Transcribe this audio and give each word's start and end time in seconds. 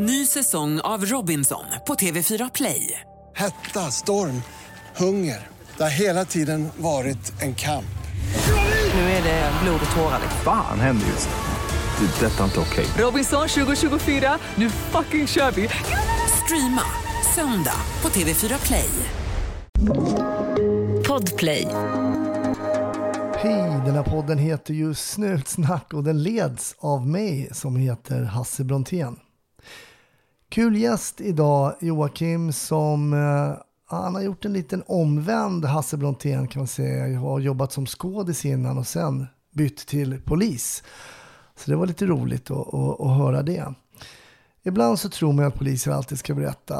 Ny 0.00 0.26
säsong 0.26 0.80
av 0.80 1.04
Robinson 1.04 1.64
på 1.86 1.94
TV4 1.94 2.50
Play. 2.54 3.00
Hetta, 3.36 3.80
storm, 3.80 4.42
hunger. 4.96 5.46
Det 5.76 5.82
har 5.82 5.90
hela 5.90 6.24
tiden 6.24 6.68
varit 6.76 7.42
en 7.42 7.54
kamp. 7.54 7.98
Nu 8.94 9.00
är 9.00 9.22
det 9.22 9.52
blod 9.62 9.80
och 9.90 9.96
tårar. 9.96 10.20
Fan 10.44 10.80
händer 10.80 11.06
just 11.06 11.28
nu. 11.28 12.06
Det. 12.06 12.26
är 12.26 12.30
Detta 12.30 12.40
är 12.40 12.44
inte 12.44 12.60
okej. 12.60 12.86
Robinson 12.98 13.48
2024, 13.48 14.38
nu 14.54 14.70
fucking 14.70 15.26
kör 15.26 15.50
vi! 15.50 15.68
Streama 16.44 16.82
söndag 17.34 17.80
på 18.00 18.08
TV4 18.08 18.66
Play. 18.66 18.90
Podplay. 21.08 21.66
Hej, 23.36 23.82
den 23.84 23.94
här 23.94 24.02
podden 24.02 24.38
heter 24.38 24.74
ju 24.74 24.94
Snutsnack 24.94 25.94
och 25.94 26.04
den 26.04 26.22
leds 26.22 26.74
av 26.78 27.06
mig 27.06 27.48
som 27.52 27.76
heter 27.76 28.22
Hasse 28.22 28.64
Brontén. 28.64 29.16
Kul 30.50 30.76
gäst 30.76 31.20
idag, 31.20 31.74
Joakim, 31.80 32.52
som 32.52 33.12
eh, 33.12 33.52
han 33.86 34.14
har 34.14 34.22
gjort 34.22 34.44
en 34.44 34.52
liten 34.52 34.82
omvänd 34.86 35.64
Hasse 35.64 35.96
Brontén 35.96 36.48
kan 36.48 36.60
man 36.60 36.66
säga. 36.66 37.08
Jag 37.08 37.20
har 37.20 37.40
jobbat 37.40 37.72
som 37.72 37.86
skådis 37.86 38.44
innan 38.44 38.78
och 38.78 38.86
sen 38.86 39.26
bytt 39.54 39.86
till 39.86 40.20
polis. 40.24 40.82
Så 41.56 41.70
det 41.70 41.76
var 41.76 41.86
lite 41.86 42.06
roligt 42.06 42.50
att, 42.50 42.74
att, 42.74 43.00
att 43.00 43.16
höra 43.16 43.42
det. 43.42 43.74
Ibland 44.62 44.98
så 44.98 45.08
tror 45.08 45.32
man 45.32 45.44
att 45.44 45.54
poliser 45.54 45.90
alltid 45.90 46.18
ska 46.18 46.34
berätta 46.34 46.76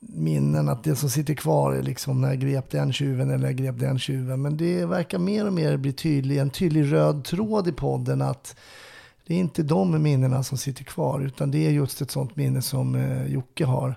minnen, 0.00 0.68
att 0.68 0.84
det 0.84 0.96
som 0.96 1.10
sitter 1.10 1.34
kvar 1.34 1.72
är 1.72 1.82
liksom 1.82 2.20
när 2.20 2.28
jag 2.28 2.40
grep 2.40 2.70
den 2.70 2.92
tjuven 2.92 3.30
eller 3.30 3.46
jag 3.46 3.56
grep 3.56 3.78
den 3.78 3.98
tjuven. 3.98 4.42
Men 4.42 4.56
det 4.56 4.86
verkar 4.86 5.18
mer 5.18 5.46
och 5.46 5.52
mer 5.52 5.76
bli 5.76 5.92
tydlig, 5.92 6.38
en 6.38 6.50
tydlig 6.50 6.92
röd 6.92 7.24
tråd 7.24 7.68
i 7.68 7.72
podden 7.72 8.22
att 8.22 8.56
det 9.26 9.34
är 9.34 9.38
inte 9.38 9.62
de 9.62 10.02
minnena 10.02 10.42
som 10.42 10.58
sitter 10.58 10.84
kvar 10.84 11.20
utan 11.20 11.50
det 11.50 11.66
är 11.66 11.70
just 11.70 12.00
ett 12.00 12.10
sånt 12.10 12.36
minne 12.36 12.62
som 12.62 12.94
eh, 12.94 13.26
Jocke 13.26 13.64
har. 13.64 13.94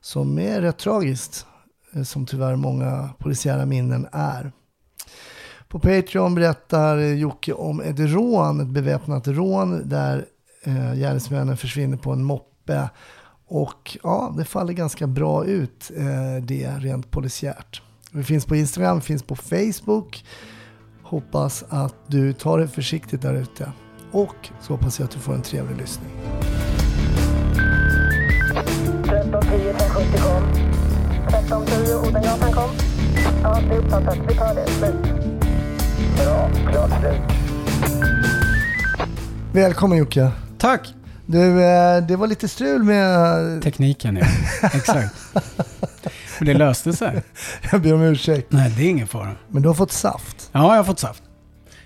Som 0.00 0.38
är 0.38 0.60
rätt 0.60 0.78
tragiskt, 0.78 1.46
eh, 1.94 2.02
som 2.02 2.26
tyvärr 2.26 2.56
många 2.56 3.10
polisiära 3.18 3.66
minnen 3.66 4.08
är. 4.12 4.52
På 5.68 5.78
Patreon 5.78 6.34
berättar 6.34 6.98
Jocke 6.98 7.52
om 7.52 7.80
ett 7.80 7.98
rån, 7.98 8.60
ett 8.60 8.68
beväpnat 8.68 9.28
rån 9.28 9.88
där 9.88 10.26
eh, 10.64 10.94
gärningsmännen 10.94 11.56
försvinner 11.56 11.96
på 11.96 12.12
en 12.12 12.24
moppe. 12.24 12.90
Och 13.46 13.98
ja, 14.02 14.34
det 14.38 14.44
faller 14.44 14.72
ganska 14.72 15.06
bra 15.06 15.44
ut 15.44 15.90
eh, 15.96 16.42
det 16.42 16.68
rent 16.78 17.10
polisiärt. 17.10 17.82
Vi 18.12 18.24
finns 18.24 18.46
på 18.46 18.56
Instagram, 18.56 19.00
finns 19.00 19.22
på 19.22 19.36
Facebook. 19.36 20.24
Hoppas 21.02 21.64
att 21.68 21.94
du 22.06 22.32
tar 22.32 22.58
det 22.58 22.68
försiktigt 22.68 23.22
där 23.22 23.34
ute. 23.34 23.72
Och 24.12 24.48
så 24.60 24.72
hoppas 24.72 24.98
jag 24.98 25.06
att 25.06 25.10
du 25.10 25.18
får 25.18 25.34
en 25.34 25.42
trevlig 25.42 25.76
lyssning. 25.76 26.10
1310 29.04 29.54
1070 29.68 30.18
kom. 30.22 30.42
1310 31.28 32.08
Odengatan 32.08 32.52
kom. 32.52 32.70
Ja, 33.42 33.60
det 33.68 33.74
är 33.74 33.78
uppfattat. 33.78 34.18
Vi 34.28 34.34
tar 34.34 34.54
det. 34.54 34.66
Slut. 34.70 34.94
Bra. 36.16 36.50
Klart 36.70 36.90
slut. 37.00 37.20
Välkommen 39.52 39.98
Jocke. 39.98 40.30
Tack! 40.58 40.94
Du, 41.26 41.62
eh, 41.64 42.02
det 42.02 42.16
var 42.16 42.26
lite 42.26 42.48
strul 42.48 42.82
med... 42.82 43.62
Tekniken 43.62 44.16
ja, 44.16 44.26
exakt. 44.74 45.14
Men 46.38 46.46
det 46.46 46.54
löste 46.54 46.92
sig. 46.92 47.22
Jag 47.72 47.82
ber 47.82 47.94
om 47.94 48.02
ursäkt. 48.02 48.52
Nej, 48.52 48.74
det 48.76 48.82
är 48.82 48.88
ingen 48.90 49.06
fara. 49.06 49.30
Men 49.48 49.62
du 49.62 49.68
har 49.68 49.74
fått 49.74 49.92
saft. 49.92 50.50
Ja, 50.52 50.60
jag 50.60 50.76
har 50.76 50.84
fått 50.84 50.98
saft. 50.98 51.22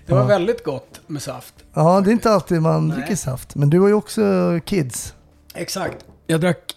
Det 0.05 0.13
var 0.13 0.21
Ja. 0.21 0.27
väldigt 0.27 0.63
gott 0.63 1.01
med 1.07 1.21
saft. 1.21 1.53
Ja, 1.73 2.01
det 2.01 2.09
är 2.09 2.13
inte 2.13 2.31
alltid 2.31 2.61
man 2.61 2.87
Nej. 2.87 2.97
dricker 2.97 3.15
saft. 3.15 3.55
Men 3.55 3.69
du 3.69 3.79
har 3.79 3.87
ju 3.87 3.93
också 3.93 4.21
kids. 4.65 5.13
Exakt. 5.55 5.97
Jag 6.27 6.41
drack 6.41 6.75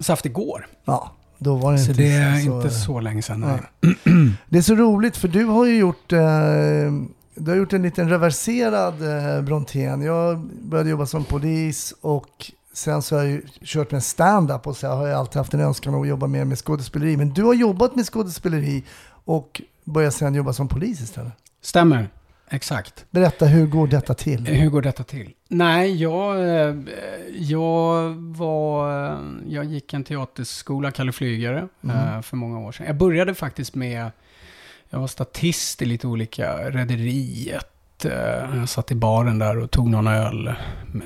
saft 0.00 0.26
igår. 0.26 0.66
Ja, 0.84 1.10
då 1.38 1.54
var 1.56 1.72
det 1.72 1.78
Så 1.78 1.90
inte 1.90 2.02
det 2.02 2.08
är 2.12 2.40
inte 2.40 2.70
så 2.70 3.00
länge 3.00 3.22
sedan. 3.22 3.40
Nej. 3.40 3.94
Det 4.48 4.58
är 4.58 4.62
så 4.62 4.74
roligt 4.74 5.16
för 5.16 5.28
du 5.28 5.44
har 5.44 5.64
ju 5.66 5.76
gjort, 5.78 6.12
eh, 6.12 6.18
du 7.34 7.50
har 7.50 7.54
gjort 7.56 7.72
en 7.72 7.82
liten 7.82 8.08
reverserad 8.08 8.94
eh, 9.36 9.42
Brontén. 9.42 10.02
Jag 10.02 10.38
började 10.62 10.90
jobba 10.90 11.06
som 11.06 11.24
polis 11.24 11.94
och 12.00 12.50
sen 12.72 13.02
så 13.02 13.16
har 13.16 13.22
jag 13.22 13.32
ju 13.32 13.42
kört 13.64 13.90
med 13.90 14.04
stand-up 14.04 14.66
och 14.66 14.76
så 14.76 14.86
har 14.88 15.06
jag 15.08 15.18
alltid 15.18 15.36
haft 15.36 15.54
en 15.54 15.60
önskan 15.60 15.94
att 15.94 16.08
jobba 16.08 16.26
mer 16.26 16.44
med 16.44 16.58
skådespeleri. 16.58 17.16
Men 17.16 17.32
du 17.32 17.42
har 17.44 17.54
jobbat 17.54 17.96
med 17.96 18.06
skådespeleri 18.06 18.84
och 19.24 19.62
började 19.84 20.12
sen 20.12 20.34
jobba 20.34 20.52
som 20.52 20.68
polis 20.68 21.00
istället. 21.00 21.32
Stämmer. 21.62 22.08
Exakt. 22.50 23.04
Berätta, 23.10 23.46
hur 23.46 23.66
går 23.66 23.86
detta 23.86 24.14
till? 24.14 24.46
Hur 24.46 24.70
går 24.70 24.82
detta 24.82 25.04
till? 25.04 25.30
Nej, 25.48 26.02
jag, 26.02 26.36
eh, 26.68 26.74
jag 27.38 28.10
var... 28.36 28.88
Jag 29.48 29.64
gick 29.64 29.92
en 29.94 30.04
teaterskola, 30.04 30.90
Kalle 30.90 31.12
Flygare, 31.12 31.68
eh, 31.88 32.20
för 32.22 32.36
många 32.36 32.58
år 32.58 32.72
sedan. 32.72 32.86
Jag 32.86 32.96
började 32.96 33.34
faktiskt 33.34 33.74
med... 33.74 34.10
Jag 34.90 35.00
var 35.00 35.06
statist 35.06 35.82
i 35.82 35.84
lite 35.84 36.06
olika 36.06 36.70
rederiet. 36.70 38.04
eh, 38.04 38.58
Jag 38.58 38.68
satt 38.68 38.90
i 38.90 38.94
baren 38.94 39.38
där 39.38 39.58
och 39.58 39.70
tog 39.70 39.88
någon 39.90 40.06
öl. 40.06 40.54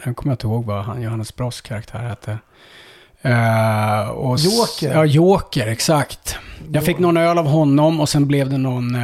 Jag 0.05 0.17
kommer 0.17 0.33
inte 0.33 0.47
ihåg 0.47 0.65
vad 0.65 0.85
han, 0.85 1.03
Johannes 1.03 1.37
Bross 1.37 1.61
karaktär 1.61 1.99
hette. 1.99 2.39
Eh, 3.23 4.09
och 4.09 4.39
Joker. 4.39 4.95
Ja, 4.95 5.05
Joker, 5.05 5.67
exakt. 5.67 6.37
Jag 6.73 6.85
fick 6.85 6.99
någon 6.99 7.17
öl 7.17 7.39
av 7.39 7.47
honom 7.47 8.01
och 8.01 8.09
sen 8.09 8.27
blev 8.29 8.51
det 8.51 8.59
någon... 8.59 8.97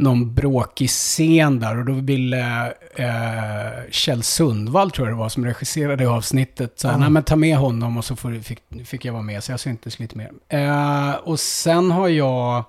någon 0.00 0.34
bråkig 0.34 0.88
scen 0.88 1.60
där 1.60 1.78
och 1.78 1.84
då 1.84 1.92
ville 1.92 2.72
eh, 2.94 3.90
Kjell 3.90 4.22
Sundvall, 4.22 4.90
tror 4.90 5.08
jag 5.08 5.16
det 5.16 5.20
var, 5.20 5.28
som 5.28 5.44
regisserade 5.44 6.08
avsnittet, 6.08 6.72
så 6.80 6.88
här, 6.88 6.98
nej 6.98 7.10
men 7.10 7.22
ta 7.22 7.36
med 7.36 7.56
honom 7.56 7.96
och 7.96 8.04
så 8.04 8.16
får, 8.16 8.42
fick, 8.42 8.60
fick 8.84 9.04
jag 9.04 9.12
vara 9.12 9.22
med, 9.22 9.44
så 9.44 9.52
jag 9.52 9.60
syntes 9.60 9.98
lite 9.98 10.16
mer. 10.18 10.30
Eh, 10.48 11.14
och 11.14 11.40
sen 11.40 11.90
har 11.90 12.08
jag, 12.08 12.64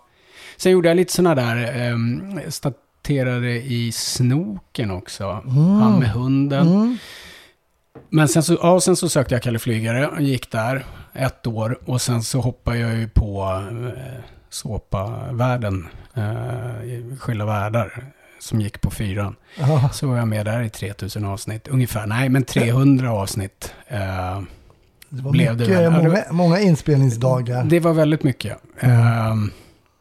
sen 0.58 0.72
gjorde 0.72 0.88
jag 0.88 0.96
lite 0.96 1.14
sådana 1.14 1.36
där, 1.36 1.88
eh, 1.90 2.50
staterade 2.50 3.52
i 3.52 3.92
snoken 3.92 4.92
också, 4.92 5.42
han 5.82 6.00
med 6.00 6.10
hunden. 6.10 6.68
Mm. 6.68 6.98
Men 8.10 8.28
sen 8.28 8.44
så, 8.44 8.58
ja, 8.62 8.82
sen 8.82 8.96
så 8.96 9.10
sökte 9.10 9.36
jag 9.36 9.44
Kalle 9.44 9.60
Flygare 9.60 10.08
och 10.08 10.22
gick 10.22 10.52
där 10.52 10.86
ett 11.14 11.48
år 11.48 11.80
och 11.86 12.02
sen 12.02 12.24
så 12.24 12.40
hoppade 12.40 12.78
jag 12.78 12.98
ju 12.98 13.10
på 13.10 13.62
eh, 13.72 14.24
såpavärlden, 14.52 15.88
eh, 16.14 17.18
Skilda 17.20 17.46
världar, 17.46 18.06
som 18.40 18.62
gick 18.62 18.82
på 18.82 18.92
fyran. 18.92 19.36
Ja, 19.60 19.90
Så 19.94 20.08
var 20.08 20.18
jag 20.18 20.28
med 20.28 20.46
där 20.46 20.62
i 20.62 20.70
3000 20.70 21.26
avsnitt, 21.26 21.68
ungefär, 21.68 22.08
nej 22.08 22.30
men 22.30 22.44
300 22.44 23.12
avsnitt. 23.12 23.74
Eh, 23.88 24.42
det 25.10 25.22
var 25.22 25.32
Blev 25.32 25.58
mycket, 25.60 25.78
det 25.78 25.90
många, 25.90 26.24
många 26.32 26.60
inspelningsdagar. 26.60 27.64
det 27.64 27.80
var 27.80 27.94
väldigt 27.94 28.24
mycket. 28.24 28.58
Eh, 28.80 29.36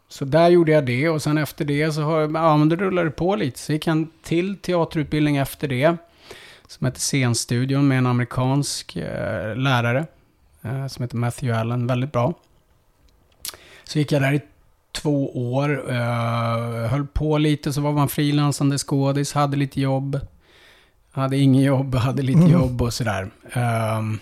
så 0.09 0.25
där 0.25 0.49
gjorde 0.49 0.72
jag 0.72 0.87
det 0.87 1.09
och 1.09 1.22
sen 1.22 1.39
efter 1.39 1.65
det 1.65 1.93
så 1.93 2.03
har 2.03 2.21
ja 2.21 2.56
men 2.56 2.69
det 2.69 2.77
rullade 2.77 3.10
på 3.10 3.37
lite. 3.37 3.59
Så 3.59 3.72
gick 3.72 3.87
jag 3.87 3.93
en 3.93 4.10
till 4.22 4.56
teaterutbildning 4.56 5.37
efter 5.37 5.69
det. 5.69 5.97
Som 6.66 6.87
heter 6.87 7.00
Scenstudion 7.00 7.89
med 7.89 7.99
en 7.99 8.06
amerikansk 8.06 8.97
eh, 8.97 9.56
lärare. 9.56 10.06
Eh, 10.62 10.87
som 10.87 11.03
heter 11.03 11.16
Matthew 11.16 11.60
Allen, 11.60 11.87
väldigt 11.87 12.12
bra. 12.12 12.34
Så 13.91 13.99
gick 13.99 14.12
jag 14.12 14.23
där 14.23 14.33
i 14.33 14.41
två 14.93 15.51
år. 15.55 15.91
Eh, 15.93 16.89
höll 16.91 17.06
på 17.06 17.39
lite, 17.39 17.73
så 17.73 17.81
var 17.81 17.93
man 17.93 18.09
frilansande 18.09 18.78
skådis, 18.78 19.33
hade 19.33 19.56
lite 19.56 19.81
jobb. 19.81 20.21
Hade 21.12 21.37
ingen 21.39 21.62
jobb, 21.62 21.95
hade 21.95 22.23
lite 22.23 22.39
Mm. 22.41 22.53
jobb 22.53 22.83
och 22.83 22.95
sådär. 22.95 23.31
Ehm, 23.53 24.19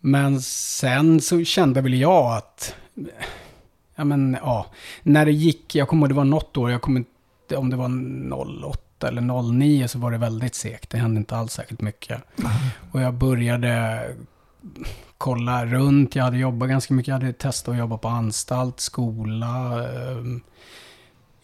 men 0.00 0.40
sen 0.42 1.20
så 1.20 1.44
kände 1.44 1.80
väl 1.80 1.94
jag 1.94 2.36
att, 2.36 2.74
ja 3.96 4.04
men 4.04 4.36
ja, 4.42 4.66
när 5.02 5.24
det 5.26 5.32
gick, 5.32 5.74
jag 5.74 5.88
kommer 5.88 6.08
det 6.08 6.14
var 6.14 6.24
något 6.24 6.56
år, 6.56 6.70
jag 6.70 6.82
kommer 6.82 6.98
inte, 7.00 7.56
om 7.56 7.70
det 7.70 7.76
var 7.76 7.88
08 8.64 9.08
eller 9.08 9.42
09 9.52 9.88
så 9.88 9.98
var 9.98 10.10
det 10.10 10.18
väldigt 10.18 10.54
segt, 10.54 10.90
det 10.90 10.98
hände 10.98 11.18
inte 11.18 11.36
alls 11.36 11.52
särskilt 11.52 11.80
mycket. 11.80 12.22
Och 12.92 13.00
jag 13.00 13.14
började 13.14 14.02
kolla 15.18 15.66
runt, 15.66 16.16
jag 16.16 16.24
hade 16.24 16.38
jobbat 16.38 16.68
ganska 16.68 16.94
mycket, 16.94 17.08
jag 17.08 17.14
hade 17.14 17.32
testat 17.32 17.72
att 17.72 17.78
jobba 17.78 17.98
på 17.98 18.08
anstalt, 18.08 18.80
skola, 18.80 19.84
eh, 19.84 20.24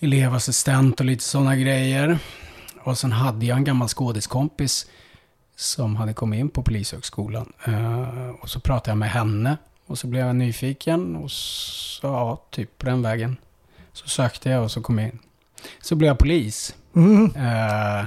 elevassistent 0.01 1.01
och 1.01 1.07
lite 1.07 1.25
sådana 1.25 1.57
grejer. 1.57 2.19
Och 2.85 2.99
sen 2.99 3.13
hade 3.13 3.47
jag 3.47 3.57
en 3.59 3.65
gammal 3.65 3.89
skådiskompis 3.89 4.87
som 5.57 5.97
hade 5.97 6.13
kommit 6.15 6.41
in 6.41 6.49
på 6.49 6.63
Polishögskolan. 6.63 7.53
Eh, 7.65 8.29
och 8.41 8.49
så 8.49 8.61
pratade 8.61 8.91
jag 8.91 8.99
med 8.99 9.11
henne. 9.11 9.57
Och 9.87 9.99
så 9.99 10.07
blev 10.07 10.27
jag 10.27 10.37
nyfiken 10.37 11.17
och 11.17 11.31
så, 11.31 12.07
ja, 12.07 12.43
typ 12.51 12.79
på 12.79 12.87
den 12.87 13.03
vägen. 13.03 13.37
Så 13.93 14.09
sökte 14.09 14.49
jag 14.51 14.63
och 14.63 14.71
så 14.71 14.81
kom 14.83 14.99
jag 14.99 15.09
in. 15.09 15.19
Så 15.83 15.95
blev 15.95 16.09
jag 16.09 16.19
polis. 16.19 16.75
Mm. 16.97 17.25
Eh, 17.37 18.07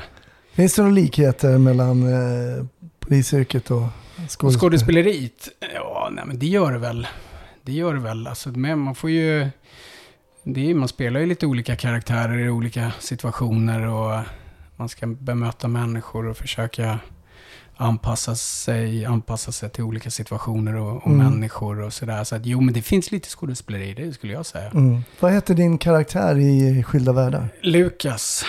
Finns 0.54 0.75
det 0.75 0.81
några 0.81 0.95
likheter 0.95 1.57
mellan 1.57 2.04
eh, 2.04 2.66
polisyrket 3.00 3.72
och 3.72 3.84
och 4.24 4.32
skådespel? 4.32 4.60
skådespeleriet? 4.60 5.50
Ja, 5.74 6.10
nej 6.12 6.24
men 6.28 6.40
det 6.40 6.46
gör 6.48 6.72
det 6.72 6.80
väl. 6.80 7.08
Det 7.62 7.72
gör 7.72 7.94
det 7.94 8.00
väl. 8.00 8.28
Alltså, 8.28 8.50
men 8.50 8.80
man 8.80 8.96
får 8.96 9.10
ju... 9.10 9.50
Det 10.44 10.70
är, 10.72 10.76
man 10.76 10.88
spelar 10.88 11.20
ju 11.20 11.26
lite 11.26 11.46
olika 11.46 11.76
karaktärer 11.76 12.38
i 12.40 12.50
olika 12.50 12.92
situationer 13.00 13.88
och 13.88 14.22
man 14.76 14.90
ska 14.90 15.08
bemöta 15.08 15.68
människor 15.68 16.26
och 16.28 16.38
försöka 16.38 17.00
anpassa 17.78 18.36
sig, 18.36 19.06
anpassa 19.06 19.52
sig 19.52 19.70
till 19.70 19.84
olika 19.84 20.12
situationer 20.12 20.76
och, 20.76 20.96
och 20.98 21.08
Mm. 21.12 21.18
människor 21.18 21.82
och 21.82 21.94
sådär. 21.94 22.24
Så 22.24 22.36
att 22.36 22.46
jo, 22.46 22.62
men 22.62 22.74
det 22.74 22.82
finns 22.82 23.12
lite 23.12 23.30
skådespeleri, 23.30 23.94
det 23.94 24.14
skulle 24.14 24.34
jag 24.34 24.46
säga. 24.46 24.70
Mm. 24.70 25.04
Vad 25.20 25.32
heter 25.34 25.54
din 25.56 25.78
karaktär 25.78 26.38
i 26.40 26.84
Skilda 26.84 27.14
Världar? 27.14 27.48
Lukas. 27.62 28.46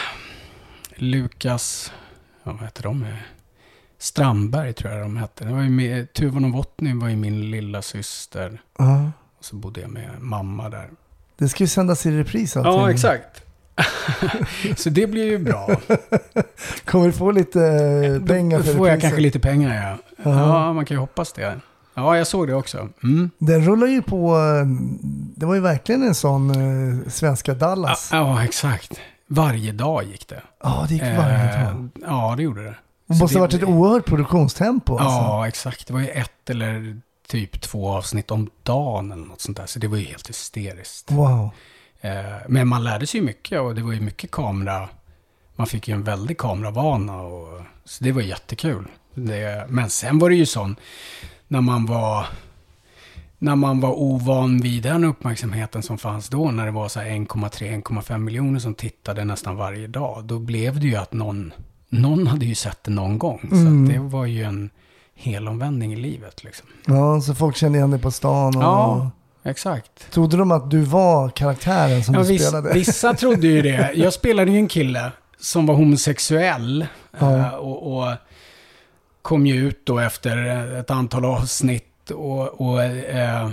Lukas, 0.97 1.93
ja, 2.45 2.53
vad 2.53 2.63
heter 2.65 2.83
de? 2.83 3.07
Strandberg 3.99 4.73
tror 4.73 4.93
jag 4.93 5.03
de 5.03 5.17
hette. 5.17 5.45
Det 5.45 5.53
var 5.53 5.63
ju 5.63 5.71
med, 5.71 6.13
Tuva 6.13 6.41
Novotny 6.41 6.95
var 6.95 7.09
ju 7.09 7.17
min 7.17 7.51
lilla 7.51 7.83
syster. 7.83 8.61
Ja. 8.79 9.11
Och 9.39 9.45
så 9.45 9.57
bodde 9.57 9.81
jag 9.81 9.91
med 9.91 10.11
mamma 10.21 10.69
där. 10.69 10.91
Det 11.39 11.49
ska 11.49 11.65
ju 11.65 11.69
sändas 11.69 12.07
i 12.07 12.11
repris 12.19 12.57
allting. 12.57 12.73
Ja, 12.73 12.91
exakt. 12.91 13.43
så 14.77 14.91
det 14.91 15.07
blir 15.07 15.25
ju 15.25 15.39
bra. 15.39 15.69
Kommer 16.85 17.07
du 17.07 17.13
få 17.13 17.31
lite 17.31 17.63
eh, 17.65 18.27
pengar 18.27 18.61
för 18.63 18.75
får 18.75 18.89
jag 18.89 18.93
reprisen? 18.95 19.01
kanske 19.01 19.21
lite 19.21 19.39
pengar, 19.41 19.75
ja. 19.75 19.99
Ja. 20.31 20.39
Ja, 20.67 20.73
man 20.73 20.85
kan 20.85 20.95
ju 20.95 20.99
hoppas 21.01 21.33
det. 21.33 21.61
Ja, 21.95 22.17
jag 22.17 22.27
såg 22.27 22.47
det 22.47 22.55
också. 22.55 22.89
Mm. 23.03 23.31
Den 23.39 23.65
rullar 23.65 23.87
ju 23.87 24.03
på, 24.03 24.37
eh, 24.37 24.67
det 25.37 25.47
var 25.47 25.55
ju 25.55 25.61
verkligen 25.61 26.03
en 26.03 26.15
sån 26.15 26.51
eh, 26.51 27.09
svenska 27.09 27.53
Ja, 27.53 27.59
Dallas. 27.59 28.09
ja, 28.13 28.45
exakt. 28.45 29.01
Varje 29.27 29.73
dag 29.73 30.05
gick 30.05 30.29
det. 30.29 30.43
Ja, 30.63 30.85
det 30.89 30.95
gick 30.95 31.03
varje 31.03 31.55
Eh, 31.61 31.65
dag. 31.75 31.89
Ja, 32.07 32.35
det 32.37 32.43
gjorde 32.43 32.65
det. 32.65 32.75
Det 33.07 33.19
måste 33.19 33.39
ha 33.39 33.41
varit 33.41 33.55
ett 33.55 33.65
oerhört 33.65 34.05
produktionstempo. 34.07 34.99
Alltså. 34.99 35.19
Ja, 35.19 35.49
exakt. 35.49 35.87
Det 35.87 35.93
var 35.93 36.01
ju 36.01 36.09
ett 36.09 36.51
eller 36.51 37.01
typ 37.29 37.61
två 37.61 37.91
avsnitt 37.91 38.31
om 38.31 38.51
dagen 38.63 39.13
eller 39.13 39.27
något 39.27 39.41
sånt 39.41 39.57
där. 39.57 39.67
Så 39.67 39.79
det 39.79 39.89
var 39.89 39.97
ju 39.97 40.05
helt 40.05 40.29
hysteriskt. 40.29 41.11
Wow. 41.11 41.51
Eh, 42.01 42.25
Men 42.49 42.69
man 42.69 42.85
lärde 42.85 43.07
sig 43.07 43.21
ju 43.21 43.27
mycket 43.27 43.61
och 43.61 43.75
det 43.75 43.83
var 43.83 43.93
ju 43.93 44.01
mycket 44.01 44.31
kamera. 44.31 44.89
Man 45.57 45.67
fick 45.67 45.89
ju 45.89 45.95
en 45.95 46.03
väldig 46.05 46.39
kameravana 46.39 47.21
och 47.23 47.63
så 47.85 48.05
det 48.05 48.13
var 48.13 48.23
jättekul. 48.23 48.89
Det, 49.15 49.67
men 49.69 49.91
sen 49.91 50.19
var 50.19 50.31
det 50.31 50.37
ju 50.37 50.47
sån, 50.47 50.77
när 51.49 51.61
man 51.61 51.87
var 51.87 52.27
när 53.39 53.57
man 53.57 53.81
var 53.81 53.91
ovan 53.91 54.59
vid 54.61 54.83
den 54.83 55.05
uppmärksamheten 55.05 55.83
som 55.83 55.99
fanns 55.99 56.29
då, 56.29 56.51
när 56.51 56.67
det 56.67 56.73
var 56.73 56.89
så 56.89 57.01
här 57.01 57.11
1,3-1,5 57.11 58.19
miljoner 58.19 58.59
som 58.59 58.75
tittade 58.75 59.25
nästan 59.25 59.57
varje 59.57 59.87
dag, 59.87 60.25
då 60.25 60.39
blev 60.39 60.81
det 60.81 60.87
ju 60.87 60.97
att 60.97 61.13
någon, 61.13 61.53
någon 61.89 62.27
hade 62.27 62.47
ju 62.47 62.55
sett 62.55 62.85
det 62.85 62.91
någon 62.91 63.19
gång. 63.19 63.47
Så 63.51 63.57
Mm. 63.57 63.85
att 63.85 63.91
det 63.93 63.99
var 63.99 64.27
ju 64.27 64.43
en 64.43 64.71
helomvändning 65.15 65.93
i 65.93 65.97
livet 65.97 66.45
liksom. 66.45 66.67
Ja, 66.87 67.21
så 67.21 67.35
folk 67.35 67.57
kände 67.57 67.79
igen 67.79 67.91
dig 67.91 68.01
på 68.01 68.11
stan. 68.11 68.57
Och... 68.57 68.63
Ja, 68.63 69.11
exakt. 69.43 70.11
Trodde 70.13 70.37
de 70.37 70.51
att 70.51 70.71
du 70.71 70.81
var 70.81 71.29
karaktären 71.29 72.05
som 72.05 72.15
Ja, 72.15 72.21
du 72.21 72.27
viss, 72.29 72.47
spelade? 72.49 72.75
vissa 72.75 73.15
trodde 73.15 73.47
ju 73.47 73.63
det. 73.63 73.93
Jag 73.95 74.13
spelade 74.13 74.51
ju 74.51 74.59
en 74.59 74.69
kille 74.69 75.13
som 75.39 75.67
var 75.67 75.75
homosexuell. 75.75 76.87
Ja. 77.19 77.37
eh, 77.37 77.49
Och, 77.55 77.97
och 77.99 78.13
kom 79.23 79.47
ju 79.47 79.55
ut 79.69 79.87
då 79.87 79.99
efter 79.99 80.37
ett 80.81 80.91
antal 80.91 81.25
avsnitt. 81.25 82.11
Och, 82.11 82.61
och, 82.61 82.83
eh, 82.85 83.51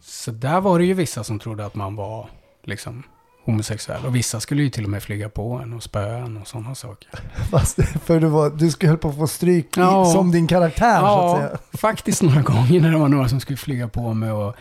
så 0.00 0.30
där 0.30 0.60
var 0.60 0.78
det 0.78 0.84
ju 0.84 0.94
vissa 0.94 1.24
som 1.24 1.38
trodde 1.38 1.66
att 1.66 1.74
man 1.74 1.96
var 1.96 2.28
liksom 2.64 3.02
homosexuell. 3.44 4.06
Och 4.06 4.16
vissa 4.16 4.40
skulle 4.40 4.62
ju 4.62 4.70
till 4.70 4.84
och 4.84 4.90
med 4.90 5.02
flyga 5.02 5.28
på 5.28 5.52
en 5.62 5.72
och 5.72 5.82
spöa 5.82 6.16
en 6.18 6.36
och 6.36 6.48
sådana 6.48 6.74
saker. 6.74 7.08
Fast, 7.50 7.78
för 8.04 8.20
du, 8.20 8.26
var, 8.26 8.50
du 8.50 8.70
skulle 8.70 8.88
höll 8.90 8.98
på 8.98 9.08
att 9.08 9.16
få 9.16 9.26
stryk 9.26 9.76
i- 9.76 9.80
Ja. 9.80 10.04
som 10.04 10.30
din 10.30 10.46
karaktär 10.46 11.00
så 11.00 11.06
att 11.06 11.40
Ja, 11.40 11.48
säga. 11.48 11.58
faktiskt 11.78 12.22
några 12.22 12.42
gånger 12.42 12.80
när 12.80 12.90
det 12.90 12.98
var 12.98 13.08
några 13.08 13.28
som 13.28 13.40
skulle 13.40 13.56
flyga 13.56 13.88
på 13.88 14.14
mig. 14.14 14.32
Och 14.32 14.56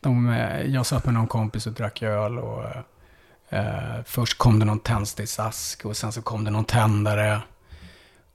de, 0.00 0.28
eh, 0.28 0.60
jag 0.62 0.86
satt 0.86 1.04
med 1.04 1.14
någon 1.14 1.26
kompis 1.26 1.66
och 1.66 1.72
drack 1.72 2.02
öl. 2.02 2.38
Och, 2.38 2.64
eh, 3.50 4.02
först 4.06 4.38
kom 4.38 4.58
det 4.58 4.64
någon 4.64 4.80
tändsticksask 4.80 5.84
och 5.84 5.96
sen 5.96 6.12
så 6.12 6.22
kom 6.22 6.44
det 6.44 6.50
någon 6.50 6.64
tändare. 6.64 7.40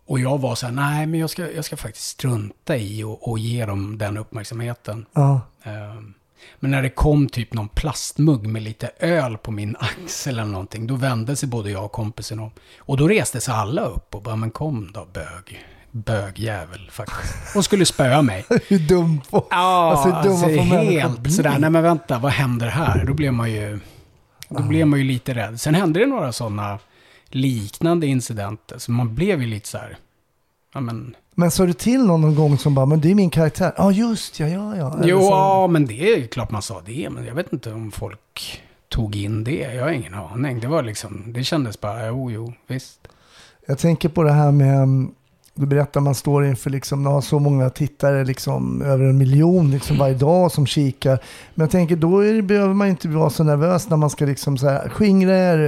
Och 0.07 0.19
jag 0.19 0.37
var 0.41 0.55
så 0.55 0.65
här, 0.65 0.73
nej 0.73 1.05
men 1.05 1.19
jag 1.19 1.29
ska, 1.29 1.51
jag 1.51 1.65
ska 1.65 1.77
faktiskt 1.77 2.05
strunta 2.07 2.77
i 2.77 3.03
och, 3.03 3.29
och 3.29 3.39
ge 3.39 3.65
dem 3.65 3.97
den 3.97 4.17
uppmärksamheten. 4.17 5.05
Ja. 5.13 5.41
Eh, 5.63 5.95
men 6.59 6.71
när 6.71 6.81
det 6.81 6.89
kom 6.89 7.29
typ 7.29 7.53
någon 7.53 7.67
plastmugg 7.69 8.47
med 8.47 8.61
lite 8.61 8.91
öl 8.99 9.37
på 9.37 9.51
min 9.51 9.75
axel 9.79 10.39
eller 10.39 10.51
någonting, 10.51 10.87
då 10.87 10.95
vände 10.95 11.35
sig 11.35 11.49
både 11.49 11.71
jag 11.71 11.85
och 11.85 11.91
kompisen 11.91 12.39
om. 12.39 12.51
Och 12.79 12.97
då 12.97 13.07
reste 13.07 13.41
sig 13.41 13.53
alla 13.53 13.81
upp 13.81 14.15
och 14.15 14.21
bara, 14.21 14.35
men 14.35 14.51
kom 14.51 14.91
då 14.93 15.07
bög. 15.13 15.65
Bögjävel 15.91 16.89
faktiskt. 16.91 17.55
Och 17.55 17.65
skulle 17.65 17.85
spöa 17.85 18.21
mig. 18.21 18.45
Hur 18.67 18.79
dum 18.79 19.21
på... 19.29 19.47
Ja, 19.49 19.91
Alltså, 19.91 20.09
alltså, 20.29 20.45
hur 20.45 20.57
dumma 20.57 20.79
bli? 20.79 20.99
helt 20.99 21.33
sådär, 21.33 21.59
nej 21.59 21.69
men 21.69 21.83
vänta, 21.83 22.19
vad 22.19 22.31
händer 22.31 22.67
här? 22.67 23.05
Då 23.05 23.13
blev 23.13 23.33
man 23.33 23.51
ju, 23.51 23.79
då 24.49 24.63
blev 24.63 24.87
man 24.87 24.99
ju 24.99 25.05
lite 25.05 25.33
rädd. 25.33 25.61
Sen 25.61 25.75
hände 25.75 25.99
det 25.99 26.05
några 26.05 26.31
sådana 26.31 26.79
liknande 27.27 28.07
incidenter, 28.07 28.77
så 28.77 28.91
man 28.91 29.15
blev 29.15 29.41
ju 29.41 29.47
lite 29.47 29.67
så 29.67 29.77
här, 29.77 29.97
ja 30.73 30.79
men, 30.79 31.15
Men 31.39 31.51
sa 31.51 31.65
du 31.65 31.73
till 31.73 32.03
någon 32.03 32.21
någon 32.21 32.35
gång 32.35 32.57
som 32.57 32.75
bara, 32.75 32.85
men 32.85 33.01
det 33.01 33.11
är 33.11 33.15
min 33.15 33.29
karaktär. 33.29 33.71
Ja, 33.77 33.91
just 33.91 34.39
ja, 34.39 34.47
ja, 34.47 34.77
ja. 34.77 34.93
Eller 34.97 35.07
jo, 35.07 35.19
så- 35.21 35.25
ja, 35.29 35.67
men 35.67 35.85
det 35.85 36.13
är 36.13 36.27
klart 36.27 36.51
man 36.51 36.61
sa 36.61 36.81
det, 36.85 37.09
men 37.11 37.25
jag 37.25 37.35
vet 37.35 37.53
inte 37.53 37.71
om 37.73 37.91
folk 37.91 38.61
tog 38.89 39.15
in 39.15 39.43
det, 39.43 39.73
jag 39.75 39.83
har 39.83 39.91
ingen 39.91 40.13
aning. 40.13 40.59
Det 40.59 40.67
var 40.67 40.83
liksom, 40.83 41.23
det 41.33 41.43
kändes 41.43 41.81
bara, 41.81 42.07
jo, 42.07 42.31
jo, 42.31 42.53
visst. 42.67 42.99
Jag 43.67 43.77
tänker 43.79 44.09
på 44.09 44.23
det 44.23 44.31
här 44.31 44.51
med, 44.51 44.75
mm, 44.75 45.11
du 45.55 45.65
berättar 45.65 46.01
man 46.01 46.15
står 46.15 46.45
inför 46.45 46.69
liksom, 46.69 47.05
har 47.05 47.21
så 47.21 47.39
många 47.39 47.69
tittare, 47.69 48.25
liksom 48.25 48.81
över 48.81 49.05
en 49.05 49.17
miljon 49.17 49.71
liksom 49.71 49.97
varje 49.97 50.13
dag 50.13 50.51
som 50.51 50.65
kikar. 50.65 51.19
Men 51.55 51.63
jag 51.63 51.71
tänker 51.71 51.95
då 51.95 52.19
är 52.25 52.33
det, 52.33 52.41
behöver 52.41 52.73
man 52.73 52.87
inte 52.87 53.07
vara 53.07 53.29
så 53.29 53.43
nervös 53.43 53.89
när 53.89 53.97
man 53.97 54.09
ska 54.09 54.25
liksom 54.25 54.57
så 54.57 54.69
här, 54.69 54.89
skingra 54.89 55.37
er, 55.37 55.59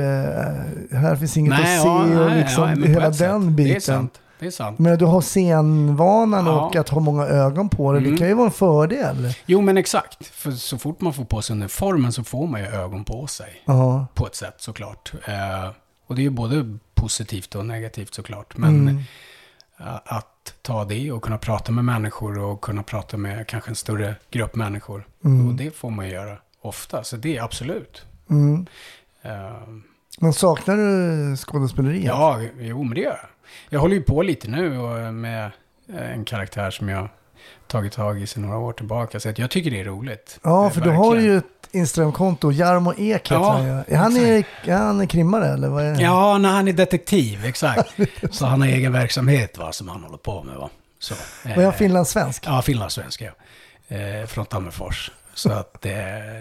eh, 0.91 0.99
här 0.99 1.15
finns 1.15 1.37
inget 1.37 1.53
att 1.53 1.81
se 1.81 1.87
och 2.19 2.31
liksom 2.35 2.81
på 2.81 2.87
hela 2.87 3.07
ett 3.07 3.15
sätt. 3.15 3.27
den 3.29 3.55
biten. 3.55 3.71
Det 3.71 3.75
är 3.75 3.79
sant, 3.79 4.13
det 4.41 4.47
är 4.47 4.51
sant. 4.51 4.79
Men 4.79 4.97
du 4.97 5.05
har 5.05 5.21
scenvanan 5.21 6.45
Ja. 6.45 6.65
och 6.65 6.75
att 6.75 6.89
ha 6.89 6.99
många 6.99 7.25
ögon 7.25 7.69
på 7.69 7.91
dig, 7.91 8.01
det 8.01 8.07
Mm. 8.07 8.17
kan 8.19 8.27
ju 8.27 8.33
vara 8.33 8.45
en 8.45 8.51
fördel. 8.51 9.33
Jo, 9.45 9.61
men 9.61 9.77
exakt. 9.77 10.25
För 10.25 10.51
så 10.51 10.77
fort 10.77 11.01
man 11.01 11.13
får 11.13 11.25
på 11.25 11.41
sig 11.41 11.53
uniformen 11.53 12.11
så 12.13 12.23
får 12.23 12.47
man 12.47 12.61
ju 12.61 12.67
ögon 12.67 13.03
på 13.03 13.27
sig. 13.27 13.61
Ja. 13.65 14.07
på 14.13 14.27
ett 14.27 14.35
sätt 14.35 14.55
såklart. 14.57 15.11
Eh, 15.27 15.69
och 16.07 16.15
det 16.15 16.21
är 16.21 16.23
ju 16.23 16.29
både 16.29 16.77
positivt 16.95 17.55
och 17.55 17.65
negativt 17.65 18.13
såklart. 18.13 18.57
Men 18.57 18.75
Mm. 18.81 18.97
eh, 19.79 19.95
att 20.05 20.53
ta 20.61 20.85
det 20.85 21.11
och 21.11 21.21
kunna 21.23 21.37
prata 21.37 21.71
med 21.71 21.85
människor 21.85 22.39
och 22.39 22.61
kunna 22.61 22.83
prata 22.83 23.17
med 23.17 23.47
kanske 23.47 23.71
en 23.71 23.75
större 23.75 24.15
grupp 24.31 24.55
människor. 24.55 25.07
Mm. 25.25 25.47
Och 25.47 25.53
det 25.53 25.75
får 25.75 25.89
man 25.89 26.05
ju 26.07 26.11
göra 26.13 26.37
ofta, 26.61 27.03
så 27.03 27.17
det 27.17 27.37
är 27.37 27.43
absolut. 27.43 28.05
Mm. 28.29 28.65
Eh, 29.21 29.31
Men 30.19 30.33
saknar 30.33 30.77
du 30.77 31.37
skådespeleriet? 31.37 32.05
ja, 32.05 32.39
jo 32.59 32.83
men 32.83 32.95
det 32.95 33.01
gör 33.01 33.09
jag. 33.09 33.29
Jag 33.69 33.79
håller 33.79 33.95
ju 33.95 34.01
på 34.01 34.21
lite 34.21 34.47
nu 34.47 34.77
och 34.79 35.13
med 35.13 35.51
eh, 35.93 36.11
en 36.11 36.25
karaktär 36.25 36.71
som 36.71 36.89
jag 36.89 37.09
tagit 37.67 37.93
tag 37.93 38.21
i 38.21 38.27
sedan 38.27 38.43
några 38.43 38.57
år 38.57 38.73
tillbaka. 38.73 39.19
Så 39.19 39.33
jag 39.35 39.51
tycker 39.51 39.71
det 39.71 39.79
är 39.79 39.83
roligt. 39.85 40.39
Ja, 40.43 40.65
Eh, 40.65 40.71
för 40.71 40.81
du 40.81 40.89
har 40.89 41.11
verkligen. 41.11 41.31
ju 41.33 41.37
ett 41.37 41.45
Instagramkonto, 41.71 42.51
Jarmo 42.51 42.93
Ek 42.97 43.31
Ja, 43.31 43.51
han. 43.51 43.65
Är 43.65 43.95
han, 43.97 44.17
är, 44.17 44.71
han 44.77 45.07
krimmare 45.07 45.47
eller 45.53 45.67
vad 45.69 45.83
är 45.83 46.01
Ja, 46.01 46.37
när 46.37 46.49
han 46.49 46.67
är 46.67 46.73
detektiv, 46.73 47.45
exakt. 47.45 47.93
Så 48.31 48.45
han 48.45 48.61
har 48.61 48.67
egen 48.67 48.93
verksamhet 48.93 49.57
va, 49.57 49.71
som 49.71 49.89
han 49.89 50.03
håller 50.03 50.17
på 50.17 50.43
med. 50.43 50.55
Va? 50.55 50.69
Så, 50.99 51.13
Och 51.43 51.49
är 51.49 51.55
han 51.55 51.63
eh, 51.63 51.71
finlandssvensk? 51.71 52.43
Ja, 52.47 52.61
finlandssvensk 52.61 53.21
ja. 53.21 53.31
Eh, 53.97 54.25
från 54.27 54.45
Tammerfors. 54.45 55.11
Så 55.33 55.51
att, 55.51 55.85
eh, 55.85 55.91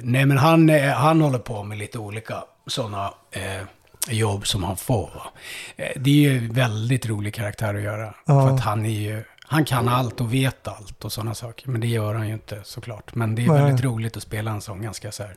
nej 0.02 0.26
men 0.26 0.38
han, 0.38 0.70
eh, 0.70 0.90
han 0.90 1.20
håller 1.20 1.38
på 1.38 1.62
med 1.62 1.78
lite 1.78 1.98
olika 1.98 2.44
sådana 2.66 3.04
eh, 3.30 3.62
jobb 4.08 4.46
som 4.46 4.64
han 4.64 4.76
får. 4.76 5.10
Eh, 5.76 5.86
det 5.96 6.10
är 6.10 6.30
ju 6.32 6.48
väldigt 6.52 7.06
rolig 7.06 7.34
karaktär 7.34 7.74
att 7.74 7.82
göra. 7.82 8.14
Ja. 8.26 8.46
För 8.46 8.54
att 8.54 8.60
han 8.60 8.86
är 8.86 8.90
ju, 9.00 9.24
han 9.44 9.64
kan 9.64 9.88
allt 9.88 10.20
och 10.20 10.34
vet 10.34 10.68
allt 10.68 11.04
och 11.04 11.12
sådana 11.12 11.34
saker. 11.34 11.68
Men 11.68 11.80
det 11.80 11.86
gör 11.86 12.14
han 12.14 12.26
ju 12.28 12.32
inte 12.34 12.60
såklart. 12.64 13.14
Men 13.14 13.34
det 13.34 13.44
är 13.44 13.48
Nej. 13.48 13.62
väldigt 13.62 13.84
roligt 13.84 14.16
att 14.16 14.22
spela 14.22 14.50
en 14.50 14.60
sån 14.60 14.82
ganska 14.82 15.12
så 15.12 15.22
här, 15.22 15.36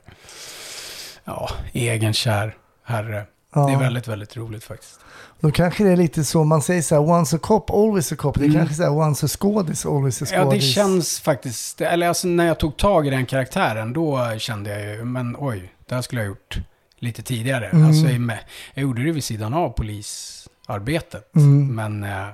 ja, 1.24 1.50
egenkär 1.72 2.56
herre. 2.84 3.26
Ja. 3.54 3.66
Det 3.66 3.72
är 3.72 3.78
väldigt, 3.78 4.08
väldigt 4.08 4.36
roligt 4.36 4.64
faktiskt. 4.64 5.00
Då 5.40 5.50
kanske 5.50 5.84
det 5.84 5.90
är 5.90 5.96
lite 5.96 6.24
så, 6.24 6.44
man 6.44 6.62
säger 6.62 6.82
så 6.82 6.94
här, 6.94 7.02
once 7.10 7.36
a 7.36 7.38
cop, 7.42 7.70
always 7.70 8.12
a 8.12 8.16
cop. 8.18 8.34
Det 8.38 8.44
är 8.44 8.44
Mm. 8.44 8.56
kanske 8.58 8.74
så 8.74 8.82
här, 8.82 8.92
once 8.92 9.26
a 9.26 9.28
skådis, 9.28 9.86
always 9.86 10.22
a 10.22 10.26
Ja, 10.32 10.38
det 10.38 10.44
skådis. 10.44 10.74
känns 10.74 11.20
faktiskt, 11.20 11.80
eller 11.80 12.08
alltså 12.08 12.28
när 12.28 12.46
jag 12.46 12.58
tog 12.58 12.76
tag 12.76 13.06
i 13.06 13.10
den 13.10 13.26
karaktären, 13.26 13.92
då 13.92 14.38
kände 14.38 14.70
jag 14.80 14.94
ju, 14.96 15.04
men 15.04 15.36
oj, 15.38 15.72
det 15.88 15.94
här 15.94 16.02
skulle 16.02 16.20
jag 16.20 16.28
ha 16.28 16.34
gjort 16.36 16.58
lite 17.04 17.22
tidigare. 17.22 17.66
Mm. 17.68 17.86
Alltså, 17.86 18.04
med, 18.06 18.38
jag 18.74 18.82
gjorde 18.82 19.02
det 19.04 19.12
vid 19.12 19.24
sidan 19.24 19.54
av 19.54 19.70
polisarbetet, 19.70 21.34
Mm. 21.36 21.74
men, 21.74 22.04
eh, 22.04 22.28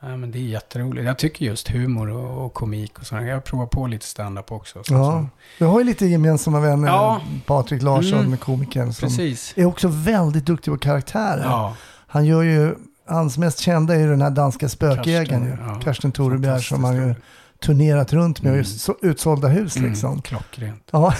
ja, 0.00 0.16
men 0.16 0.30
det 0.30 0.38
är 0.38 0.42
jätteroligt. 0.42 1.06
Jag 1.06 1.18
tycker 1.18 1.44
just 1.46 1.68
humor 1.68 2.10
och, 2.10 2.44
och 2.46 2.54
komik 2.54 2.98
och 2.98 3.06
sådär. 3.06 3.22
Jag 3.22 3.44
provar 3.44 3.66
på 3.66 3.86
lite 3.86 4.06
stand-up 4.06 4.52
också. 4.52 4.84
Så, 4.84 4.94
Ja, 4.94 5.04
så. 5.12 5.28
vi 5.58 5.64
har 5.70 5.78
ju 5.80 5.84
lite 5.86 6.06
gemensamma 6.06 6.60
vänner. 6.60 6.88
Ja. 6.88 7.20
Patrik 7.46 7.82
Larsson, 7.82 8.18
Mm. 8.18 8.30
med 8.30 8.40
komikern, 8.40 8.92
som 8.92 9.08
Precis. 9.08 9.52
är 9.56 9.64
också 9.64 9.88
väldigt 9.88 10.46
duktig 10.46 10.72
på 10.72 10.78
karaktärer. 10.78 11.42
Ja, 11.44 11.76
Han 12.06 12.24
gör 12.26 12.42
ju, 12.42 12.74
hans 13.06 13.38
mest 13.38 13.58
kända 13.58 13.94
är 13.94 13.98
ju 13.98 14.10
den 14.10 14.22
här 14.22 14.30
danska 14.30 14.68
spökjägaren. 14.68 15.46
Karsten, 15.50 15.66
ja. 15.68 15.80
Karsten 15.84 16.12
Torebjer, 16.12 16.58
som 16.58 16.84
han 16.84 16.96
ju 16.96 17.14
turnerat 17.62 18.12
runt 18.12 18.42
med. 18.42 18.50
Mm. 18.50 18.60
Och 18.60 18.66
så, 18.66 18.96
utsålda 19.02 19.48
hus 19.48 19.78
liksom. 19.78 20.10
mm, 20.10 20.22
klockrent. 20.22 20.88
Ja, 20.90 21.14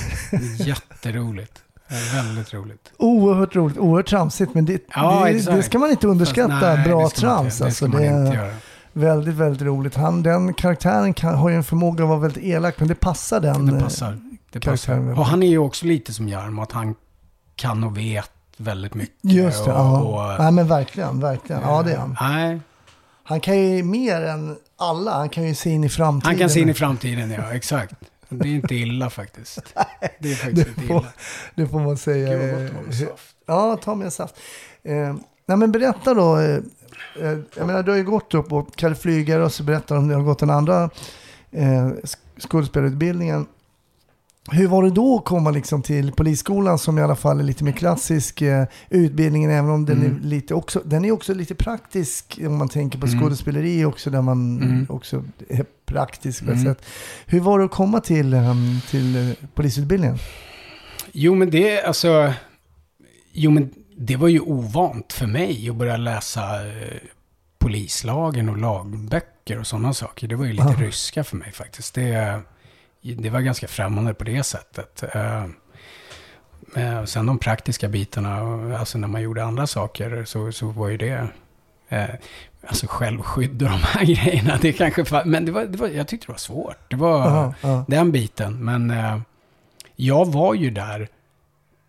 Jätteroligt. 0.58 1.62
Det 1.88 1.94
är 1.94 2.22
väldigt 2.22 2.54
roligt. 2.54 2.92
oerhört 2.98 3.56
roligt, 3.56 3.78
oerhört 3.78 4.06
tramsigt. 4.08 4.54
Men 4.54 4.64
det, 4.64 4.82
Ja, 4.94 5.24
det, 5.24 5.32
det 5.56 5.62
ska 5.62 5.78
man 5.78 5.90
inte 5.90 6.06
underskatta, 6.06 6.60
Fast 6.60 6.76
nej, 6.78 6.88
bra 6.88 7.10
trams. 7.10 7.44
inte- 7.54 7.58
Det 7.58 7.64
alltså, 7.66 7.70
ska 7.70 7.86
man 7.88 8.02
det, 8.02 8.06
inte. 8.26 8.54
Väldigt, 8.92 9.34
väldigt 9.34 9.62
roligt. 9.62 9.94
Han, 9.96 10.22
den 10.22 10.54
karaktären 10.54 11.14
kan, 11.14 11.34
har 11.34 11.48
ju 11.50 11.56
en 11.56 11.64
förmåga 11.64 12.04
att 12.04 12.08
vara 12.08 12.18
väldigt 12.18 12.44
elak, 12.44 12.74
men 12.78 12.88
det 12.88 12.94
passar 12.94 13.40
den. 13.40 13.66
Det 13.66 13.76
eh, 13.76 13.82
passar. 13.82 14.18
Det 14.52 14.60
karaktären 14.60 15.08
passar. 15.08 15.20
Och 15.20 15.26
han 15.26 15.42
är 15.42 15.46
ju 15.46 15.58
också 15.58 15.86
lite 15.86 16.12
som 16.12 16.28
Jarmo, 16.28 16.62
att 16.62 16.72
han 16.72 16.94
kan 17.56 17.84
och 17.84 17.98
vet 17.98 18.30
väldigt 18.56 18.94
mycket. 18.94 19.14
Just 19.22 19.64
det, 19.64 19.72
och, 19.72 19.78
ja. 19.78 20.00
och, 20.34 20.42
Nej 20.42 20.52
men 20.52 20.66
verkligen, 20.68 21.20
verkligen. 21.20 21.62
Ja 21.62 21.82
det 21.82 21.92
är 21.92 21.98
han. 21.98 22.16
Nej, 22.20 22.60
Han 23.24 23.40
kan 23.40 23.58
ju 23.58 23.82
mer 23.82 24.20
än 24.22 24.56
alla, 24.78 25.10
han 25.16 25.28
kan 25.28 25.44
ju 25.48 25.54
se 25.54 25.70
in 25.70 25.84
i 25.84 25.88
framtiden. 25.88 26.26
han 26.30 26.38
kan 26.38 26.50
se 26.50 26.60
in 26.60 26.68
i 26.68 26.74
framtiden, 26.74 27.30
ja. 27.30 27.52
Exakt. 27.52 27.94
Det 28.38 28.48
är 28.48 28.54
inte 28.54 28.74
illa 28.74 29.10
faktiskt. 29.10 29.58
Det 30.20 30.32
är 30.32 30.34
faktiskt 30.34 30.64
Det 30.66 30.70
inte 30.70 30.80
får, 30.86 30.96
illa. 31.00 31.12
det 31.54 31.66
får 31.68 31.80
man 31.80 31.96
säga. 31.96 32.38
Gud 32.38 32.52
vad 32.52 32.60
gott 32.60 32.70
det 32.70 32.74
var 32.74 32.82
med 32.82 32.92
Eh, 33.02 33.08
saft. 33.08 33.36
Ja, 33.46 33.76
ta 33.82 33.94
med 33.94 34.12
saft. 34.12 34.34
Eh, 34.82 35.14
nej 35.46 35.56
men 35.58 35.72
berätta 35.72 36.14
då. 36.14 36.38
Eh, 36.38 36.56
eh, 37.20 37.38
jag 37.56 37.66
menar 37.66 37.82
du 37.82 37.90
har 37.90 37.98
ju 37.98 38.04
gått 38.04 38.34
upp 38.34 38.52
och 38.52 38.76
Kalle 38.76 38.94
Flygare 38.94 39.44
och 39.44 39.52
så 39.52 39.62
berättar 39.62 39.96
om 39.96 40.08
du 40.08 40.14
har 40.14 40.22
gått 40.22 40.38
den 40.38 40.50
andra 40.50 40.90
eh, 41.50 41.64
sk- 41.86 42.16
skådespelarutbildningen. 42.38 43.46
Hur 44.50 44.68
var 44.68 44.82
det 44.82 44.90
då 44.90 45.18
att 45.18 45.24
komma 45.24 45.50
liksom 45.50 45.82
till 45.82 46.12
polisskolan 46.12 46.78
som 46.78 46.98
i 46.98 47.02
alla 47.02 47.16
fall 47.16 47.40
är 47.40 47.44
lite 47.44 47.64
mer 47.64 47.72
klassisk 47.72 48.42
eh, 48.42 48.64
utbildningen 48.90 49.50
även 49.50 49.70
om 49.70 49.84
den 49.84 49.98
Mm. 50.02 50.16
är 50.16 50.20
lite 50.20 50.54
också, 50.54 50.82
den 50.84 51.04
är 51.04 51.12
också 51.12 51.34
lite 51.34 51.54
praktisk 51.54 52.40
om 52.46 52.56
man 52.56 52.68
tänker 52.68 52.98
på 52.98 53.06
Mm. 53.06 53.20
skådespeleri 53.20 53.84
också 53.84 54.10
där 54.10 54.22
man 54.22 54.62
Mm. 54.62 54.86
också 54.88 55.24
är 55.48 55.64
praktisk 55.86 56.44
på 56.44 56.50
ett 56.50 56.56
Mm. 56.60 56.74
sätt. 56.74 56.86
Hur 57.26 57.40
var 57.40 57.58
det 57.58 57.64
att 57.64 57.70
komma 57.70 58.00
till, 58.00 58.32
eh, 58.34 58.54
till 58.90 59.30
eh, 59.30 59.36
polisutbildningen? 59.54 60.18
Jo, 61.12 61.34
men 61.34 61.50
det, 61.50 61.82
alltså... 61.82 62.32
Jo, 63.32 63.50
men 63.50 63.70
det 63.96 64.16
var 64.16 64.28
ju 64.28 64.40
ovant 64.40 65.12
för 65.12 65.26
mig 65.26 65.68
att 65.70 65.76
börja 65.76 65.96
läsa 65.96 66.66
eh, 66.66 66.98
polislagen 67.58 68.48
och 68.48 68.58
lagböcker 68.58 69.58
och 69.58 69.66
sådana 69.66 69.94
saker. 69.94 70.28
Det 70.28 70.36
var 70.36 70.44
ju 70.44 70.52
lite 70.52 70.64
Ah. 70.68 70.80
ryska 70.80 71.24
för 71.24 71.36
mig 71.36 71.52
faktiskt. 71.52 71.94
Det, 71.94 72.40
det 73.02 73.30
var 73.30 73.40
ganska 73.40 73.68
främmande 73.68 74.14
på 74.14 74.24
det 74.24 74.42
sättet. 74.42 75.02
Eh, 75.14 75.44
eh, 76.76 77.04
sen 77.04 77.26
de 77.26 77.38
praktiska 77.38 77.88
bitarna, 77.88 78.38
alltså 78.78 78.98
när 78.98 79.08
man 79.08 79.22
gjorde 79.22 79.44
andra 79.44 79.66
saker 79.66 80.24
så, 80.24 80.52
så 80.52 80.66
var 80.66 80.88
ju 80.88 80.96
det... 80.96 81.28
Eh, 81.94 82.14
alltså 82.66 82.86
självskydd 82.88 83.62
och 83.62 83.68
de 83.68 83.78
här 83.82 84.04
grejerna. 84.14 84.58
Det 84.62 84.72
kanske, 84.72 85.22
men 85.24 85.44
det 85.44 85.52
var, 85.52 85.64
det 85.64 85.78
var, 85.78 85.88
jag 85.88 86.08
tyckte 86.08 86.26
det 86.26 86.32
var 86.32 86.38
svårt. 86.38 86.90
Det 86.90 86.96
var 86.96 87.20
Aha, 87.26 87.54
ja. 87.60 87.84
den 87.88 88.12
biten. 88.12 88.64
Men 88.64 88.90
eh, 88.90 89.18
jag 89.96 90.32
var 90.32 90.54
ju 90.54 90.70
där 90.70 91.08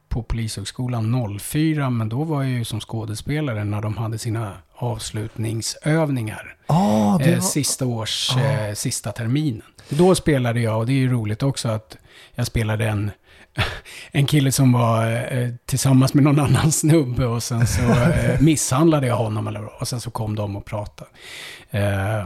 på 0.10 0.24
Polishögskolan 0.24 1.38
04, 1.40 1.90
men 1.90 2.10
då 2.10 2.24
var 2.24 2.44
jag 2.44 2.52
ju 2.52 2.66
som 2.66 2.80
skådespelare 2.80 3.64
när 3.64 3.82
de 3.82 3.98
hade 3.98 4.18
sina 4.18 4.54
avslutningsövningar. 4.76 6.56
Ah, 6.68 7.18
det 7.18 7.26
Eh, 7.26 7.34
var, 7.34 7.42
sista 7.42 7.86
års, 7.86 8.32
Ah. 8.36 8.40
eh, 8.40 8.74
sista 8.74 9.12
terminen. 9.12 9.62
Då 9.90 10.16
spelade 10.16 10.60
jag, 10.60 10.78
och 10.80 10.86
det 10.86 10.92
är 10.92 10.98
ju 10.98 11.12
roligt 11.12 11.44
också 11.44 11.70
att 11.70 11.98
jag 12.36 12.48
spelade 12.48 12.88
en, 12.90 13.12
en 14.12 14.26
kille 14.26 14.52
som 14.52 14.72
var 14.72 15.12
eh, 15.38 15.50
tillsammans 15.66 16.14
med 16.14 16.24
någon 16.24 16.40
annan 16.40 16.72
snubbe 16.72 17.26
och 17.26 17.44
sen 17.44 17.68
så 17.68 17.82
eh, 17.92 18.42
misshandlade 18.42 19.08
jag 19.08 19.16
honom 19.16 19.48
eller 19.48 19.82
och 19.82 19.88
sen 19.88 20.02
så 20.02 20.12
kom 20.12 20.36
de 20.36 20.56
och 20.56 20.66
pratade. 20.66 21.10
Eh, 21.72 22.26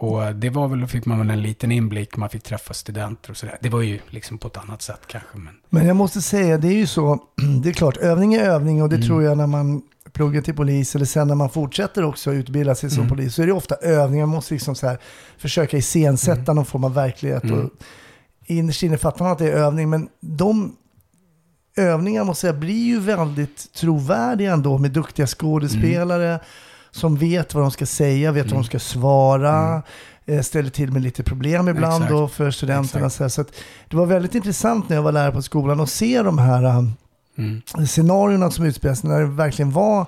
och 0.00 0.34
det 0.34 0.50
var 0.50 0.68
väl, 0.68 0.80
då 0.80 0.86
fick 0.86 1.06
man 1.06 1.18
väl 1.18 1.30
en 1.30 1.42
liten 1.42 1.72
inblick, 1.72 2.16
man 2.16 2.28
fick 2.28 2.42
träffa 2.42 2.74
studenter 2.74 3.30
och 3.30 3.36
sådär. 3.36 3.58
Det 3.60 3.68
var 3.68 3.80
ju 3.82 3.98
liksom 4.08 4.38
på 4.38 4.48
ett 4.48 4.56
annat 4.56 4.82
sätt 4.82 5.00
kanske, 5.06 5.38
men 5.38 5.54
Men 5.68 5.86
jag 5.86 5.96
måste 5.96 6.22
säga, 6.22 6.58
det 6.58 6.68
är 6.68 6.72
ju 6.76 6.86
så, 6.86 7.18
det 7.62 7.68
är 7.68 7.72
klart, 7.72 7.96
övning 7.96 8.34
är 8.34 8.40
övning 8.44 8.82
och 8.82 8.88
det 8.88 8.96
Mm. 8.96 9.06
tror 9.08 9.22
jag 9.22 9.36
när 9.38 9.46
man 9.46 9.82
pluggar 10.12 10.40
till 10.42 10.54
polis 10.54 10.94
eller 10.94 11.04
sen 11.06 11.28
när 11.28 11.34
man 11.34 11.50
fortsätter 11.50 12.04
också 12.04 12.32
utbilda 12.32 12.74
sig 12.74 12.90
som 12.90 12.98
Mm. 12.98 13.08
polis 13.10 13.34
så 13.34 13.42
är 13.42 13.46
det 13.46 13.52
ofta 13.52 13.74
övningar, 13.74 14.26
man 14.26 14.34
måste 14.34 14.54
liksom 14.54 14.74
så 14.74 14.86
här 14.86 14.98
försöka 15.38 15.76
iscensätta 15.76 16.40
Mm. 16.42 16.56
någon 16.56 16.66
form 16.66 16.84
av 16.84 16.94
verklighet. 16.94 17.44
Mm. 17.44 17.70
Innerst 18.50 18.82
inne 18.82 18.98
fattar 18.98 19.24
man 19.24 19.32
att 19.32 19.38
det 19.38 19.46
är 19.48 19.52
övning, 19.52 19.90
men 19.90 20.08
de 20.20 20.76
övningar 21.76 22.24
måste 22.24 22.46
jag 22.46 22.58
blir 22.58 22.86
ju 22.86 23.00
väldigt 23.00 23.72
trovärdiga 23.72 24.52
ändå 24.52 24.78
med 24.78 24.90
duktiga 24.90 25.26
skådespelare 25.26 26.40
som 26.90 27.16
vet 27.16 27.54
vad 27.54 27.64
de 27.64 27.70
ska 27.70 27.86
säga, 27.86 28.32
vet 28.32 28.44
vad 28.44 28.50
de 28.50 28.54
Mm. 28.54 28.64
ska 28.64 28.78
svara. 28.78 29.58
Mm. 30.26 30.38
eh, 30.38 30.42
Ställer 30.42 30.70
till 30.70 30.92
med 30.92 31.02
lite 31.02 31.22
problem 31.22 31.68
ibland 31.68 31.94
Exakt. 32.04 32.10
då 32.10 32.28
för 32.28 32.50
studenterna. 32.50 33.06
Exakt. 33.06 33.34
Så, 33.34 33.44
så 33.44 33.50
det 33.88 33.96
var 33.96 34.06
väldigt 34.06 34.34
intressant 34.34 34.88
när 34.88 34.96
jag 34.96 35.02
var 35.02 35.12
lärare 35.12 35.32
på 35.32 35.42
skolan 35.42 35.80
att 35.80 35.90
se 35.90 36.22
de 36.22 36.38
här 36.38 36.64
um, 36.64 36.92
mm. 37.38 37.86
scenarierna 37.86 38.50
som 38.50 38.64
utspelas 38.66 39.02
när 39.02 39.20
det 39.20 39.26
verkligen 39.26 39.70
var 39.70 40.06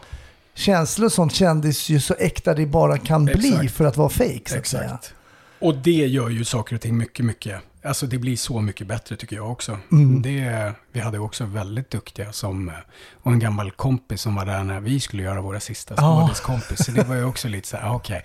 känslor 0.55 1.07
och 1.07 1.13
sånt 1.13 1.33
kändes 1.33 1.89
ju 1.89 2.01
så 2.01 2.15
äkta 2.19 2.55
det 2.55 2.67
bara 2.67 2.99
kan 2.99 3.25
bli 3.25 3.49
Exakt. 3.53 3.73
för 3.73 3.85
att 3.85 3.97
vara 3.97 4.09
fake 4.09 4.41
så 4.47 4.59
att 4.59 4.67
säga. 4.67 4.83
Exakt. 4.85 5.15
Och 5.59 5.75
det 5.75 5.91
gör 5.91 6.29
ju 6.29 6.45
saker 6.45 6.75
och 6.75 6.81
ting 6.81 6.97
mycket, 6.97 7.25
mycket. 7.25 7.61
Alltså 7.83 8.07
det 8.07 8.19
blir 8.19 8.37
så 8.37 8.61
mycket 8.61 8.87
bättre 8.87 9.17
tycker 9.17 9.37
jag 9.37 9.51
också. 9.53 9.79
Mm. 9.93 10.23
Det, 10.23 10.73
vi 10.93 11.01
hade 11.01 11.19
också 11.19 11.45
väldigt 11.45 11.91
duktiga 11.91 12.33
som, 12.33 12.69
eh, 12.69 12.75
och 13.23 13.33
en 13.33 13.39
gammal 13.39 13.71
kompis 13.71 14.21
som 14.21 14.35
var 14.35 14.45
där 14.47 14.65
när 14.65 14.81
vi 14.81 15.01
skulle 15.01 15.23
göra 15.23 15.41
våra 15.41 15.61
sista 15.61 15.95
Ja. 15.97 16.21
skådiskompis. 16.21 16.85
Så 16.85 16.93
det 16.93 17.05
var 17.05 17.15
ju 17.17 17.25
också 17.25 17.49
lite 17.49 17.69
så 17.69 17.77
här, 17.77 17.95
okej. 17.95 18.25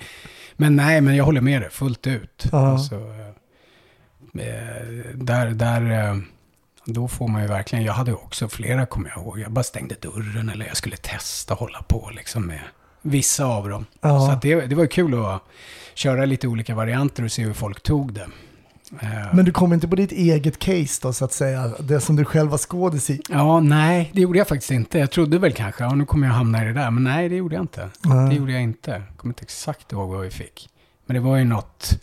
Men 0.58 0.76
nej, 0.76 1.02
men 1.02 1.16
jag 1.16 1.26
håller 1.26 1.42
med 1.42 1.62
dig 1.62 1.70
fullt 1.70 2.08
ut. 2.08 2.46
Ja. 2.52 2.68
Alltså, 2.68 2.96
eh, 2.96 3.34
där, 5.14 5.50
där, 5.50 6.10
eh, 6.10 6.18
då 6.86 7.08
får 7.08 7.28
man 7.28 7.42
ju 7.42 7.48
verkligen, 7.48 7.86
jag 7.86 7.94
hade 7.94 8.14
också 8.14 8.48
flera, 8.50 8.86
kommer 8.86 9.10
jag 9.10 9.18
ihåg. 9.18 9.40
Jag 9.40 9.52
bara 9.52 9.64
stängde 9.64 9.96
dörren 10.02 10.50
eller 10.50 10.66
jag 10.66 10.78
skulle 10.78 10.98
testa 10.98 11.54
hålla 11.54 11.82
på 11.82 12.12
liksom 12.16 12.48
med 12.48 12.62
vissa 13.02 13.46
av 13.46 13.70
dem. 13.70 13.86
Ja. 14.02 14.20
Så 14.20 14.40
det, 14.48 14.56
det 14.66 14.76
var 14.76 14.84
ju 14.84 14.90
kul 14.90 15.26
att 15.26 15.42
köra 15.94 16.26
lite 16.26 16.48
olika 16.48 16.76
varianter 16.76 17.24
och 17.24 17.32
se 17.32 17.44
hur 17.44 17.54
folk 17.54 17.84
tog 17.84 18.14
det. 18.14 18.28
Eh. 19.02 19.36
Men 19.36 19.46
du 19.46 19.52
kom 19.52 19.74
inte 19.74 19.88
på 19.88 19.96
ditt 19.96 20.12
eget 20.12 20.60
case 20.60 21.00
då, 21.02 21.14
så 21.14 21.26
att 21.26 21.34
säga? 21.34 21.72
Det 21.80 22.00
som 22.00 22.16
du 22.16 22.26
själv 22.26 22.52
var 22.52 22.58
skådis 22.58 23.10
i? 23.10 23.22
Ja, 23.30 23.60
nej, 23.60 24.12
det 24.14 24.22
gjorde 24.22 24.38
jag 24.38 24.48
faktiskt 24.48 24.72
inte. 24.72 25.00
Jag 25.00 25.12
trodde 25.12 25.40
väl 25.40 25.54
kanske, 25.54 25.84
ja, 25.84 25.96
nu 25.96 26.06
kommer 26.06 26.28
jag 26.28 26.34
hamna 26.34 26.64
i 26.64 26.66
det 26.66 26.74
där. 26.74 26.92
Men 26.92 27.04
nej, 27.04 27.30
det 27.30 27.36
gjorde 27.36 27.56
jag 27.56 27.64
inte. 27.64 27.90
Mm. 28.06 28.30
Det 28.30 28.36
gjorde 28.36 28.52
jag 28.52 28.62
inte. 28.62 28.92
Jag 28.92 29.18
kommer 29.18 29.32
inte 29.32 29.44
exakt 29.44 29.92
ihåg 29.92 30.10
vad 30.10 30.22
vi 30.22 30.30
fick. 30.30 30.70
Men 31.06 31.16
det 31.16 31.20
var 31.20 31.38
ju 31.38 31.46
något 31.46 32.00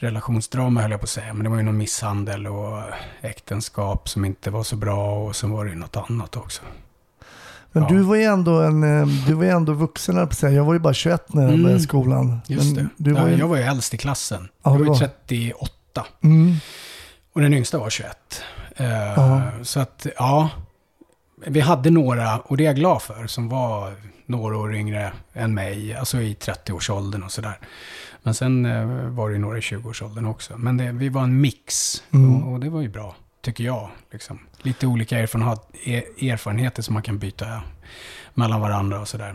relationsdrama, 0.00 0.82
höll 0.82 0.90
jag 0.90 1.00
på 1.00 1.04
att 1.04 1.10
säga. 1.10 1.34
Men 1.34 1.44
det 1.44 1.50
var 1.50 1.56
ju 1.56 1.62
någon 1.62 1.78
misshandel 1.78 2.46
och 2.46 2.82
äktenskap 3.20 4.08
som 4.08 4.24
inte 4.24 4.50
var 4.50 4.62
så 4.62 4.76
bra. 4.76 5.26
Och 5.26 5.36
sen 5.36 5.50
var 5.50 5.64
det 5.64 5.70
ju 5.70 5.76
något 5.76 5.96
annat 5.96 6.36
också. 6.36 6.62
Men 7.72 7.82
ja. 7.82 7.88
du 7.88 8.02
var 8.02 8.16
ju 8.16 8.22
ändå, 8.22 8.60
en, 8.60 9.00
eh, 9.00 9.06
du 9.26 9.34
var 9.34 9.44
ändå 9.44 9.72
vuxen, 9.72 10.28
jag 10.40 10.64
var 10.64 10.72
ju 10.72 10.78
bara 10.78 10.94
21 10.94 11.34
när 11.34 11.42
jag 11.42 11.50
mm, 11.50 11.62
började 11.62 11.82
skolan. 11.82 12.40
Just 12.46 12.74
det. 12.74 12.88
Du 12.96 13.12
var 13.12 13.28
ju... 13.28 13.36
Jag 13.36 13.48
var 13.48 13.56
ju 13.56 13.62
äldst 13.62 13.94
i 13.94 13.96
klassen. 13.96 14.48
Ja, 14.62 14.70
jag 14.70 14.78
var 14.78 14.94
ju 14.94 14.98
38 14.98 15.72
8. 16.00 16.06
Mm. 16.22 16.54
Och 17.32 17.40
den 17.40 17.54
yngsta 17.54 17.78
var 17.78 17.90
21. 17.90 18.42
Uh, 18.80 18.86
eh, 18.86 19.62
så 19.62 19.80
att, 19.80 20.06
ja. 20.16 20.50
Vi 21.46 21.60
hade 21.60 21.90
några, 21.90 22.38
och 22.38 22.56
det 22.56 22.64
är 22.64 22.66
jag 22.66 22.76
glad 22.76 23.02
för, 23.02 23.26
som 23.26 23.48
var 23.48 23.94
några 24.26 24.56
år 24.56 24.74
yngre 24.74 25.12
än 25.32 25.54
mig, 25.54 25.94
alltså 25.94 26.20
i 26.20 26.34
30-årsåldern 26.34 27.22
och 27.22 27.32
sådär. 27.32 27.58
Men 28.22 28.34
sen 28.34 28.66
uh, 28.66 29.08
var 29.08 29.30
det 29.30 29.38
några 29.38 29.58
i 29.58 29.60
20-årsåldern 29.60 30.26
också. 30.26 30.56
Men 30.56 30.76
det, 30.76 30.92
vi 30.92 31.08
var 31.08 31.22
en 31.22 31.40
mix, 31.40 32.02
mm. 32.10 32.42
och, 32.42 32.52
och, 32.52 32.60
det 32.60 32.70
var 32.70 32.80
ju 32.80 32.88
bra, 32.88 33.16
tycker 33.42 33.64
jag. 33.64 33.90
Liksom. 34.12 34.38
Lite 34.62 34.86
olika 34.86 35.18
erfarenheter 35.18 36.82
som 36.82 36.94
man 36.94 37.02
kan 37.02 37.18
byta 37.18 37.62
mellan 38.34 38.60
varandra 38.60 39.00
och 39.00 39.08
sådär. 39.08 39.34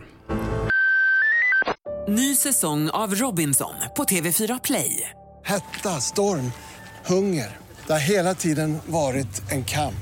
Ny 2.08 2.34
säsong 2.34 2.90
av 2.90 3.14
Robinson 3.14 3.74
på 3.96 4.04
TV4 4.04 4.60
Play. 4.64 5.10
Hetta, 5.46 6.00
storm, 6.00 6.52
hunger. 7.06 7.58
Det 7.86 7.92
har 7.92 8.00
hela 8.00 8.34
tiden 8.34 8.78
varit 8.86 9.52
en 9.52 9.64
kamp. 9.64 9.94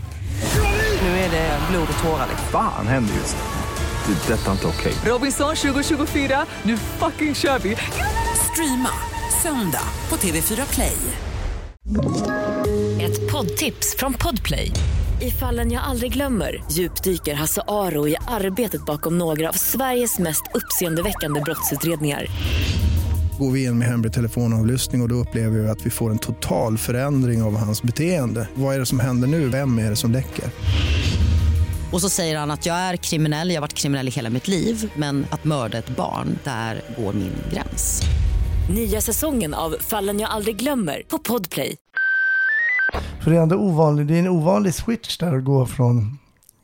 Nu 1.03 1.09
är 1.09 1.31
det 1.31 1.59
blod 1.71 1.89
och 1.97 2.05
tårar. 2.05 2.29
Fan 2.53 2.87
händer 2.87 3.15
just 3.15 3.37
det. 3.37 4.13
Det 4.13 4.35
är 4.35 4.37
detta 4.39 4.53
inte 4.53 4.67
okej. 4.67 4.93
Robinson 5.05 5.57
2024, 5.57 6.47
nu 6.63 6.77
fucking 6.77 7.35
kör 7.35 7.59
vi! 7.59 7.77
Streama 8.53 8.91
söndag 9.43 9.85
på 10.09 10.17
TV4 10.17 10.75
Play. 10.75 10.97
Ett 13.01 13.33
poddtips 13.33 13.97
från 13.99 14.15
Podplay. 14.15 14.71
I 15.21 15.31
fallen 15.31 15.73
jag 15.73 15.85
aldrig 15.85 16.13
glömmer 16.13 16.65
djupdyker 16.71 17.35
Hasse 17.35 17.63
Aro 17.69 18.09
i 18.09 18.17
arbetet 18.29 18.87
bakom 18.87 19.19
några 19.19 19.49
av 19.49 19.53
Sveriges 19.53 20.19
mest 20.19 20.43
uppseendeväckande 20.55 21.41
brottsutredningar. 21.41 22.27
Går 23.43 23.51
vi 23.51 23.65
in 23.65 23.79
med 23.79 23.89
hemlig 23.89 24.13
telefonavlyssning 24.13 25.01
och, 25.01 25.05
och 25.05 25.09
då 25.09 25.15
upplever 25.15 25.59
vi 25.59 25.69
att 25.69 25.87
vi 25.87 25.91
får 25.91 26.11
en 26.11 26.19
total 26.19 26.79
förändring 26.79 27.43
av 27.43 27.57
hans 27.57 27.83
beteende. 27.83 28.49
Vad 28.55 28.75
är 28.75 28.79
det 28.79 28.87
som 28.87 29.01
händer 29.01 29.29
nu? 29.29 29.49
Vem 29.49 29.79
är 29.79 29.91
det 29.91 29.97
som 29.97 30.13
läcker? 30.13 30.45
Och 31.93 32.01
så 32.01 32.09
säger 32.09 32.39
han 32.39 32.51
att 32.51 32.67
jag 32.67 32.77
är 32.77 32.97
kriminell, 32.97 33.49
jag 33.49 33.57
har 33.57 33.61
varit 33.61 33.75
kriminell 33.75 34.09
i 34.09 34.11
hela 34.11 34.31
mitt 34.31 34.49
liv 34.49 34.93
men 34.97 35.27
att 35.31 35.45
mörda 35.45 35.79
ett 35.79 35.97
barn, 35.97 36.39
där 36.45 36.83
går 36.99 37.13
min 37.13 37.33
gräns. 37.53 38.03
Nya 38.75 39.01
säsongen 39.01 39.55
av 39.55 39.77
Fallen 39.81 40.21
jag 40.21 40.31
aldrig 40.31 40.57
glömmer 40.57 41.03
på 41.09 41.19
Podplay. 41.19 41.77
För 43.21 43.31
det 43.31 43.37
är 43.37 43.43
ändå 43.43 43.57
ovanligt, 43.57 44.09
det 44.09 44.15
är 44.15 44.19
en 44.19 44.29
ovanlig 44.29 44.75
switch 44.75 45.19
där 45.19 45.37
att 45.37 45.45
gå 45.45 45.67
från, 45.67 46.19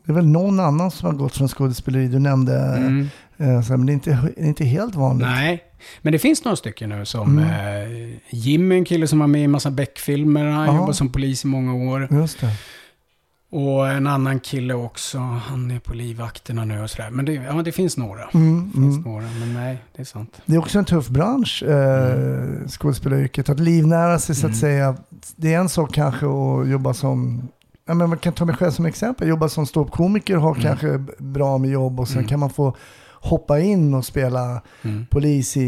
det 0.07 0.13
är 0.13 0.15
väl 0.15 0.27
någon 0.27 0.61
annan 0.61 0.91
som 0.91 1.07
har 1.07 1.15
gått 1.15 1.37
från 1.37 1.49
skådespeleri, 1.49 2.09
du 2.09 2.19
nämnde 2.19 2.59
Mm. 2.59 3.09
Eh, 3.39 3.71
men 3.71 3.87
det 3.87 3.93
är 3.93 3.95
inte, 3.95 4.33
inte 4.37 4.65
helt 4.65 4.95
vanligt. 4.95 5.29
Nej, 5.29 5.63
men 6.03 6.13
det 6.13 6.19
finns 6.19 6.45
några 6.45 6.57
stycken 6.57 6.89
nu 6.91 7.05
som... 7.05 7.39
Mm. 7.39 8.11
Eh, 8.13 8.17
Jimmy, 8.31 8.75
en 8.75 8.85
kille 8.85 9.07
som 9.07 9.19
var 9.19 9.27
med 9.27 9.41
i 9.41 9.45
en 9.45 9.51
massa 9.51 9.71
Beck-filmer. 9.71 10.45
Han 10.45 10.67
Ja. 10.67 10.77
jobbar 10.77 10.93
som 10.93 11.13
polis 11.13 11.45
i 11.45 11.49
många 11.49 11.75
år. 11.75 12.09
Just 12.11 12.41
det. 12.41 12.51
Och 13.51 13.89
en 13.89 14.07
annan 14.07 14.41
kille 14.41 14.75
också. 14.75 15.19
Han 15.19 15.71
är 15.71 15.79
på 15.79 15.95
livvakterna 15.95 16.65
nu 16.65 16.83
och 16.83 16.91
sådär. 16.91 17.11
Men 17.11 17.25
det, 17.25 17.33
ja, 17.33 17.63
det 17.63 17.73
finns 17.73 17.97
några. 17.97 18.23
Mm, 18.35 18.67
Det 18.75 18.81
finns 18.81 18.97
mm. 18.99 19.13
några, 19.13 19.25
men 19.41 19.55
nej, 19.55 19.79
det 19.97 20.03
är 20.03 20.07
sant. 20.07 20.41
Det 20.47 20.55
är 20.55 20.59
också 20.59 20.79
en 20.79 20.85
tuff 20.85 21.09
bransch, 21.09 21.63
eh, 21.63 22.67
skådespelaryrket. 22.69 23.49
Att 23.49 23.61
livnära 23.61 24.19
sig 24.19 24.35
så 24.35 24.47
att 24.47 24.51
Mm. 24.51 24.61
säga. 24.61 24.97
Det 25.37 25.55
är 25.55 25.59
en 25.59 25.69
sak 25.69 25.95
kanske 25.95 26.27
att 26.27 26.69
jobba 26.69 26.95
som, 26.95 27.49
ja, 27.87 27.95
men 27.95 28.09
man 28.09 28.19
kan 28.19 28.33
ta 28.33 28.45
mig 28.45 28.57
själv 28.57 28.71
som 28.71 28.87
exempel. 28.87 29.29
Jobba 29.29 29.49
som 29.49 29.67
ståuppkomiker, 29.67 30.37
ha 30.37 30.51
Mm. 30.51 30.63
kanske 30.63 30.99
bra 31.19 31.59
med 31.59 31.71
jobb 31.71 32.01
och 32.01 32.09
sen 32.09 32.17
Mm. 32.19 32.29
kan 32.29 32.41
man 32.41 32.51
få 32.51 32.77
hoppa 33.21 33.61
in 33.61 33.95
och 33.95 34.05
spela 34.05 34.63
Mm. 34.83 35.07
polis 35.11 35.57
i, 35.57 35.61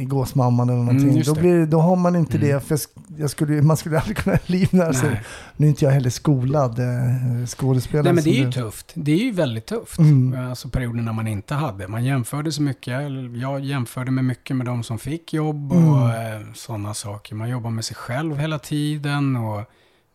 i 0.00 0.04
Gåsmamman 0.04 0.68
eller 0.68 0.78
någonting. 0.78 1.08
Mm, 1.10 1.22
då, 1.22 1.34
det. 1.34 1.40
blir, 1.40 1.66
då 1.66 1.80
har 1.80 1.96
man 1.96 2.16
inte 2.16 2.36
Mm. 2.36 2.48
det. 2.48 2.60
För 2.60 2.72
jag 2.72 2.78
sk- 2.78 3.14
jag 3.18 3.30
skulle, 3.30 3.62
man 3.62 3.76
skulle 3.76 3.98
aldrig 3.98 4.16
kunna 4.16 4.38
livnära 4.46 4.92
sig. 4.92 5.08
Nej. 5.10 5.20
Nu 5.56 5.66
är 5.66 5.68
inte 5.70 5.84
jag 5.84 5.92
heller 5.92 6.10
skolad 6.10 6.78
eh, 6.78 7.46
skådespelare. 7.46 8.02
Nej, 8.04 8.12
men 8.12 8.24
det 8.24 8.30
är 8.30 8.38
ju 8.40 8.44
du. 8.44 8.52
tufft. 8.52 8.90
Det 8.94 9.12
är 9.12 9.16
ju 9.24 9.30
väldigt 9.30 9.66
tufft. 9.66 9.98
Mm. 9.98 10.48
Alltså 10.50 10.68
perioder 10.68 11.02
när 11.02 11.12
man 11.12 11.26
inte 11.28 11.54
hade. 11.54 11.88
Man 11.88 12.04
jämförde 12.04 12.52
så 12.52 12.62
mycket. 12.62 12.94
Jag 13.40 13.60
jämförde 13.64 14.10
mig 14.10 14.24
mycket 14.24 14.56
med 14.56 14.66
de 14.66 14.82
som 14.82 14.98
fick 14.98 15.32
jobb 15.34 15.72
och 15.72 15.78
Mm. 16.10 16.42
eh, 16.42 16.46
sådana 16.54 16.94
saker. 16.94 17.34
Man 17.34 17.48
jobbar 17.48 17.70
med 17.70 17.84
sig 17.84 17.96
själv 17.96 18.36
hela 18.38 18.58
tiden 18.58 19.36
och 19.36 19.62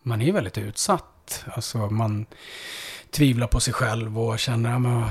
man 0.03 0.21
är 0.21 0.31
väldigt 0.33 0.57
utsatt. 0.57 1.45
Alltså 1.53 1.77
man 1.77 2.25
tvivlar 3.11 3.47
på 3.47 3.59
sig 3.59 3.73
själv 3.73 4.19
och 4.19 4.39
känner, 4.39 4.79
men, 4.79 5.03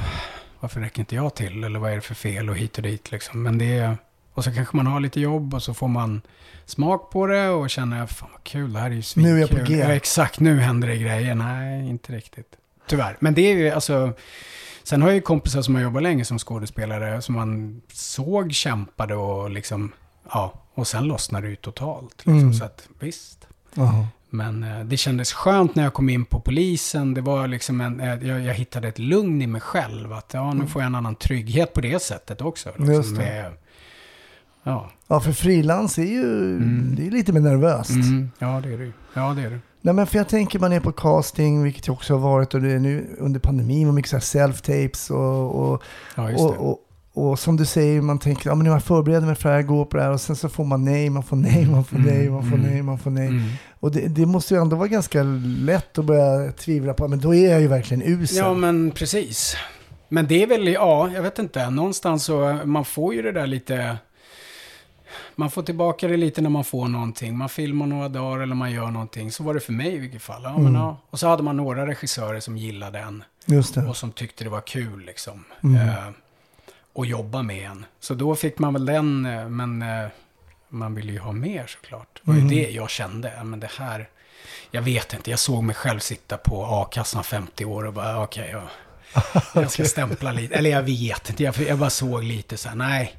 varför 0.61 0.81
räcker 0.81 1.00
inte 1.00 1.15
jag 1.15 1.35
till? 1.35 1.65
Eller 1.65 1.79
vad 1.79 1.91
är 1.91 1.95
det 1.95 2.00
för 2.00 2.15
fel 2.15 2.50
och 2.50 2.57
hit 2.57 2.77
och 2.77 2.83
dit 2.83 3.11
liksom. 3.11 3.43
Men 3.43 3.59
det 3.59 3.79
är, 3.79 3.97
och 4.35 4.45
så 4.45 4.53
kanske 4.53 4.77
man 4.77 4.87
har 4.87 5.00
lite 5.00 5.21
jobb 5.21 5.55
och 5.55 5.62
så 5.62 5.75
får 5.75 5.88
man 5.88 6.23
smak 6.67 7.11
på 7.11 7.27
det 7.27 7.49
och 7.49 7.71
känner, 7.71 8.07
fan 8.07 8.29
vad 8.33 8.45
kul, 8.45 8.73
det 8.73 8.81
här 8.81 8.91
är 8.91 8.95
ju 8.95 9.03
svinkul. 9.03 9.33
Nu 9.33 9.37
är 9.37 9.41
jag 9.41 9.50
på 9.50 9.65
G. 9.65 9.79
Ja, 9.79 9.88
exakt, 9.88 10.41
nu 10.41 10.61
händer 10.61 10.88
det 10.88 10.97
grejer. 10.97 11.35
Nej, 11.35 11.88
inte 11.88 12.12
riktigt. 12.12 12.57
Tyvärr. 12.87 13.17
Men 13.21 13.35
det 13.35 13.43
är 13.43 13.57
ju 13.57 13.71
alltså... 13.71 14.12
Sen 14.83 15.03
har 15.03 15.09
jag 15.09 15.15
ju 15.15 15.21
kompisar 15.21 15.62
som 15.62 15.75
har 15.75 15.83
jobbat 15.83 16.03
länge 16.03 16.25
som 16.25 16.38
skådespelare 16.38 17.23
som 17.23 17.35
man 17.35 17.83
såg 17.93 18.53
kämpade 18.53 19.15
och 19.15 19.50
liksom... 19.50 19.93
Ja, 20.33 20.62
och 20.75 20.87
sen 20.87 21.05
lossnade 21.05 21.47
det 21.47 21.50
ju 21.50 21.57
totalt. 21.57 22.15
Liksom. 22.17 22.38
Mm. 22.38 22.55
Så 22.55 22.65
att 22.65 22.88
visst. 22.99 23.47
Jaha. 23.75 24.07
Men 24.31 24.63
eh, 24.63 24.85
det 24.85 24.97
kändes 24.97 25.33
skönt 25.33 25.75
när 25.75 25.83
jag 25.83 25.93
kom 25.95 26.09
in 26.09 26.25
på 26.25 26.41
polisen. 26.41 27.15
Det 27.15 27.21
var 27.21 27.47
liksom 27.47 27.81
en, 27.81 28.01
eh, 28.01 28.29
jag, 28.29 28.41
jag 28.41 28.55
hittade 28.55 28.89
ett 28.89 28.99
lugn 28.99 29.43
i 29.43 29.47
mig 29.47 29.61
själv. 29.61 30.13
Att 30.13 30.31
ja, 30.35 30.53
nu 30.53 30.67
får 30.67 30.83
jag 30.83 30.87
en 30.87 30.95
annan 30.95 31.15
trygghet 31.15 31.73
på 31.75 31.81
det 31.81 32.03
sättet 32.03 32.41
också. 32.41 32.69
Liksom, 32.77 32.95
Mm. 32.95 33.15
Med, 33.15 33.53
ja. 34.63 34.91
Ja, 35.07 35.21
för 35.21 35.33
frilans 35.33 35.99
är 35.99 36.03
ju 36.03 36.59
det 36.97 37.07
är 37.07 37.11
lite 37.11 37.33
mer 37.33 37.41
nervöst. 37.41 37.91
Mm, 37.91 38.31
ja, 38.39 38.61
det 38.63 38.73
är 38.73 38.79
det. 38.79 38.93
Ja, 39.15 39.35
det 39.37 39.43
är 39.43 39.51
det. 39.51 39.59
Nej, 39.81 39.95
men 39.95 40.07
för 40.07 40.19
jag 40.19 40.29
tänker 40.29 40.59
man 40.59 40.73
är 40.73 40.81
på 40.81 40.93
casting, 40.93 41.63
vilket 41.63 41.87
jag 41.87 41.95
också 41.95 42.15
har 42.15 42.21
varit, 42.21 42.55
och 42.55 42.61
det 42.63 42.73
är 42.73 42.79
nu 42.79 43.17
under 43.19 43.41
pandemin 43.41 43.89
och 43.89 43.95
mycket 43.95 44.13
self-tapes 44.13 45.11
och, 45.11 45.73
och, 45.73 45.83
Ja, 46.17 46.33
och, 46.33 46.71
och, 46.71 46.79
och 47.19 47.39
som 47.39 47.57
du 47.57 47.67
säger, 47.67 48.01
man 48.01 48.19
tänker, 48.19 48.51
ja 48.51 48.55
men 48.55 48.65
nu 48.65 48.71
har 48.71 48.77
jag 48.77 48.85
förberett 48.85 49.23
mig 49.25 49.35
för 49.35 49.49
det 49.49 49.55
här, 49.55 49.63
går 49.63 49.85
på 49.85 49.97
det 49.97 50.03
här 50.03 50.13
och 50.13 50.21
sen 50.21 50.37
så 50.37 50.49
får 50.49 50.65
man 50.65 50.85
nej, 50.85 51.11
man 51.11 51.23
får 51.23 51.37
nej, 51.37 51.67
man 51.67 51.85
får 51.85 51.97
Mm, 51.97 52.09
nej, 52.15 52.31
man 52.31 52.43
får 52.43 52.57
mm. 52.57 52.71
nej, 52.71 52.83
man 52.83 52.99
får 52.99 53.11
nej. 53.11 53.27
Mm. 53.29 53.51
Och 53.81 53.93
det, 53.93 54.09
det 54.09 54.27
måste 54.27 54.55
ju 54.55 54.61
ändå 54.61 54.77
vara 54.77 54.89
ganska 54.89 55.23
lätt 55.23 55.99
att 55.99 56.05
börja 56.05 56.53
tvivla 56.53 56.95
på, 56.95 57.09
men 57.09 57.21
då 57.21 57.35
är 57.35 57.51
jag 57.51 57.61
ju 57.61 57.67
verkligen 57.69 58.03
usel. 58.03 58.37
Ja, 58.39 58.55
men 58.55 58.91
precis. 58.91 59.57
Men 60.09 60.27
det 60.27 60.43
är 60.43 60.47
väl, 60.47 60.69
ja, 60.69 61.11
jag 61.15 61.23
vet 61.23 61.39
inte. 61.39 61.71
Någonstans 61.71 62.25
så, 62.25 62.59
man 62.65 62.85
får 62.85 63.15
ju 63.15 63.23
det 63.23 63.33
där 63.33 63.47
lite... 63.47 63.97
Man 65.37 65.51
får 65.51 65.63
tillbaka 65.63 66.09
det 66.09 66.17
lite 66.17 66.41
när 66.41 66.51
man 66.51 66.65
får 66.65 66.89
någonting. 66.89 67.39
Man 67.39 67.49
filmar 67.49 67.87
några 67.87 68.09
dagar 68.09 68.43
eller 68.43 68.55
man 68.55 68.73
gör 68.73 68.91
någonting. 68.91 69.33
Så 69.33 69.43
var 69.43 69.55
det 69.55 69.61
för 69.61 69.73
mig 69.73 69.95
i 69.95 69.99
vilket 69.99 70.23
fall. 70.23 70.43
Ja, 70.45 70.53
men, 70.53 70.61
Mm. 70.61 70.75
ja. 70.75 70.97
Och 71.11 71.19
så 71.19 71.29
hade 71.29 71.43
man 71.43 71.57
några 71.57 71.87
regissörer 71.87 72.41
som 72.41 72.57
gillade 72.57 72.99
en. 72.99 73.25
Just 73.47 73.75
det. 73.75 73.87
Och 73.87 73.97
som 73.97 74.12
tyckte 74.12 74.45
det 74.45 74.51
var 74.51 74.61
kul 74.61 75.03
liksom. 75.07 75.45
Mm. 75.62 75.88
Eh, 75.88 75.95
och 76.99 77.07
jobba 77.07 77.43
med 77.43 77.71
en. 77.71 77.85
Så 78.01 78.15
då 78.15 78.35
fick 78.35 78.59
man 78.59 78.73
väl 78.73 78.87
den, 78.87 79.27
eh, 79.27 79.49
men 79.49 79.83
eh, 79.83 80.09
man 80.69 80.95
ville 80.95 81.13
ju 81.13 81.19
ha 81.19 81.33
mer 81.33 81.67
såklart. 81.67 82.09
Det 82.15 82.31
var 82.31 82.35
ju 82.35 82.41
Mm. 82.41 82.55
det 82.55 82.71
jag 82.71 82.91
kände. 82.91 83.33
Men 83.45 83.61
det 83.61 83.71
här, 83.79 84.09
jag 84.71 84.83
vet 84.83 85.13
inte, 85.15 85.31
jag 85.31 85.39
såg 85.39 85.63
mig 85.65 85.75
själv 85.75 85.99
sitta 85.99 86.37
på 86.37 86.65
a-kassan 86.65 87.25
50 87.25 87.65
år 87.65 87.87
och 87.87 87.93
bara, 87.93 88.23
okej, 88.23 88.51
ja, 88.53 88.63
jag 89.55 89.71
ska 89.71 89.85
stämpla 89.85 90.33
lite. 90.33 90.55
Eller 90.55 90.71
jag 90.71 90.83
vet 90.83 91.31
inte, 91.31 91.43
jag, 91.45 91.55
jag 91.59 91.79
bara 91.79 91.91
såg 91.91 92.25
lite 92.25 92.57
så 92.57 92.69
här, 92.69 92.77
nej. 92.77 93.17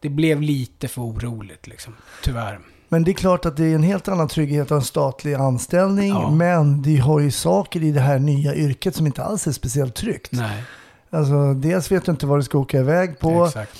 Det 0.00 0.08
blev 0.08 0.42
lite 0.42 0.88
för 0.88 1.02
oroligt 1.02 1.66
liksom, 1.66 1.94
tyvärr. 2.22 2.60
Men 2.88 3.04
det 3.04 3.10
är 3.10 3.14
klart 3.14 3.46
att 3.46 3.56
det 3.56 3.64
är 3.64 3.74
en 3.74 3.82
helt 3.82 4.08
annan 4.08 4.28
trygghet 4.28 4.70
av 4.70 4.76
en 4.78 4.84
statlig 4.84 5.34
anställning, 5.34 6.08
Ja. 6.08 6.30
men 6.30 6.82
det 6.82 6.96
har 6.96 7.20
ju 7.20 7.30
saker 7.30 7.82
i 7.82 7.92
det 7.92 8.00
här 8.00 8.18
nya 8.18 8.54
yrket 8.54 8.96
som 8.96 9.06
inte 9.06 9.22
alls 9.24 9.46
är 9.46 9.52
speciellt 9.52 9.94
tryggt. 9.94 10.32
Nej, 10.32 10.62
Alltså, 11.10 11.54
dels 11.54 11.92
vet 11.92 12.04
du 12.04 12.10
inte 12.12 12.26
vad 12.26 12.38
du 12.38 12.42
ska 12.42 12.58
åka 12.58 12.78
iväg 12.78 13.18
på. 13.18 13.44
exakt. 13.46 13.76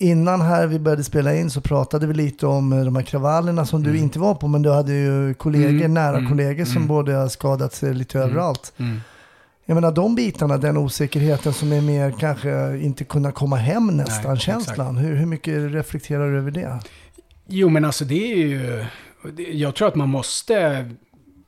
Innan 0.00 0.40
här 0.40 0.66
vi 0.66 0.78
började 0.78 1.04
spela 1.04 1.34
in 1.34 1.50
så 1.50 1.60
pratade 1.60 2.06
vi 2.06 2.14
lite 2.14 2.46
om 2.46 2.72
eh, 2.72 2.84
de 2.84 2.96
här 2.96 3.02
kravallerna 3.02 3.66
som 3.66 3.82
du 3.82 3.90
Mm. 3.90 4.02
inte 4.02 4.18
var 4.18 4.34
på, 4.34 4.48
men 4.48 4.62
du 4.62 4.70
hade 4.70 4.92
ju 4.92 5.34
kollegor, 5.34 5.68
Mm, 5.80 5.94
nära 5.94 6.16
mm, 6.16 6.28
kollegor 6.30 6.64
som 6.64 6.76
mm. 6.76 6.88
både 6.88 7.12
har 7.14 7.28
skadat 7.28 7.74
sig 7.74 7.94
lite 7.94 8.18
Mm. 8.18 8.30
överallt. 8.30 8.72
Mm. 8.76 9.00
Jag 9.66 9.74
menar 9.74 9.92
de 9.92 10.14
bitarna, 10.14 10.56
den 10.58 10.76
osäkerheten 10.76 11.52
som 11.52 11.72
är 11.72 11.80
mer 11.80 12.14
kanske 12.20 12.78
inte 12.78 13.04
kunna 13.04 13.32
komma 13.32 13.56
hem 13.56 13.86
nästan, 13.86 14.30
Nej, 14.32 14.40
känslan. 14.40 14.96
Hur, 14.96 15.16
hur 15.16 15.26
mycket 15.26 15.72
reflekterar 15.72 16.30
du 16.32 16.38
över 16.38 16.50
det? 16.50 16.78
Jo, 17.46 17.68
men 17.68 17.84
alltså 17.84 18.04
det 18.04 18.32
är 18.32 18.36
ju... 18.36 18.84
Jag 19.52 19.74
tror 19.74 19.88
att 19.88 19.94
man 19.94 20.08
måste... 20.08 20.90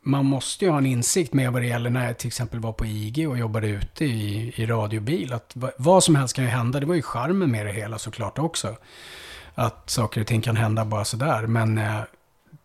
Man 0.03 0.25
måste 0.27 0.65
ju 0.65 0.71
ha 0.71 0.79
en 0.79 0.87
insikt 0.87 1.33
med 1.35 1.53
vad 1.53 1.63
det 1.63 1.67
gäller 1.69 1.91
när 1.91 2.07
jag 2.07 2.19
till 2.19 2.27
exempel 2.29 2.61
var 2.61 2.73
på 2.73 2.87
IG 2.87 3.29
och 3.29 3.39
jobbade 3.39 3.69
ute 3.69 4.05
i, 4.05 4.53
i 4.57 4.67
radiobil. 4.67 5.33
Att 5.33 5.53
va- 5.57 5.71
vad 5.79 6.05
som 6.05 6.15
helst 6.15 6.35
kan 6.37 6.45
ju 6.45 6.51
hända. 6.51 6.81
Det 6.81 6.87
var 6.87 6.95
ju 6.95 7.03
charmen 7.03 7.51
med 7.51 7.67
det 7.67 7.73
hela 7.73 7.99
såklart 7.99 8.39
också. 8.39 8.77
Att 9.55 9.91
saker 9.91 10.21
och 10.21 10.27
ting 10.27 10.41
kan 10.41 10.57
hända 10.57 10.85
bara 10.85 11.05
sådär. 11.05 11.47
Men 11.47 11.79
eh, 11.79 12.01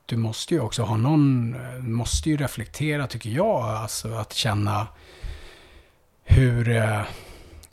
du 0.06 0.18
måste 0.18 0.54
ju 0.54 0.60
också 0.60 0.84
ha 0.84 0.98
någon... 0.98 1.56
eh, 1.56 1.80
Måste 1.84 2.30
ju 2.30 2.38
reflektera 2.38 3.08
tycker 3.08 3.30
jag. 3.30 3.62
Alltså 3.64 4.14
att 4.14 4.34
känna 4.34 4.88
hur... 6.24 6.70
Eh, 6.70 7.02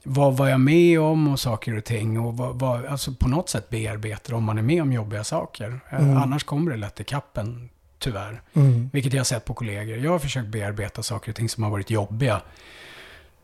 vad 0.05 0.37
var 0.37 0.49
jag 0.49 0.61
med 0.61 1.01
om 1.01 1.29
och 1.29 1.41
saker 1.41 1.77
och 1.77 1.85
ting. 1.85 2.21
Och 2.21 2.37
vad, 2.37 2.59
vad, 2.59 2.87
alltså 2.87 3.13
på 3.15 3.29
något 3.29 3.49
sätt 3.49 3.71
bearbeta 3.71 4.37
om 4.37 4.45
man 4.45 4.59
är 4.59 4.63
med 4.63 4.83
om 4.83 4.93
jobbiga 4.93 5.25
saker. 5.25 5.81
Eh, 5.91 5.99
Mm. 6.01 6.17
Annars 6.17 6.45
kommer 6.45 6.71
det 6.71 6.77
lätt 6.77 7.01
i 7.01 7.05
kappen, 7.05 7.69
tyvärr. 8.03 8.43
Mm. 8.55 8.91
Vilket 8.93 9.13
jag 9.13 9.21
har 9.21 9.25
sett 9.25 9.45
på 9.45 9.55
kollegor. 9.55 9.99
Jag 9.99 10.11
har 10.11 10.19
försökt 10.19 10.49
bearbeta 10.49 11.03
saker 11.03 11.33
och 11.33 11.37
ting 11.37 11.49
som 11.49 11.63
har 11.63 11.71
varit 11.71 11.91
jobbiga. 11.91 12.43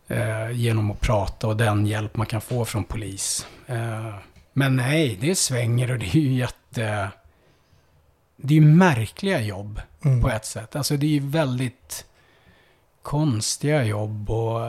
Eh, 0.08 0.50
genom 0.50 0.90
att 0.90 1.00
prata 1.00 1.46
och 1.48 1.56
den 1.56 1.86
hjälp 1.86 2.16
man 2.16 2.26
kan 2.26 2.40
få 2.40 2.64
från 2.64 2.84
polis. 2.84 3.46
Eh, 3.66 4.14
men 4.52 4.76
nej, 4.76 5.18
det 5.20 5.34
svänger 5.34 5.90
och 5.92 5.98
det 5.98 6.06
är 6.06 6.20
ju 6.20 6.32
jätte... 6.32 7.10
Det 8.36 8.54
är 8.54 8.60
ju 8.60 8.64
märkliga 8.66 9.40
jobb 9.40 9.80
Mm. 10.04 10.20
på 10.22 10.30
ett 10.30 10.44
sätt. 10.46 10.76
Alltså 10.76 10.96
det 10.96 11.06
är 11.06 11.10
ju 11.10 11.20
väldigt 11.28 12.04
konstiga 13.02 13.84
jobb 13.84 14.30
och... 14.30 14.66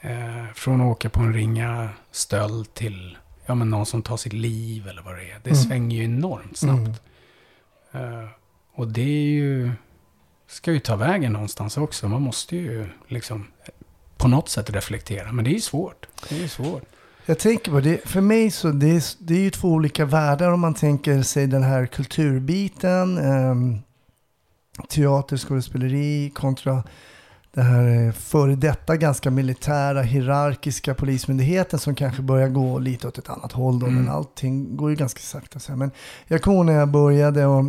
eh, 0.00 0.46
från 0.54 0.80
att 0.80 0.86
åka 0.86 1.10
på 1.10 1.20
en 1.20 1.34
ringa 1.34 1.88
stöld 2.10 2.74
till 2.74 3.18
ja, 3.46 3.54
men 3.54 3.70
någon 3.70 3.86
som 3.86 4.02
tar 4.02 4.16
sitt 4.16 4.32
liv 4.32 4.88
eller 4.88 5.02
vad 5.02 5.16
det 5.16 5.22
är. 5.30 5.40
Det 5.44 5.50
Mm. 5.50 5.62
svänger 5.62 5.96
ju 5.96 6.04
enormt 6.04 6.56
snabbt. 6.56 6.88
Eh, 6.88 6.94
Eh, 7.92 8.28
och 8.74 8.88
det 8.88 9.00
är 9.00 9.30
ju... 9.30 9.70
Ska 10.46 10.72
ju 10.72 10.80
ta 10.80 10.96
vägen 10.96 11.32
någonstans 11.32 11.76
också. 11.76 12.08
Man 12.08 12.22
måste 12.22 12.56
ju 12.56 12.86
liksom 13.08 13.46
på 14.16 14.28
något 14.28 14.48
sätt 14.48 14.70
reflektera. 14.70 15.32
Men 15.32 15.44
det 15.44 15.50
är 15.50 15.54
ju 15.54 15.60
svårt. 15.60 16.06
Det 16.28 16.34
är 16.34 16.40
ju 16.40 16.48
svårt. 16.48 16.82
Jag 17.26 17.38
tänker 17.38 17.70
på 17.70 17.80
det, 17.80 18.08
för 18.08 18.20
mig 18.20 18.50
så 18.50 18.68
det 18.70 18.86
är, 18.86 19.02
det 19.18 19.34
är 19.34 19.40
ju 19.40 19.50
två 19.50 19.68
olika 19.68 20.04
världar 20.04 20.52
om 20.52 20.60
man 20.60 20.74
tänker 20.74 21.22
sig 21.22 21.46
den 21.46 21.62
här 21.62 21.86
kulturbiten, 21.86 23.18
eh, 23.18 23.54
teater, 24.88 25.36
skådespeleri 25.36 26.30
kontra 26.34 26.82
det 27.52 27.62
här 27.62 28.06
eh, 28.06 28.12
före 28.12 28.54
detta 28.56 28.96
ganska 28.96 29.30
militära, 29.30 30.02
hierarkiska 30.02 30.94
polismyndigheten 30.94 31.78
som 31.78 31.94
kanske 31.94 32.22
börjar 32.22 32.48
gå 32.48 32.78
lite 32.78 33.08
åt 33.08 33.18
ett 33.18 33.28
annat 33.30 33.52
håll 33.52 33.78
då, 33.78 33.86
Mm. 33.86 34.02
men 34.04 34.12
allting 34.14 34.76
går 34.76 34.90
ju 34.90 34.96
ganska 34.96 35.20
sakta. 35.20 35.58
Så 35.58 35.72
här. 35.72 35.76
Men 35.76 35.90
jag 36.26 36.42
kommer 36.42 36.56
ihåg 36.56 36.66
när 36.66 36.72
jag 36.72 36.88
började 36.88 37.46
och 37.46 37.64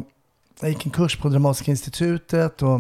jag 0.60 0.70
gick 0.70 0.86
en 0.86 0.92
kurs 0.92 1.18
på 1.18 1.30
Dramatiska 1.30 1.72
institutet 1.72 2.62
och 2.62 2.80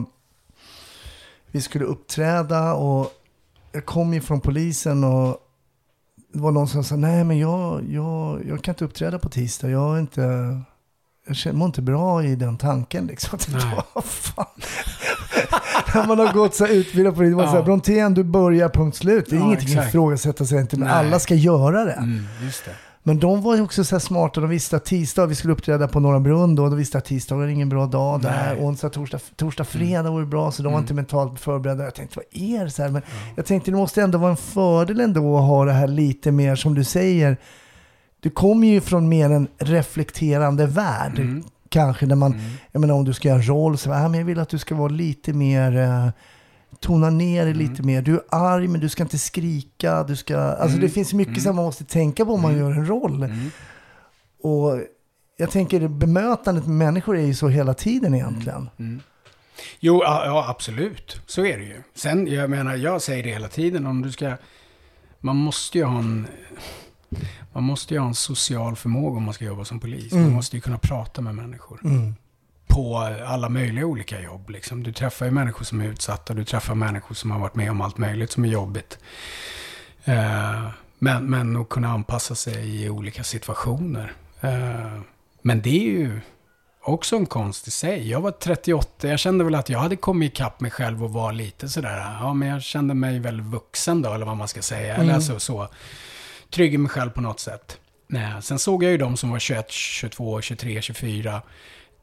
vi 1.51 1.61
skulle 1.61 1.85
uppträda 1.85 2.73
och 2.73 3.11
jag 3.71 3.85
kom 3.85 4.13
ju 4.13 4.21
från 4.21 4.41
polisen 4.41 5.03
och 5.03 5.37
det 6.33 6.39
var 6.39 6.51
någon 6.51 6.67
som 6.67 6.83
sa, 6.83 6.95
nej 6.95 7.23
men 7.23 7.39
jag, 7.39 7.83
jag, 7.89 8.45
jag 8.47 8.63
kan 8.63 8.73
inte 8.73 8.85
uppträda 8.85 9.19
på 9.19 9.29
tisdag, 9.29 9.69
jag 9.69 9.95
är 9.95 9.99
inte, 9.99 10.21
jag 11.45 11.55
mår 11.55 11.65
inte 11.65 11.81
bra 11.81 12.23
i 12.23 12.35
den 12.35 12.57
tanken 12.57 13.07
liksom. 13.07 13.39
Nej. 13.47 13.83
Fan? 14.03 14.45
Man 16.07 16.19
har 16.19 16.33
gått 16.33 16.55
så 16.55 16.67
utbildad 16.67 17.15
på 17.15 17.21
det. 17.21 17.29
Det 17.29 17.35
var 17.35 17.55
Ja. 17.55 17.61
Brontén, 17.61 18.13
du 18.13 18.23
börjar, 18.23 18.69
punkt 18.69 18.97
slut. 18.97 19.25
Det 19.29 19.35
är 19.35 19.39
Ja, 19.39 19.45
ingenting 19.45 19.67
att 19.67 19.73
exakt. 19.73 19.89
ifrågasätta 19.89 20.45
sig 20.45 20.59
inte, 20.61 20.77
men 20.77 20.87
Nej. 20.87 20.97
alla 20.97 21.19
ska 21.19 21.35
göra 21.35 21.85
det. 21.85 21.91
Mm, 21.91 22.23
det. 22.65 22.71
Men 23.03 23.19
de 23.19 23.41
var 23.41 23.55
ju 23.55 23.61
också 23.61 23.83
så 23.83 23.95
här 23.95 23.99
smarta, 23.99 24.41
de 24.41 24.49
visste 24.49 24.75
att 24.75 24.85
tisdag, 24.85 25.25
vi 25.25 25.35
skulle 25.35 25.53
uppträda 25.53 25.87
på 25.87 25.99
Norra 25.99 26.19
Brunn 26.19 26.55
då, 26.55 26.63
de 26.69 26.77
visste 26.77 26.97
att 26.97 27.05
tisdag 27.05 27.35
var 27.35 27.47
ingen 27.47 27.69
bra 27.69 27.85
dag 27.85 28.21
där, 28.21 28.29
Nej. 28.45 28.51
Mm. 28.53 28.63
onsdag, 28.65 28.89
torsdag, 28.89 29.19
torsdag, 29.35 29.63
fredag 29.63 30.11
vore 30.11 30.25
bra, 30.25 30.51
så 30.51 30.63
de 30.63 30.73
var 30.73 30.79
inte 30.79 30.93
mentalt 30.93 31.39
förberedda. 31.39 31.83
Jag 31.83 31.95
tänkte, 31.95 32.19
vad 32.19 32.41
är 32.43 32.65
det 32.65 32.71
så 32.71 32.81
här? 32.81 32.89
Men 32.89 33.01
jag 33.35 33.45
tänkte, 33.45 33.71
det 33.71 33.77
måste 33.77 34.01
ändå 34.01 34.17
vara 34.17 34.31
en 34.31 34.37
fördel 34.37 34.99
ändå 34.99 35.37
att 35.37 35.43
ha 35.43 35.65
det 35.65 35.71
här 35.73 35.87
lite 35.87 36.31
mer, 36.31 36.55
som 36.55 36.75
du 36.75 36.83
säger, 36.83 37.37
du 38.19 38.29
kommer 38.29 38.67
ju 38.67 38.81
från 38.81 39.09
mer 39.09 39.29
en 39.29 39.47
reflekterande 39.57 40.65
värld. 40.65 41.19
Mm. 41.19 41.43
Kanske 41.71 42.05
när 42.05 42.15
man, 42.15 42.35
jag 42.71 42.79
menar 42.79 42.93
om 42.95 43.05
du 43.05 43.13
ska 43.13 43.27
göra 43.27 43.37
en 43.39 43.47
roll, 43.47 43.77
så 43.77 43.91
ah, 43.93 44.07
men 44.07 44.19
jag 44.19 44.25
vill 44.25 44.39
att 44.39 44.49
du 44.49 44.57
ska 44.57 44.75
vara 44.75 44.87
lite 44.89 45.33
mer, 45.33 45.77
eh, 45.77 46.07
tona 46.79 47.09
ner 47.09 47.41
Mm. 47.41 47.53
det 47.53 47.59
lite 47.63 47.83
mer. 47.83 48.01
Du 48.01 48.13
är 48.15 48.21
arg 48.29 48.67
men 48.67 48.81
du 48.81 48.89
ska 48.89 49.03
inte 49.03 49.17
skrika. 49.17 50.03
Du 50.03 50.15
ska, 50.15 50.37
alltså 50.37 50.77
Mm. 50.77 50.79
det 50.81 50.89
finns 50.89 51.13
mycket 51.13 51.43
som 51.43 51.55
man 51.55 51.65
måste 51.65 51.83
tänka 51.85 52.25
på 52.25 52.33
om 52.33 52.41
man 52.41 52.57
gör 52.57 52.71
en 52.71 52.85
roll. 52.87 53.33
Och 54.43 54.79
jag 55.37 55.51
tänker 55.51 55.87
bemötandet 55.87 56.67
med 56.67 56.75
människor 56.75 57.17
är 57.17 57.21
ju 57.25 57.33
så 57.33 57.47
hela 57.47 57.73
tiden 57.73 58.13
egentligen. 58.15 58.69
Jo, 59.79 60.01
ja, 60.03 60.45
absolut. 60.49 61.21
Så 61.25 61.45
är 61.45 61.57
det 61.57 61.63
ju. 61.63 61.83
Sen, 61.95 62.27
jag 62.27 62.49
menar, 62.49 62.75
jag 62.75 63.01
säger 63.01 63.23
det 63.23 63.29
hela 63.29 63.47
tiden. 63.47 63.85
Om 63.85 64.01
du 64.01 64.11
ska... 64.11 64.33
Man 65.19 65.35
måste 65.35 65.77
ju 65.77 65.83
ha 65.83 65.99
en... 65.99 66.27
Man 67.53 67.63
måste 67.63 67.93
ju 67.93 67.99
ha 67.99 68.07
en 68.07 68.15
social 68.15 68.75
förmåga 68.75 69.17
om 69.17 69.23
man 69.23 69.33
ska 69.33 69.45
jobba 69.45 69.65
som 69.65 69.79
polis. 69.79 70.13
Man 70.13 70.31
måste 70.31 70.55
ju 70.55 70.61
kunna 70.61 70.77
prata 70.77 71.21
med 71.21 71.35
människor. 71.35 71.79
På 72.67 72.97
alla 73.25 73.49
möjliga 73.49 73.85
olika 73.85 74.21
jobb. 74.21 74.49
Liksom. 74.49 74.83
Du 74.83 74.93
träffar 74.93 75.25
ju 75.25 75.31
människor 75.31 75.65
som 75.65 75.81
är 75.81 75.85
utsatta. 75.85 76.33
Du 76.33 76.45
träffar 76.45 76.75
människor 76.75 77.15
som 77.15 77.31
har 77.31 77.39
varit 77.39 77.55
med 77.55 77.71
om 77.71 77.81
allt 77.81 77.97
möjligt 77.97 78.31
som 78.31 78.45
är 78.45 78.49
jobbigt. 78.49 78.99
Eh, 80.05 80.67
men, 80.99 81.25
men 81.25 81.57
att 81.57 81.69
kunna 81.69 81.87
anpassa 81.89 82.35
sig 82.35 82.83
i 82.83 82.89
olika 82.89 83.23
situationer. 83.23 84.13
Eh, 84.41 85.01
men 85.41 85.61
det 85.61 85.69
är 85.69 85.91
ju 85.91 86.19
också 86.83 87.15
en 87.15 87.25
konst 87.25 87.67
i 87.67 87.71
sig. 87.71 88.09
Jag 88.09 88.21
var 88.21 88.31
38, 88.31 89.07
jag 89.07 89.19
kände 89.19 89.43
väl 89.43 89.55
att 89.55 89.69
jag 89.69 89.79
hade 89.79 89.95
kommit 89.95 90.33
ikapp 90.33 90.59
mig 90.61 90.71
själv 90.71 91.03
och 91.03 91.13
var 91.13 91.33
lite 91.33 91.69
sådär, 91.69 92.17
ja 92.21 92.33
men 92.33 92.47
jag 92.47 92.61
kände 92.61 92.93
mig 92.93 93.19
väl 93.19 93.41
vuxen 93.41 94.01
då, 94.01 94.13
eller 94.13 94.25
vad 94.25 94.37
man 94.37 94.47
ska 94.47 94.61
säga. 94.61 94.95
Eller 94.95 95.13
alltså 95.13 95.39
så, 95.39 95.67
trygg 96.51 96.73
i 96.73 96.77
mig 96.77 96.89
själv 96.89 97.09
på 97.09 97.21
något 97.21 97.39
sätt. 97.39 97.77
Nej, 98.07 98.33
sen 98.41 98.59
såg 98.59 98.83
jag 98.83 98.91
ju 98.91 98.97
de 98.97 99.17
som 99.17 99.29
var 99.29 99.39
21, 99.39 99.71
22, 99.71 100.41
23, 100.41 100.81
24. 100.81 101.41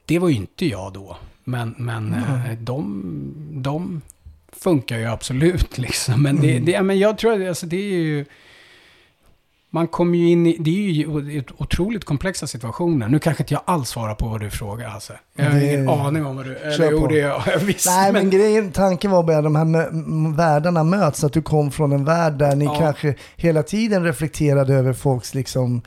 Det 0.04 0.18
var 0.18 0.28
ju 0.28 0.34
inte 0.34 0.66
jag 0.66 0.92
då. 0.92 1.16
Men, 1.44 1.74
men 1.78 2.14
eh, 2.14 2.58
de, 2.58 3.02
de 3.62 4.02
funkar 4.52 4.98
ju 4.98 5.04
absolut 5.04 5.78
liksom. 5.78 6.22
Men, 6.22 6.40
det, 6.40 6.58
det, 6.58 6.82
men 6.82 6.98
jag 6.98 7.18
tror 7.18 7.42
att 7.42 7.48
alltså, 7.48 7.66
det 7.66 7.76
är 7.76 7.98
ju... 7.98 8.24
Man 9.70 9.88
kommer 9.88 10.18
ju 10.18 10.30
in 10.30 10.46
i, 10.46 10.56
det 10.60 10.70
är 10.70 10.90
ju 10.90 11.42
otroligt 11.58 12.04
komplexa 12.04 12.46
situationer. 12.46 13.08
Nu 13.08 13.18
kanske 13.18 13.42
inte 13.42 13.54
jag 13.54 13.62
alls 13.64 13.88
svarar 13.88 14.14
på 14.14 14.28
vad 14.28 14.40
du 14.40 14.50
frågar 14.50 14.88
Hasse. 14.88 15.18
Jag 15.36 15.44
har 15.44 15.60
Det- 15.60 15.66
ingen 15.74 15.88
aning 15.88 16.26
om 16.26 16.36
vad 16.36 16.44
du... 16.46 16.54
Kör 16.54 16.66
Eller 16.66 16.90
jo, 16.90 17.00
på. 17.00 17.06
det 17.06 17.20
har 17.22 17.42
jag 17.52 17.58
visst. 17.58 17.86
Nej 17.86 18.12
men 18.12 18.22
men, 18.22 18.30
grejen, 18.30 18.72
tanken 18.72 19.10
var 19.10 19.22
bara 19.22 19.38
att 19.38 19.44
de 19.44 19.56
här 19.56 20.36
världarna 20.36 20.84
möts, 20.84 21.24
att 21.24 21.32
du 21.32 21.42
kom 21.42 21.70
från 21.70 21.92
en 21.92 22.04
värld 22.04 22.32
där 22.32 22.56
ni 22.56 22.64
Ja. 22.64 22.78
kanske 22.78 23.14
hela 23.36 23.62
tiden 23.62 24.04
reflekterade 24.04 24.74
över 24.74 24.92
folks 24.92 25.34
liksom, 25.34 25.82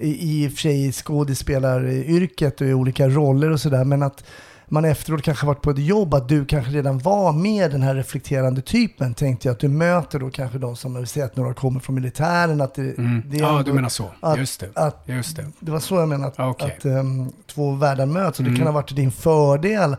i, 0.00 0.44
i 0.44 0.48
och 0.48 0.52
för 0.52 0.58
sig 0.58 0.92
skådespelaryrket 0.92 2.60
och 2.60 2.66
i 2.66 2.72
olika 2.74 3.08
roller 3.08 3.50
och 3.50 3.60
sådär, 3.60 3.84
men 3.84 4.02
att 4.02 4.24
man 4.68 4.84
efteråt 4.84 5.22
kanske 5.22 5.46
varit 5.46 5.62
på 5.62 5.70
ett 5.70 5.78
jobb, 5.78 6.14
att 6.14 6.28
du 6.28 6.46
kanske 6.46 6.72
redan 6.72 6.98
var 6.98 7.32
med 7.32 7.70
den 7.70 7.82
här 7.82 7.94
reflekterande 7.94 8.60
typen, 8.62 9.14
tänkte 9.14 9.48
jag 9.48 9.52
att 9.52 9.60
du 9.60 9.68
möter 9.68 10.18
då 10.18 10.30
kanske 10.30 10.58
de 10.58 10.76
som, 10.76 10.94
vi 11.00 11.06
säger 11.06 11.26
att 11.26 11.36
några 11.36 11.54
kommer 11.54 11.80
från 11.80 11.94
militären, 11.94 12.60
att 12.60 12.74
det, 12.74 12.98
mm. 12.98 13.22
det 13.26 13.36
Ja, 13.36 13.62
du 13.64 13.72
menar 13.72 13.88
så. 13.88 14.10
att- 14.20 14.38
Just 14.38 14.60
det. 14.60 14.68
att 14.74 15.02
Just 15.06 15.36
det. 15.36 15.46
det 15.60 15.70
var 15.70 15.80
så 15.80 15.94
jag 15.94 16.08
menade, 16.08 16.26
att, 16.32 16.38
Okej. 16.50 16.74
att 16.78 16.84
ehm, 16.84 17.32
två 17.46 17.70
världar 17.72 18.06
möts 18.06 18.38
och 18.38 18.44
det 18.44 18.48
Mm. 18.50 18.58
kan 18.58 18.66
ha 18.66 18.74
varit 18.74 18.86
till 18.86 18.96
din 18.96 19.10
fördel 19.12 19.96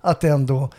att 0.00 0.24
ändå... 0.24 0.70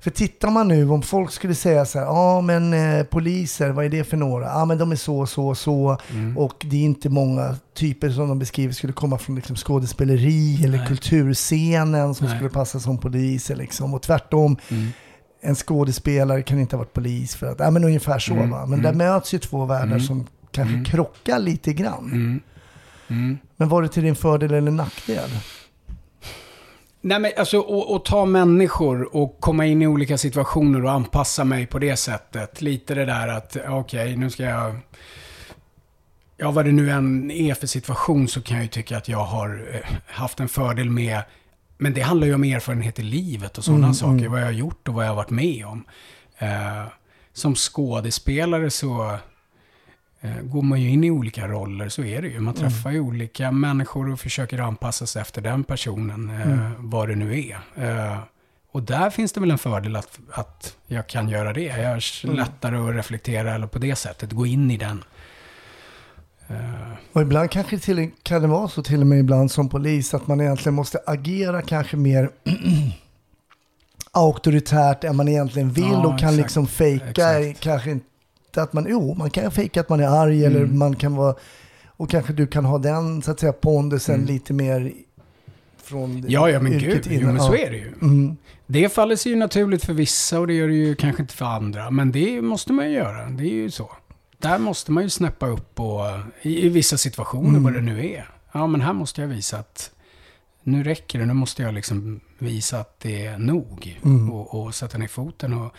För 0.00 0.10
tittar 0.10 0.50
man 0.50 0.68
nu, 0.68 0.90
om 0.90 1.02
folk 1.02 1.30
skulle 1.32 1.54
säga 1.54 1.84
så 1.84 1.98
här, 1.98 2.06
ja 2.06 2.40
men 2.40 2.72
eh, 2.72 3.04
poliser, 3.04 3.70
vad 3.70 3.84
är 3.84 3.88
det 3.88 4.04
för 4.04 4.16
några? 4.16 4.46
Ja 4.46 4.64
men 4.64 4.78
de 4.78 4.92
är 4.92 4.96
så, 4.96 5.26
så, 5.26 5.54
så. 5.54 5.98
Mm. 6.10 6.38
Och 6.38 6.66
det 6.70 6.76
är 6.76 6.80
inte 6.82 7.08
många 7.08 7.56
typer 7.74 8.10
som 8.10 8.28
de 8.28 8.38
beskriver 8.38 8.72
skulle 8.72 8.92
komma 8.92 9.18
från 9.18 9.36
liksom, 9.36 9.56
skådespeleri 9.56 10.64
eller 10.64 10.78
Nej. 10.78 10.86
kulturscenen 10.86 12.14
som 12.14 12.26
Nej. 12.26 12.36
skulle 12.36 12.50
passa 12.50 12.80
som 12.80 12.98
poliser. 12.98 13.56
Liksom. 13.56 13.94
Och 13.94 14.02
tvärtom, 14.02 14.56
Mm. 14.70 14.88
en 15.40 15.54
skådespelare 15.54 16.42
kan 16.42 16.60
inte 16.60 16.76
ha 16.76 16.78
varit 16.78 16.92
polis 16.92 17.34
för 17.36 17.46
att, 17.46 17.60
ja 17.60 17.70
men 17.70 17.84
ungefär 17.84 18.18
så 18.18 18.32
Mm, 18.32 18.50
va. 18.50 18.66
Men 18.66 18.78
mm. 18.78 18.82
där 18.82 18.92
möts 19.12 19.34
ju 19.34 19.38
två 19.38 19.64
världar 19.64 19.86
Mm. 19.86 20.00
som 20.00 20.26
kanske 20.50 20.74
Mm. 20.74 20.84
krockar 20.84 21.38
lite 21.38 21.72
grann. 21.72 22.04
Mm. 22.12 22.40
Mm. 23.08 23.38
Men 23.56 23.68
var 23.68 23.82
det 23.82 23.88
till 23.88 24.02
din 24.02 24.14
fördel 24.16 24.54
eller 24.54 24.70
nackdel? 24.70 25.30
Nej 27.00 27.18
men 27.20 27.32
alltså 27.36 27.60
att 27.94 28.04
ta 28.04 28.24
människor 28.24 29.16
och 29.16 29.36
komma 29.40 29.66
in 29.66 29.82
i 29.82 29.86
olika 29.86 30.18
situationer 30.18 30.84
och 30.84 30.90
anpassa 30.90 31.44
mig 31.44 31.66
på 31.66 31.78
det 31.78 31.96
sättet. 31.96 32.62
Lite 32.62 32.94
det 32.94 33.04
där 33.04 33.28
att, 33.28 33.56
okej, 33.68 34.16
nu 34.16 34.30
ska 34.30 34.42
jag... 34.42 34.76
Ja, 36.36 36.50
vad 36.50 36.64
det 36.64 36.72
nu 36.72 36.90
än 36.90 37.30
är 37.30 37.54
för 37.54 37.66
situation 37.66 38.28
så 38.28 38.42
kan 38.42 38.56
jag 38.56 38.64
ju 38.64 38.68
tycka 38.68 38.96
att 38.96 39.08
jag 39.08 39.24
har 39.24 39.68
eh, 39.74 39.96
haft 40.06 40.40
en 40.40 40.48
fördel 40.48 40.90
med... 40.90 41.22
Men 41.78 41.94
det 41.94 42.00
handlar 42.00 42.26
ju 42.26 42.34
om 42.34 42.44
erfarenhet 42.44 42.98
i 42.98 43.02
livet 43.02 43.58
och 43.58 43.64
sådana 43.64 43.82
Mm, 43.84 43.94
saker. 43.94 44.12
mm. 44.18 44.30
Vad 44.32 44.40
jag 44.40 44.46
har 44.46 44.52
gjort 44.52 44.88
och 44.88 44.94
vad 44.94 45.04
jag 45.04 45.08
har 45.10 45.16
varit 45.16 45.30
med 45.30 45.66
om. 45.66 45.84
Eh, 46.38 46.84
som 47.32 47.54
skådespelare 47.54 48.70
så 48.70 49.18
går 50.42 50.62
man 50.62 50.80
ju 50.80 50.88
in 50.90 51.04
i 51.04 51.10
olika 51.10 51.48
roller, 51.48 51.88
så 51.88 52.04
är 52.04 52.22
det 52.22 52.28
ju. 52.28 52.40
Man 52.40 52.54
Mm. 52.56 52.70
träffar 52.70 52.90
ju 52.90 53.00
olika 53.00 53.52
människor 53.52 54.10
och 54.12 54.20
försöker 54.20 54.58
anpassa 54.58 55.06
sig 55.06 55.22
efter 55.22 55.42
den 55.42 55.64
personen, 55.64 56.30
eh, 56.30 56.42
Mm. 56.52 56.72
vad 56.90 57.08
det 57.08 57.14
nu 57.16 57.38
är. 57.40 57.58
Eh, 57.76 58.18
och 58.72 58.82
där 58.82 59.10
finns 59.10 59.32
det 59.32 59.40
väl 59.40 59.50
en 59.50 59.58
fördel 59.58 59.96
att, 59.96 60.18
att 60.32 60.76
jag 60.86 61.06
kan 61.06 61.28
göra 61.28 61.52
det. 61.52 61.62
Jag 61.62 61.78
är 61.80 62.24
Mm. 62.24 62.36
lättare 62.36 62.76
att 62.76 62.94
reflektera 62.96 63.54
eller 63.54 63.66
på 63.66 63.78
det 63.78 63.96
sättet, 63.96 64.32
gå 64.32 64.46
in 64.46 64.70
i 64.70 64.76
den. 64.76 65.04
Eh, 66.48 66.92
Och 67.12 67.22
ibland 67.22 67.50
kanske 67.50 67.78
till, 67.78 68.10
kan 68.22 68.42
det 68.42 68.48
vara 68.48 68.68
så 68.68 68.82
till 68.82 69.00
och 69.00 69.06
med 69.06 69.18
ibland 69.18 69.50
som 69.50 69.68
polis 69.68 70.14
att 70.14 70.26
man 70.26 70.40
egentligen 70.40 70.74
måste 70.74 70.98
agera 71.06 71.62
kanske 71.62 71.96
mer 71.96 72.30
auktoritärt 74.12 75.04
än 75.04 75.16
man 75.16 75.28
egentligen 75.28 75.72
vill 75.72 75.84
Ja, 75.84 75.98
och 76.06 76.18
kan 76.18 76.28
exakt. 76.28 76.36
liksom 76.36 76.66
fejka 76.66 77.52
kanske 77.60 77.90
inte 77.90 78.06
att 78.62 78.72
man, 78.72 78.86
jo 78.90 79.14
man 79.14 79.30
kan 79.30 79.50
fejka 79.50 79.80
att 79.80 79.88
man 79.88 80.00
är 80.00 80.08
arg 80.22 80.44
eller 80.44 80.60
Mm. 80.64 80.78
man 80.78 80.96
kan 80.96 81.14
vara, 81.16 81.34
och 81.86 82.10
kanske 82.10 82.32
du 82.32 82.46
kan 82.46 82.64
ha 82.64 82.78
den 82.78 83.22
så 83.22 83.30
att 83.30 83.40
säga 83.40 83.52
pondusen 83.52 84.14
Mm. 84.14 84.26
lite 84.26 84.52
mer 84.52 84.92
från 85.82 86.24
ja, 86.28 86.50
ja, 86.50 86.60
men 86.60 86.78
gud, 86.78 87.06
jo, 87.10 87.12
innan. 87.20 87.34
men 87.34 87.42
så 87.42 87.54
är 87.54 87.70
det 87.70 87.76
ju. 87.76 87.92
Mm. 88.02 88.36
Det 88.66 88.88
faller 88.88 89.16
sig 89.16 89.32
ju 89.32 89.38
naturligt 89.38 89.84
för 89.84 89.92
vissa 89.92 90.40
och 90.40 90.46
det 90.46 90.54
gör 90.54 90.68
det 90.68 90.74
ju 90.74 90.94
kanske 90.94 91.22
inte 91.22 91.34
för 91.34 91.44
andra. 91.44 91.90
Men 91.90 92.12
det 92.12 92.42
måste 92.42 92.72
man 92.72 92.86
ju 92.90 92.92
göra, 92.96 93.26
det 93.30 93.42
är 93.44 93.54
ju 93.54 93.70
så. 93.70 93.90
Där 94.38 94.58
måste 94.58 94.92
man 94.92 95.02
ju 95.02 95.10
snäppa 95.10 95.46
upp 95.46 95.80
och, 95.80 96.00
i, 96.42 96.66
i 96.66 96.68
vissa 96.68 96.96
situationer, 96.98 97.48
Mm. 97.48 97.62
vad 97.62 97.72
det 97.72 97.80
nu 97.80 98.06
är. 98.06 98.30
Ja, 98.52 98.66
men 98.66 98.80
här 98.80 98.92
måste 98.92 99.20
jag 99.20 99.28
visa 99.28 99.58
att 99.58 99.90
nu 100.70 100.82
räcker 100.82 101.18
det, 101.18 101.26
nu 101.26 101.34
måste 101.34 101.62
jag 101.62 101.74
liksom 101.74 102.20
visa 102.38 102.80
att 102.80 103.00
det 103.00 103.26
är 103.26 103.38
nog. 103.38 104.00
Mm. 104.04 104.30
Och, 104.32 104.54
och 104.54 104.74
sätta 104.74 104.98
ner 104.98 105.08
foten 105.08 105.54
och 105.54 105.74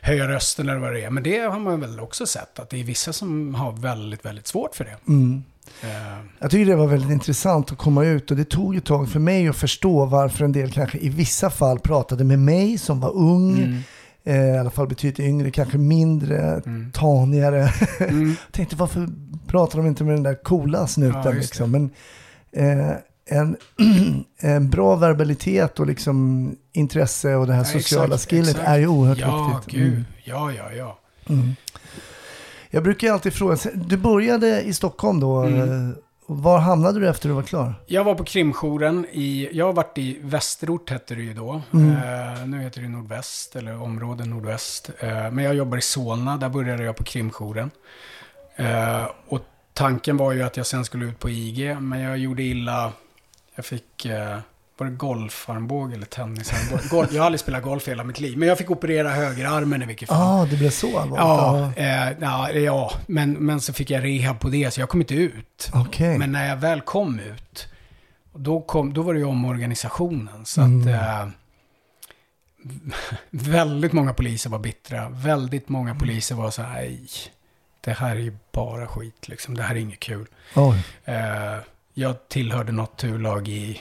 höja 0.00 0.28
rösten 0.28 0.68
eller 0.68 0.80
vad 0.80 0.92
det 0.92 1.04
är. 1.04 1.10
Men 1.10 1.22
det 1.22 1.38
har 1.38 1.58
man 1.58 1.80
väl 1.80 2.00
också 2.00 2.26
sett, 2.26 2.58
att 2.58 2.70
det 2.70 2.80
är 2.80 2.84
vissa 2.84 3.12
som 3.12 3.54
har 3.54 3.72
väldigt, 3.72 4.24
väldigt 4.24 4.46
svårt 4.46 4.74
för 4.74 4.84
det. 4.84 4.96
Mm. 5.08 5.42
Eh, 5.82 6.24
Jag 6.38 6.50
tycker 6.50 6.66
det 6.70 6.76
var 6.76 6.86
väldigt 6.86 7.10
intressant 7.10 7.72
att 7.72 7.78
komma 7.78 8.04
ut 8.04 8.30
och 8.30 8.36
det 8.36 8.44
tog 8.44 8.76
ett 8.76 8.84
tag 8.84 9.08
för 9.08 9.20
mig 9.20 9.48
att 9.48 9.56
förstå 9.56 10.06
varför 10.06 10.44
en 10.44 10.52
del 10.52 10.72
kanske 10.72 10.98
i 10.98 11.08
vissa 11.08 11.50
fall 11.50 11.78
pratade 11.78 12.24
med 12.24 12.38
mig 12.38 12.78
som 12.78 13.00
var 13.00 13.10
ung, 13.16 13.58
mm, 13.58 13.78
eh, 14.24 14.54
i 14.54 14.58
alla 14.58 14.70
fall 14.70 14.88
betydligt 14.88 15.20
yngre, 15.20 15.50
kanske 15.50 15.78
mindre, 15.78 16.62
mm, 16.66 16.92
tanigare. 16.92 17.68
mm. 18.00 18.36
Tänkte 18.50 18.76
varför 18.76 19.08
pratar 19.46 19.78
de 19.78 19.86
inte 19.86 20.04
med 20.04 20.14
den 20.14 20.22
där 20.22 20.42
coola 20.42 20.86
snuten 20.86 21.22
Ja, 21.24 21.32
liksom. 21.32 21.70
Men 21.70 21.90
eh, 22.52 22.96
en, 23.32 23.56
en 24.40 24.70
bra 24.70 24.96
verbalitet 24.96 25.80
och 25.80 25.86
liksom 25.86 26.50
intresse 26.72 27.34
och 27.34 27.46
det 27.46 27.52
här 27.52 27.60
Ja, 27.74 27.80
sociala 27.80 28.14
exakt, 28.14 28.30
skillet 28.30 28.48
exakt. 28.50 28.68
är 28.68 28.78
ju 28.78 28.86
oerhört 28.86 29.18
Ja, 29.18 29.60
viktigt. 29.64 29.74
gud. 29.80 29.88
Mm. 29.92 30.04
Ja, 30.24 30.52
ja, 30.52 30.72
ja. 30.72 30.98
Mm. 31.28 31.56
Jag 32.70 32.82
brukar 32.82 33.12
alltid 33.12 33.32
fråga, 33.32 33.56
du 33.74 33.96
började 33.96 34.62
i 34.62 34.72
Stockholm 34.72 35.20
då, 35.20 35.42
Mm. 35.42 35.88
eh, 35.90 35.94
var 36.26 36.58
hamnade 36.58 37.00
du 37.00 37.08
efter 37.08 37.28
du 37.28 37.34
var 37.34 37.42
klar? 37.42 37.74
Jag 37.86 38.04
var 38.04 38.14
på 38.14 38.24
krimjouren 38.24 39.06
i, 39.12 39.48
jag 39.52 39.66
har 39.66 39.72
varit 39.72 39.98
i 39.98 40.18
Västerort 40.22 40.90
hette 40.90 41.14
det 41.14 41.22
ju 41.22 41.34
då. 41.34 41.62
Mm. 41.72 41.90
Eh, 41.90 42.46
nu 42.46 42.60
heter 42.62 42.80
det 42.80 42.88
Nordväst, 42.88 43.56
eller 43.56 43.82
område 43.82 44.24
Nordväst. 44.24 44.90
Eh, 44.98 45.30
men 45.30 45.38
jag 45.44 45.54
jobbar 45.54 45.78
i 45.78 45.80
Solna, 45.80 46.36
där 46.36 46.48
började 46.48 46.84
jag 46.84 46.96
på 46.96 47.04
krimjouren. 47.04 47.70
Eh, 48.56 49.04
och 49.28 49.40
tanken 49.74 50.16
var 50.16 50.32
ju 50.32 50.42
att 50.42 50.56
jag 50.56 50.66
sen 50.66 50.84
skulle 50.84 51.04
ut 51.04 51.18
på 51.18 51.30
IG, 51.30 51.76
men 51.80 52.00
jag 52.00 52.18
gjorde 52.18 52.42
illa. 52.42 52.92
Jag 53.54 53.64
fick, 53.64 54.04
eh, 54.06 54.38
var 54.78 54.86
det 54.86 54.92
golfarmbåge 54.92 55.94
eller 55.94 56.06
tennisarmbåge? 56.06 57.08
Jag 57.14 57.20
har 57.22 57.26
aldrig 57.26 57.40
spelat 57.40 57.62
golf 57.62 57.88
hela 57.88 58.04
mitt 58.04 58.20
liv, 58.20 58.38
men 58.38 58.48
jag 58.48 58.58
fick 58.58 58.70
operera 58.70 59.10
högerarmen 59.10 59.82
i 59.82 59.86
vilket 59.86 60.08
fall. 60.08 60.18
Ja, 60.18 60.42
ah, 60.42 60.46
det 60.46 60.56
blev 60.56 60.70
så 60.70 60.98
allvarligt? 60.98 61.76
Ja, 61.78 61.82
eh, 61.84 62.12
ja, 62.20 62.50
ja 62.50 62.92
men, 63.06 63.32
men 63.32 63.60
så 63.60 63.72
fick 63.72 63.90
jag 63.90 64.04
rehab 64.04 64.40
på 64.40 64.48
det, 64.48 64.70
så 64.70 64.80
jag 64.80 64.88
kom 64.88 65.00
inte 65.00 65.14
ut. 65.14 65.70
Okay. 65.86 66.18
Men 66.18 66.32
när 66.32 66.48
jag 66.48 66.56
väl 66.56 66.80
kom 66.80 67.18
ut, 67.20 67.68
då, 68.34 68.60
kom, 68.60 68.94
då 68.94 69.02
var 69.02 69.12
det 69.14 69.18
ju 69.20 69.26
omorganisationen. 69.26 70.44
Så 70.44 70.60
Mm. 70.60 70.80
att... 70.80 70.86
Eh, 70.86 71.28
väldigt 73.30 73.92
många 73.92 74.14
poliser 74.14 74.50
var 74.50 74.58
bittra. 74.58 75.08
Väldigt 75.08 75.68
många 75.68 75.94
poliser 75.94 76.34
var 76.34 76.50
så 76.50 76.62
här, 76.62 76.72
"Nej, 76.74 77.08
det 77.80 77.92
här 77.92 78.10
är 78.16 78.20
ju 78.20 78.36
bara 78.52 78.86
skit 78.86 79.28
liksom. 79.28 79.54
Det 79.54 79.62
här 79.62 79.74
är 79.74 79.78
inget 79.78 80.00
kul. 80.00 80.26
Oj. 80.56 80.84
Eh, 81.04 81.56
jag 81.94 82.28
tillhörde 82.28 82.72
något 82.72 82.96
turlag 82.98 83.48
i 83.48 83.80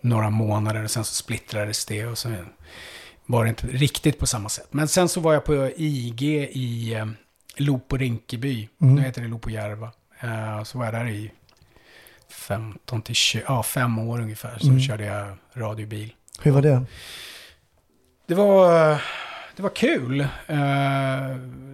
några 0.00 0.30
månader 0.30 0.84
och 0.84 0.90
sen 0.90 1.04
så 1.04 1.14
splittrades 1.14 1.84
det 1.84 2.06
och 2.06 2.18
så 2.18 2.34
var 3.26 3.44
det 3.44 3.48
inte 3.48 3.66
riktigt 3.66 4.18
på 4.18 4.26
samma 4.26 4.48
sätt. 4.48 4.68
Men 4.70 4.88
sen 4.88 5.08
så 5.08 5.20
var 5.20 5.32
jag 5.32 5.44
på 5.44 5.70
IG 5.76 6.22
i 6.52 6.94
eh, 6.94 7.06
Lopo 7.56 7.96
Rinkeby. 7.96 8.68
Mm. 8.80 8.94
Nu 8.94 9.02
heter 9.02 9.22
det 9.22 9.28
Lopo 9.28 9.50
Järva. 9.50 9.90
Eh, 10.20 10.62
så 10.62 10.78
var 10.78 10.84
jag 10.84 10.94
där 10.94 11.08
i 11.08 11.32
15 12.30 13.02
till 13.02 13.14
20, 13.14 13.42
ja 13.48 13.62
fem 13.62 13.98
år 13.98 14.20
ungefär. 14.20 14.58
Så 14.58 14.66
Mm. 14.68 14.80
körde 14.80 15.04
jag 15.04 15.36
radiobil. 15.54 16.12
Hur 16.42 16.50
var 16.50 16.62
det? 16.62 16.82
Det 18.26 18.34
var, 18.34 18.88
det 19.56 19.62
var 19.62 19.74
kul. 19.76 20.20
Eh, 20.20 20.26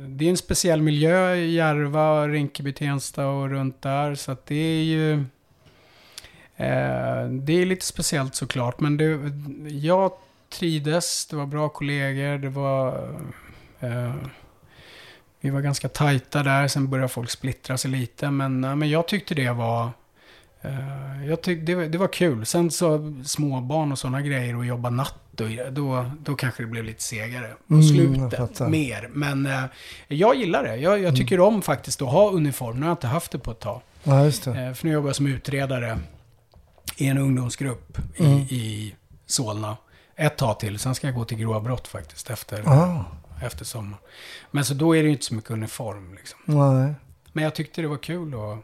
det 0.09 0.25
är 0.25 0.31
en 0.31 0.37
speciell 0.37 0.83
miljö 0.83 1.35
i 1.35 1.55
Järva, 1.55 2.29
Rinkeby, 2.29 2.73
Tensta 2.73 3.27
och 3.27 3.51
runt 3.51 3.83
där. 3.83 4.15
Så 4.15 4.33
att 4.33 4.47
det 4.47 4.55
är 4.55 4.83
ju... 4.85 5.25
eh, 6.63 7.29
det 7.31 7.53
är 7.53 7.67
lite 7.67 7.87
speciellt 7.87 8.35
såklart. 8.35 8.81
Men 8.81 8.97
det, 8.97 9.19
jag 9.69 10.13
trivdes, 10.59 11.27
det 11.27 11.37
var 11.37 11.47
bra 11.47 11.69
kollegor, 11.69 12.39
det 12.39 12.49
var... 12.49 13.09
eh, 13.81 14.15
vi 15.41 15.51
var 15.51 15.61
ganska 15.61 15.89
tajta 15.89 16.43
där, 16.43 16.69
sen 16.69 16.91
började 16.91 17.09
folk 17.09 17.31
splittra 17.31 17.79
sig 17.79 17.91
lite. 17.91 18.31
Men, 18.31 18.61
nej, 18.61 18.77
men 18.77 18.91
jag 18.91 19.09
tyckte 19.09 19.35
det 19.35 19.51
var... 19.53 19.91
eh, 20.63 21.27
jag 21.29 21.43
tyckte 21.43 21.73
det, 21.75 21.89
det 21.89 21.99
var 21.99 22.09
kul. 22.09 22.47
Sen 22.47 22.71
så 22.71 23.15
småbarn 23.25 23.93
och 23.93 23.99
sådana 23.99 24.21
grejer 24.23 24.57
och 24.57 24.67
jobba 24.67 24.91
natt. 24.91 25.15
Då, 25.35 25.49
då, 25.71 26.11
då 26.21 26.35
kanske 26.35 26.63
det 26.63 26.67
blev 26.67 26.85
lite 26.85 27.03
segare 27.03 27.51
på 27.69 27.75
Mm, 27.75 27.83
slutet. 27.87 28.61
mer. 28.61 29.09
Men 29.13 29.47
eh, 29.47 29.65
jag 30.09 30.37
gillar 30.37 30.63
det. 30.65 30.77
Jag, 30.77 31.01
jag 31.03 31.17
tycker 31.17 31.41
om 31.41 31.63
faktiskt 31.63 32.03
att 32.03 32.09
ha 32.13 32.31
uniform. 32.31 32.77
Nu 32.77 32.83
har 32.83 32.89
jag 32.91 32.95
inte 32.97 33.07
haft 33.07 33.33
det 33.33 33.39
på 33.39 33.51
ett 33.51 33.61
tag. 33.61 33.81
Ja, 34.05 34.25
just 34.25 34.45
det. 34.45 34.51
Eh, 34.67 34.73
för 34.75 34.87
nu 34.87 34.93
jobbar 34.93 35.09
jag 35.09 35.17
som 35.17 35.27
utredare 35.27 35.99
i 36.97 37.07
en 37.07 37.19
ungdomsgrupp 37.19 37.99
i, 38.17 38.25
Mm. 38.25 38.39
i 38.39 38.95
Solna. 39.27 39.77
Ett 40.17 40.37
tag 40.37 40.59
till. 40.61 40.79
Sen 40.79 40.95
ska 40.95 41.07
jag 41.07 41.17
gå 41.17 41.25
till 41.25 41.39
grova 41.39 41.61
brott 41.61 41.89
faktiskt 41.89 42.31
efter, 42.31 42.63
Ah, 42.69 43.05
efter 43.43 43.65
sommar. 43.65 43.99
Men 44.51 44.65
så 44.65 44.75
då 44.75 44.97
är 44.97 45.03
det 45.03 45.07
ju 45.07 45.13
inte 45.13 45.25
så 45.25 45.35
mycket 45.35 45.51
uniform 45.51 46.15
liksom. 46.15 46.39
nej. 46.45 46.95
Men 47.33 47.45
jag 47.45 47.55
tyckte 47.55 47.83
det 47.83 47.89
var 47.89 47.97
kul 47.97 48.35
att 48.35 48.59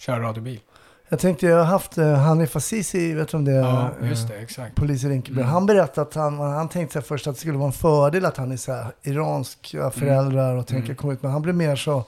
köra 0.00 0.20
radiobil. 0.22 0.60
Jag 1.08 1.20
tänkte, 1.20 1.46
jag 1.46 1.58
har 1.58 1.64
haft 1.64 1.98
uh, 1.98 2.14
Hanif 2.14 2.56
Azizi, 2.56 3.12
vet 3.14 3.28
du 3.28 3.36
om 3.36 3.44
det 3.44 3.52
är? 3.52 3.56
Ja, 3.58 3.90
just 4.02 4.22
Eh, 4.24 4.28
det. 4.36 4.42
Exakt. 4.42 4.74
Polis 4.74 5.04
i 5.04 5.08
Rinkeby. 5.08 5.40
Mm. 5.40 5.52
Han 5.52 5.66
berättade 5.66 6.08
att 6.08 6.14
han, 6.14 6.38
han 6.38 6.68
tänkte 6.68 7.02
först 7.02 7.26
att 7.26 7.34
det 7.34 7.40
skulle 7.40 7.58
vara 7.58 7.66
en 7.66 7.72
fördel 7.72 8.24
att 8.24 8.36
han 8.36 8.52
är 8.52 8.56
så 8.56 8.72
här 8.72 8.92
iranska 9.02 9.90
föräldrar 9.90 10.56
och 10.56 10.66
tänker 10.66 10.84
Mm. 10.86 10.96
komma 10.96 11.12
ut. 11.12 11.22
Men 11.22 11.30
han 11.30 11.42
blev 11.42 11.54
mer 11.54 11.76
så 11.76 12.04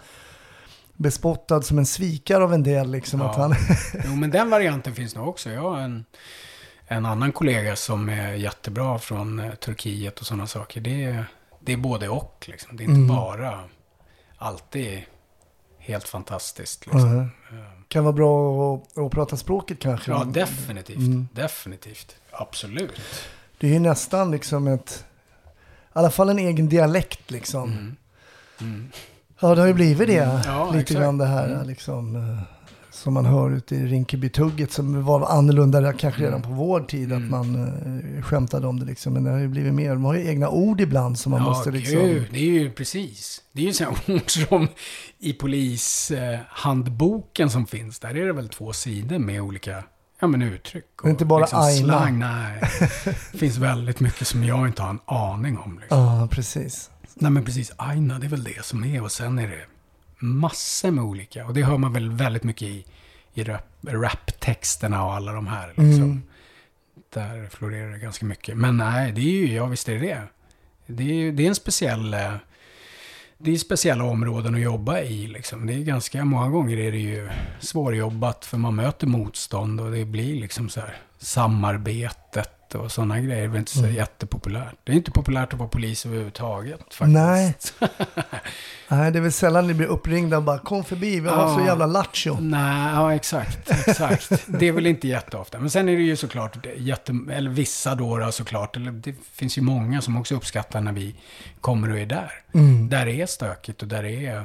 bespottad 0.96 1.62
som 1.62 1.78
en 1.78 1.86
svikare 1.86 2.44
av 2.44 2.54
en 2.54 2.62
del. 2.62 2.90
Liksom, 2.90 3.20
Ja. 3.20 3.30
att 3.30 3.36
han, 3.36 3.54
Jo, 4.04 4.16
men 4.16 4.30
den 4.30 4.50
varianten 4.50 4.94
finns 4.94 5.14
nog 5.14 5.28
också. 5.28 5.50
Jag 5.50 5.60
har 5.60 5.78
en, 5.80 6.04
en 6.86 7.06
annan 7.06 7.32
kollega 7.32 7.76
som 7.76 8.08
är 8.08 8.32
jättebra 8.34 8.98
från 8.98 9.40
eh, 9.40 9.54
Turkiet 9.54 10.20
och 10.20 10.26
sådana 10.26 10.46
saker. 10.46 10.80
Det 10.80 11.04
är, 11.04 11.24
det 11.60 11.72
är 11.72 11.76
både 11.76 12.08
och. 12.08 12.44
Liksom. 12.48 12.76
Det 12.76 12.82
är 12.82 12.84
inte 12.84 12.94
Mm. 12.94 13.08
bara 13.08 13.60
alltid 14.38 15.02
helt 15.78 16.08
fantastiskt. 16.08 16.86
Liksom. 16.86 17.16
Mhm. 17.16 17.30
kan 17.88 18.04
vara 18.04 18.12
bra 18.12 18.74
att, 18.74 18.98
att 18.98 19.10
prata 19.12 19.36
språket 19.36 19.78
kanske. 19.80 20.10
Ja, 20.10 20.24
definitivt. 20.24 20.96
Mm. 20.98 21.28
Definitivt. 21.32 22.16
Absolut. 22.30 23.00
Det 23.58 23.66
är 23.68 23.72
ju 23.72 23.78
nästan 23.78 24.30
liksom 24.30 24.66
ett, 24.66 25.04
i 25.44 25.48
alla 25.92 26.10
fall 26.10 26.28
en 26.28 26.38
egen 26.38 26.68
dialekt 26.68 27.30
liksom. 27.30 27.96
Mm. 28.60 28.90
Ja, 29.40 29.54
det 29.54 29.60
har 29.60 29.68
ju 29.68 29.74
blivit 29.74 30.08
det. 30.08 30.18
Mm, 30.18 30.40
ja, 30.44 30.66
lite 30.66 30.78
exakt. 30.78 31.00
grann 31.00 31.18
det 31.18 31.26
här 31.26 31.48
Mm. 31.54 31.66
liksom, 31.66 32.16
eh, 32.16 32.38
som 32.90 33.14
man 33.14 33.26
hör 33.26 33.50
ute 33.50 33.74
i 33.76 33.86
Rinkeby-tugget 33.86 34.72
som 34.72 35.04
var 35.04 35.26
annorlunda 35.26 35.92
kanske 35.92 36.20
redan 36.22 36.34
Mm. 36.40 36.48
på 36.50 36.54
vår 36.54 36.80
tid. 36.80 37.12
Att 37.12 37.18
Mm. 37.18 37.30
man 37.30 37.54
eh, 38.16 38.22
skämtade 38.22 38.66
om 38.66 38.80
det 38.80 38.86
liksom. 38.86 39.12
Men 39.12 39.24
det 39.24 39.30
har 39.30 39.38
ju 39.38 39.48
blivit 39.48 39.74
mer. 39.74 39.94
Man 39.94 40.04
har 40.04 40.14
ju 40.14 40.28
egna 40.28 40.48
ord 40.48 40.80
ibland 40.80 41.18
som 41.18 41.30
man 41.32 41.40
ja, 41.42 41.48
måste 41.48 41.70
liksom. 41.70 41.98
gud, 41.98 42.26
det 42.32 42.38
är 42.38 42.42
ju 42.50 42.70
precis. 42.70 43.42
Det 43.52 43.62
är 43.62 43.66
ju 43.66 43.72
sådana 43.72 43.96
ord 44.08 44.30
som 44.30 44.68
i 45.18 45.32
polishandboken 45.32 47.50
som 47.50 47.66
finns. 47.66 47.98
Där 47.98 48.16
är 48.16 48.26
det 48.26 48.32
väl 48.32 48.48
två 48.48 48.72
sidor 48.72 49.18
med 49.18 49.40
olika 49.42 49.84
ja, 50.20 50.26
men 50.26 50.42
uttryck. 50.42 50.84
Men 51.02 51.10
inte 51.10 51.24
bara 51.24 51.40
liksom 51.40 51.60
aina. 51.60 51.98
Slang, 51.98 52.18
nej. 52.18 52.60
Det 53.32 53.38
finns 53.38 53.56
väldigt 53.56 54.00
mycket 54.00 54.26
som 54.26 54.44
jag 54.44 54.66
inte 54.66 54.82
har 54.82 54.90
en 54.90 55.00
aning 55.06 55.58
om. 55.58 55.78
Liksom. 55.80 55.98
Ja, 55.98 56.28
precis. 56.30 56.90
Nej 57.20 57.30
men 57.30 57.44
precis, 57.44 57.72
aina 57.76 58.18
det 58.18 58.26
är 58.26 58.30
väl 58.30 58.44
det 58.44 58.64
som 58.64 58.84
är. 58.84 59.02
Och 59.02 59.12
sen 59.12 59.38
är 59.38 59.48
det 59.48 59.64
massor 60.18 60.90
med 60.90 61.04
olika. 61.04 61.46
Och 61.46 61.54
det 61.54 61.62
hör 61.62 61.78
man 61.78 61.92
väl 61.92 62.10
väldigt 62.12 62.42
mycket 62.44 62.68
i, 62.68 62.84
i 63.34 63.44
rap, 63.44 63.62
raptexterna 63.82 65.04
och 65.04 65.14
alla 65.14 65.32
de 65.32 65.46
här. 65.46 65.68
Liksom. 65.68 66.02
Mm. 66.02 66.22
Där 67.14 67.48
florerar 67.48 67.92
det 67.92 67.98
ganska 67.98 68.26
mycket. 68.26 68.56
Men 68.56 68.76
nej, 68.76 69.12
det 69.12 69.20
är 69.20 69.24
ju, 69.46 69.52
ja 69.54 69.66
visst 69.66 69.88
är 69.88 69.92
det 69.94 70.00
det. 70.06 70.22
Det 70.86 71.02
är, 71.02 71.14
ju- 71.14 71.32
det 71.32 71.44
är 71.44 71.48
en 71.48 71.54
speciell... 71.54 72.14
eh, 72.14 72.34
Det 73.38 73.50
är 73.50 73.56
speciella 73.56 74.04
områden 74.04 74.54
att 74.54 74.60
jobba 74.60 75.00
i 75.00 75.26
liksom. 75.26 75.66
Det 75.66 75.74
är 75.74 75.78
ganska, 75.78 76.24
många 76.24 76.48
gånger 76.48 76.76
är 76.78 76.92
det 76.92 76.98
ju 76.98 77.28
svårjobbat 77.60 78.44
för 78.44 78.58
man 78.58 78.74
möter 78.74 79.06
motstånd 79.06 79.80
och 79.80 79.90
det 79.92 80.04
blir 80.04 80.40
liksom 80.40 80.68
så 80.68 80.80
här 80.80 80.96
samarbetet 81.18 82.55
och 82.74 82.92
sådana 82.92 83.20
grejer. 83.20 83.48
Det 83.48 83.56
är 83.56 83.58
inte 83.58 83.70
så 83.72 83.78
Mm. 83.78 83.94
jättepopulärt. 83.94 84.74
Det 84.84 84.92
är 84.92 84.96
inte 84.96 85.10
populärt 85.10 85.52
att 85.52 85.58
vara 85.58 85.68
polis 85.68 86.06
överhuvudtaget 86.06 86.80
faktiskt. 86.94 87.00
Nej. 87.14 87.54
Nej, 88.88 89.10
det 89.12 89.18
är 89.18 89.20
väl 89.20 89.32
sällan 89.32 89.66
ni 89.66 89.74
blir 89.74 89.86
uppringda 89.86 90.36
och 90.36 90.42
bara 90.42 90.58
kom 90.58 90.84
förbi, 90.84 91.20
vi 91.20 91.28
har 91.28 91.36
Ja. 91.48 91.54
så 91.58 91.60
jävla 91.64 91.86
lattjo. 91.86 92.36
Nej, 92.40 92.92
ja 92.94 93.14
exakt. 93.14 93.70
exakt. 93.88 94.30
det 94.46 94.68
är 94.68 94.72
väl 94.72 94.86
inte 94.86 95.08
jätteofta. 95.08 95.58
Men 95.60 95.70
sen 95.70 95.88
är 95.88 95.96
det 95.96 96.02
ju 96.02 96.16
såklart, 96.16 96.66
jätte, 96.76 97.12
eller 97.32 97.50
vissa 97.50 97.94
då, 97.94 98.18
då 98.18 98.32
såklart, 98.32 98.76
eller 98.76 98.90
det 98.90 99.14
finns 99.32 99.58
ju 99.58 99.62
många 99.62 100.00
som 100.02 100.16
också 100.16 100.34
uppskattar 100.34 100.80
när 100.80 100.92
vi 100.92 101.14
kommer 101.60 101.90
och 101.92 101.98
är 101.98 102.06
där. 102.06 102.30
Mm. 102.54 102.88
Där 102.88 103.06
det 103.06 103.12
är 103.22 103.26
stökigt 103.26 103.82
och 103.82 103.88
där 103.88 104.02
det 104.02 104.26
är 104.26 104.44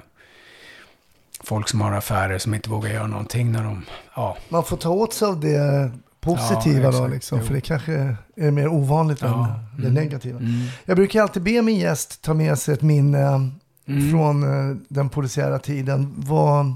folk 1.44 1.70
som 1.70 1.82
har 1.82 1.92
affärer 1.92 2.38
som 2.38 2.54
inte 2.54 2.70
vågar 2.70 2.90
göra 2.90 3.08
någonting 3.08 3.52
när 3.52 3.64
de, 3.64 3.86
ja. 4.16 4.38
Man 4.50 4.64
får 4.64 4.78
ta 4.78 4.90
åt 4.90 5.14
sig 5.14 5.28
av 5.28 5.40
det 5.40 5.92
positiva 6.22 6.84
Ja, 6.84 6.92
då 6.92 7.08
liksom. 7.08 7.40
Jo. 7.40 7.46
För 7.46 7.54
det 7.54 7.62
kanske 7.62 8.16
är 8.36 8.52
mer 8.52 8.68
ovanligt 8.68 9.22
än 9.22 9.30
Ja, 9.30 9.60
det 9.78 9.82
mm. 9.88 9.94
negativa. 9.94 10.40
Mm. 10.40 10.52
Jag 10.86 10.96
brukar 10.98 11.22
alltid 11.22 11.44
be 11.44 11.62
min 11.62 11.80
gäst 11.80 12.22
ta 12.22 12.34
med 12.34 12.60
sig 12.60 12.74
ett 12.74 12.82
minne 12.82 13.50
Mm. 13.88 14.12
från 14.12 14.44
eh, 14.44 14.78
den 14.90 15.10
polisiära 15.10 15.60
tiden. 15.60 16.14
Vad, 16.18 16.76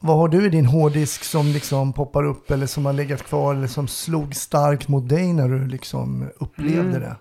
vad 0.00 0.16
har 0.16 0.28
du 0.28 0.46
i 0.46 0.48
din 0.48 0.66
hårddisk 0.66 1.24
som 1.24 1.46
liksom 1.46 1.92
poppar 1.92 2.24
upp 2.24 2.50
eller 2.50 2.66
som 2.66 2.86
har 2.86 2.92
legat 2.92 3.22
kvar 3.22 3.54
eller 3.54 3.66
som 3.66 3.88
slog 3.88 4.34
starkt 4.34 4.88
mot 4.88 5.08
dig 5.08 5.32
när 5.32 5.48
du 5.48 5.66
liksom 5.66 6.28
upplevde 6.40 6.80
Mm. 6.80 7.00
det? 7.00 7.16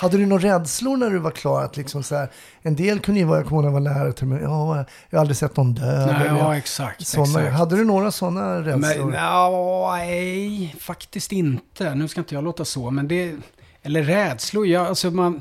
Hade 0.00 0.16
du 0.16 0.26
några 0.26 0.54
rädslor 0.54 0.96
när 0.96 1.10
du 1.10 1.18
var 1.18 1.30
klar? 1.30 1.62
Att 1.64 1.76
liksom 1.76 2.02
så 2.02 2.14
här, 2.16 2.30
en 2.62 2.76
del 2.76 3.00
kunde 3.00 3.20
ju 3.20 3.26
vara, 3.26 3.38
jag 3.38 3.46
kommer 3.48 3.62
ihåg 3.62 3.72
när 3.72 3.80
jag 3.90 3.92
var 3.94 4.00
lärare 4.00 4.12
till 4.12 4.26
mig, 4.26 4.42
ja, 4.42 4.84
jag 5.10 5.18
har 5.18 5.20
aldrig 5.20 5.36
sett 5.36 5.56
någon 5.56 5.74
dö. 5.74 6.06
Nej, 6.06 6.14
eller- 6.28 6.38
ja, 6.38 6.56
exakt. 6.56 7.06
såna, 7.06 7.24
exakt. 7.40 7.56
Hade 7.58 7.76
du 7.76 7.84
några 7.84 8.10
sådana 8.10 8.60
rädslor? 8.60 9.04
Men, 9.10 10.00
nej, 10.00 10.74
faktiskt 10.80 11.32
inte. 11.32 11.94
Nu 11.94 12.08
ska 12.08 12.20
inte 12.20 12.34
jag 12.34 12.44
låta 12.44 12.64
så, 12.64 12.90
men 12.90 13.08
det... 13.08 13.34
Eller 13.82 14.02
rädslor, 14.02 14.66
ja, 14.66 14.86
alltså 14.88 15.10
man... 15.10 15.40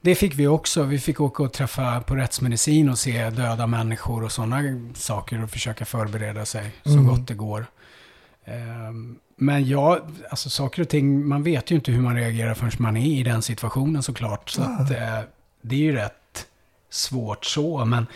Det 0.00 0.14
fick 0.14 0.34
vi 0.34 0.46
också. 0.46 0.82
Vi 0.82 0.98
fick 0.98 1.20
åka 1.20 1.42
och 1.42 1.52
träffa 1.52 2.00
på 2.00 2.14
rättsmedicin 2.16 2.88
och 2.88 2.98
se 2.98 3.30
döda 3.30 3.66
människor 3.66 4.24
och 4.24 4.32
sådana 4.32 4.62
saker 4.94 5.42
och 5.44 5.50
försöka 5.50 5.84
förbereda 5.84 6.44
sig 6.44 6.70
så 6.84 6.90
Mm. 6.90 7.06
gott 7.06 7.28
det 7.28 7.34
går. 7.34 7.66
Ehm, 8.44 9.18
Men 9.36 9.68
ja, 9.68 9.98
alltså 10.30 10.50
saker 10.50 10.82
och 10.82 10.88
ting, 10.88 11.28
man 11.28 11.42
vet 11.42 11.70
ju 11.70 11.74
inte 11.74 11.92
hur 11.92 12.02
man 12.02 12.16
reagerar 12.16 12.54
förrän 12.54 12.70
man 12.78 12.96
är 12.96 13.06
i 13.06 13.22
den 13.22 13.42
situationen 13.42 14.02
såklart. 14.02 14.50
Så 14.50 14.62
att, 14.62 14.90
eh, 14.90 15.20
det 15.62 15.74
är 15.74 15.78
ju 15.80 15.92
rätt 15.92 16.46
svårt 16.90 17.44
så, 17.44 17.84
men 17.84 18.06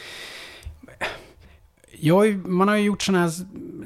jag, 1.98 2.14
har 2.14 2.24
ju- 2.24 2.46
man 2.46 2.68
har 2.68 2.76
ju 2.76 2.82
gjort 2.84 3.02
sådana 3.02 3.24
här, 3.24 3.32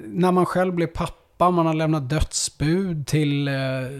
när 0.07 0.33
man 0.33 0.47
själv 0.47 0.75
blev 0.75 0.87
pappa, 0.87 1.51
man 1.51 1.67
har 1.67 1.75
lämnat 1.75 2.09
dödsbud 2.11 3.07
till 3.07 3.49
eh, 3.49 3.55
eh, 3.55 3.91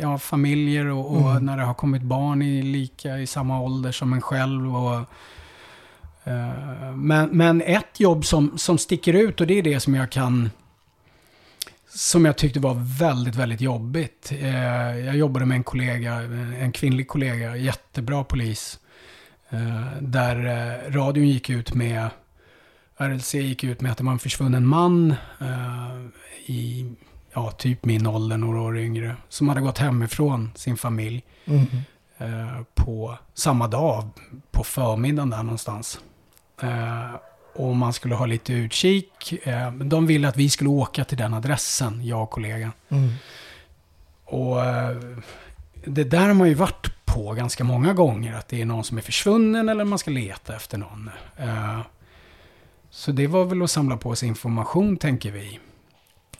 ja, 0.00 0.18
familjer 0.18 0.86
och, 0.86 1.10
och 1.16 1.30
Mm. 1.30 1.46
när 1.46 1.56
det 1.56 1.62
har 1.64 1.74
kommit 1.74 2.02
barn 2.02 2.42
i 2.42 2.62
lika 2.62 3.18
i 3.18 3.26
samma 3.26 3.60
ålder 3.60 3.92
som 3.92 4.12
en 4.12 4.20
själv. 4.22 4.76
Och, 4.76 4.94
eh, 4.94 5.02
men, 6.96 7.28
men 7.32 7.62
ett 7.62 8.00
jobb 8.00 8.24
som, 8.24 8.58
som 8.58 8.78
sticker 8.78 9.14
ut 9.14 9.40
och 9.40 9.46
det 9.46 9.58
är 9.58 9.62
det 9.62 9.80
som 9.80 9.94
jag 9.94 10.10
kan 10.10 10.50
som 11.88 12.24
jag 12.24 12.36
tyckte 12.36 12.60
var 12.60 12.98
väldigt, 12.98 13.34
väldigt 13.34 13.60
jobbigt. 13.60 14.32
Eh, 14.40 14.98
jag 14.98 15.16
jobbade 15.16 15.46
med 15.46 15.56
en 15.56 15.64
kollega, 15.64 16.14
en 16.60 16.72
kvinnlig 16.72 17.08
kollega, 17.08 17.56
jättebra 17.56 18.24
polis. 18.24 18.80
Eh, 19.50 19.86
där 20.00 20.36
eh, 20.36 20.92
radion 20.92 21.28
gick 21.28 21.50
ut 21.50 21.74
med, 21.74 22.08
RLC 22.96 23.34
gick 23.34 23.64
ut 23.64 23.80
med 23.80 23.92
att 23.92 23.98
det 23.98 24.04
var 24.04 24.12
en 24.12 24.18
försvunnen 24.18 24.66
man 24.66 25.10
eh, 25.40 26.06
i 26.46 26.92
ja, 27.34 27.50
typ 27.50 27.84
min 27.84 28.06
ålder, 28.06 28.36
några 28.36 28.60
år 28.60 28.78
yngre, 28.78 29.16
som 29.28 29.48
hade 29.48 29.60
gått 29.60 29.78
hemifrån 29.78 30.50
sin 30.54 30.76
familj 30.76 31.22
Mm. 31.44 31.66
eh, 32.18 32.62
på 32.74 33.18
samma 33.34 33.68
dag, 33.68 34.08
på 34.50 34.64
förmiddagen 34.64 35.30
där 35.30 35.42
någonstans. 35.42 36.00
Eh, 36.62 37.14
och 37.54 37.76
man 37.76 37.92
skulle 37.92 38.14
ha 38.14 38.26
lite 38.26 38.52
utkik. 38.52 39.32
Eh, 39.46 39.72
de 39.72 40.06
ville 40.06 40.28
att 40.28 40.36
vi 40.36 40.50
skulle 40.50 40.70
åka 40.70 41.04
till 41.04 41.18
den 41.18 41.34
adressen, 41.34 42.06
jag 42.06 42.22
och 42.22 42.30
kollegan. 42.30 42.72
Mm. 42.88 43.10
Och 44.24 44.64
eh, 44.64 44.96
det 45.84 46.04
där 46.04 46.26
har 46.26 46.34
man 46.34 46.48
ju 46.48 46.54
varit 46.54 47.04
på 47.04 47.32
ganska 47.32 47.64
många 47.64 47.92
gånger, 47.92 48.34
att 48.34 48.48
det 48.48 48.60
är 48.62 48.66
någon 48.66 48.84
som 48.84 48.98
är 48.98 49.02
försvunnen 49.02 49.68
eller 49.68 49.84
man 49.84 49.98
ska 49.98 50.10
leta 50.10 50.56
efter 50.56 50.78
någon. 50.78 51.10
Så 52.90 53.12
det 53.12 53.26
var 53.26 53.44
väl 53.44 53.62
att 53.62 53.70
samla 53.70 53.96
på 53.96 54.16
sig 54.16 54.28
information, 54.28 54.96
tänker 54.96 55.30
vi. 55.30 55.60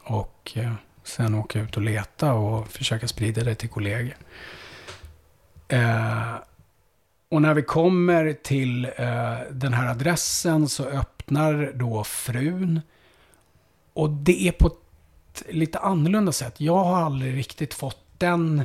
Och 0.03 0.57
sen 1.05 1.35
åka 1.35 1.61
ut 1.61 1.77
och 1.77 1.83
leta 1.83 2.33
och 2.33 2.69
försöka 2.69 3.09
sprida 3.09 3.45
det 3.45 3.55
till 3.55 3.69
kollegor. 3.69 4.17
Och 7.29 7.43
när 7.43 7.55
vi 7.55 7.63
kommer 7.63 8.33
till 8.33 8.85
eh, 8.85 9.39
den 9.51 9.75
här 9.75 9.91
adressen 9.91 10.69
så 10.69 10.85
öppnar 10.85 11.73
då 11.75 12.05
frun. 12.05 12.81
Och 13.93 14.11
det 14.11 14.49
är 14.49 14.53
på 14.53 14.67
ett 14.67 15.43
lite 15.49 15.79
annorlunda 15.79 16.33
sätt. 16.33 16.61
Jag 16.61 16.85
har 16.85 17.03
aldrig 17.03 17.37
riktigt 17.37 17.75
fått 17.75 18.05
den... 18.19 18.63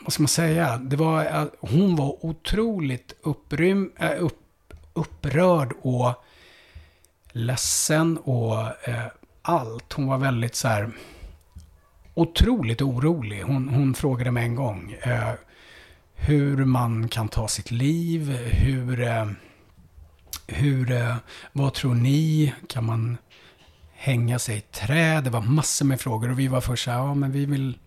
Vad 0.00 0.12
ska 0.12 0.22
man 0.22 0.28
säga? 0.28 0.76
Det 0.76 0.96
var, 0.96 1.24
eh, 1.24 1.44
hon 1.60 1.96
var 1.96 2.26
otroligt 2.26 3.14
upprym, 3.22 3.92
äh, 3.96 4.24
upp, 4.24 4.74
upprörd 4.92 5.72
och 5.82 6.24
ledsen 7.32 8.18
och 8.18 8.88
eh, 8.88 9.06
allt. 9.42 9.92
Hon 9.92 10.06
var 10.06 10.18
väldigt 10.18 10.54
så 10.54 10.68
här 10.68 10.90
otroligt 12.14 12.82
orolig. 12.82 13.42
Hon, 13.42 13.68
hon 13.68 13.94
frågade 13.94 14.30
mig 14.30 14.44
en 14.44 14.54
gång 14.54 14.96
eh, 15.02 15.32
hur 16.24 16.64
man 16.64 17.08
kan 17.08 17.28
ta 17.28 17.48
sitt 17.48 17.70
liv, 17.70 18.30
hur, 18.32 19.00
eh, 19.00 19.26
hur, 20.46 20.92
eh, 20.92 21.16
vad 21.52 21.74
tror 21.74 21.94
ni, 21.94 22.52
kan 22.68 22.84
man 22.84 23.16
hänga 23.94 24.38
sig 24.38 24.56
i 24.56 24.60
träd? 24.60 25.24
Det 25.24 25.30
var 25.30 25.40
massor 25.40 25.86
med 25.86 26.00
frågor 26.00 26.30
och 26.30 26.38
vi 26.38 26.48
var 26.48 26.60
först 26.60 26.84
så 26.84 26.90
här, 26.90 26.98
ja 26.98 27.14
men 27.14 27.32
vi 27.32 27.46
vill 27.46 27.78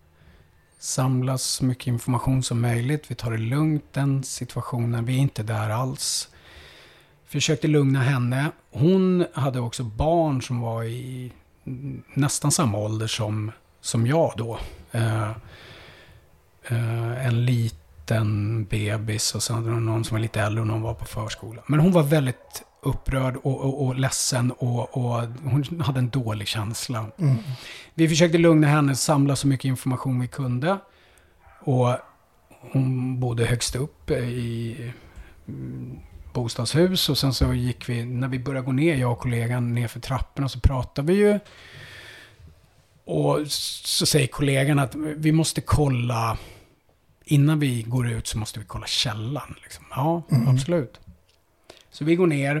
samla 0.78 1.38
så 1.38 1.64
mycket 1.64 1.86
information 1.86 2.42
som 2.42 2.60
möjligt. 2.60 3.10
Vi 3.10 3.14
tar 3.14 3.30
det 3.30 3.38
lugnt 3.38 3.84
den 3.92 4.24
situationen, 4.24 5.04
vi 5.04 5.14
är 5.16 5.20
inte 5.20 5.42
där 5.42 5.70
alls. 5.70 6.28
Försökte 7.26 7.68
lugna 7.68 8.00
henne. 8.00 8.50
Hon 8.70 9.26
hade 9.34 9.60
också 9.60 9.84
barn 9.84 10.42
som 10.42 10.60
var 10.60 10.84
i 10.84 11.32
nästan 12.14 12.52
samma 12.52 12.78
ålder 12.78 13.06
som, 13.06 13.52
som 13.80 14.06
jag 14.06 14.32
då. 14.36 14.58
Eh, 14.92 15.30
eh, 16.68 17.26
en 17.26 17.44
liten 17.44 17.85
bebis 18.68 19.34
och 19.34 19.42
sen 19.42 19.56
hade 19.56 19.70
hon 19.70 19.84
någon 19.86 20.04
som 20.04 20.14
var 20.14 20.22
lite 20.22 20.40
äldre 20.40 20.60
och 20.60 20.66
någon 20.66 20.82
var 20.82 20.94
på 20.94 21.04
förskola. 21.04 21.62
Men 21.66 21.80
hon 21.80 21.92
var 21.92 22.02
väldigt 22.02 22.62
upprörd 22.82 23.36
och, 23.36 23.60
och, 23.60 23.86
och 23.86 23.96
ledsen 23.96 24.50
och, 24.50 24.96
och 24.96 25.22
hon 25.44 25.80
hade 25.80 25.98
en 25.98 26.10
dålig 26.10 26.48
känsla. 26.48 27.06
Mm. 27.18 27.36
Vi 27.94 28.08
försökte 28.08 28.38
lugna 28.38 28.66
henne, 28.66 28.96
samla 28.96 29.36
så 29.36 29.46
mycket 29.46 29.64
information 29.64 30.20
vi 30.20 30.28
kunde. 30.28 30.78
Och 31.60 31.96
hon 32.72 33.20
bodde 33.20 33.44
högst 33.44 33.76
upp 33.76 34.10
i 34.10 34.76
mm, 35.48 35.98
bostadshus 36.32 37.08
och 37.08 37.18
sen 37.18 37.34
så 37.34 37.54
gick 37.54 37.88
vi, 37.88 38.04
när 38.04 38.28
vi 38.28 38.38
började 38.38 38.66
gå 38.66 38.72
ner, 38.72 38.96
jag 38.96 39.12
och 39.12 39.18
kollegan, 39.18 39.74
ner 39.74 39.88
för 39.88 40.00
trapporna 40.00 40.48
så 40.48 40.60
pratade 40.60 41.12
vi 41.12 41.18
ju. 41.18 41.38
Och 43.04 43.46
så 43.46 44.06
säger 44.06 44.26
kollegan 44.26 44.78
att 44.78 44.94
vi 44.94 45.32
måste 45.32 45.60
kolla, 45.60 46.38
innan 47.26 47.58
vi 47.58 47.82
går 47.82 48.08
ut 48.08 48.26
så 48.26 48.38
måste 48.38 48.58
vi 48.58 48.64
kolla 48.64 48.86
källan. 48.86 49.54
Liksom. 49.62 49.84
Ja, 49.90 50.22
absolut. 50.46 51.00
Så 51.90 52.04
vi 52.04 52.16
går 52.16 52.26
ner, 52.26 52.56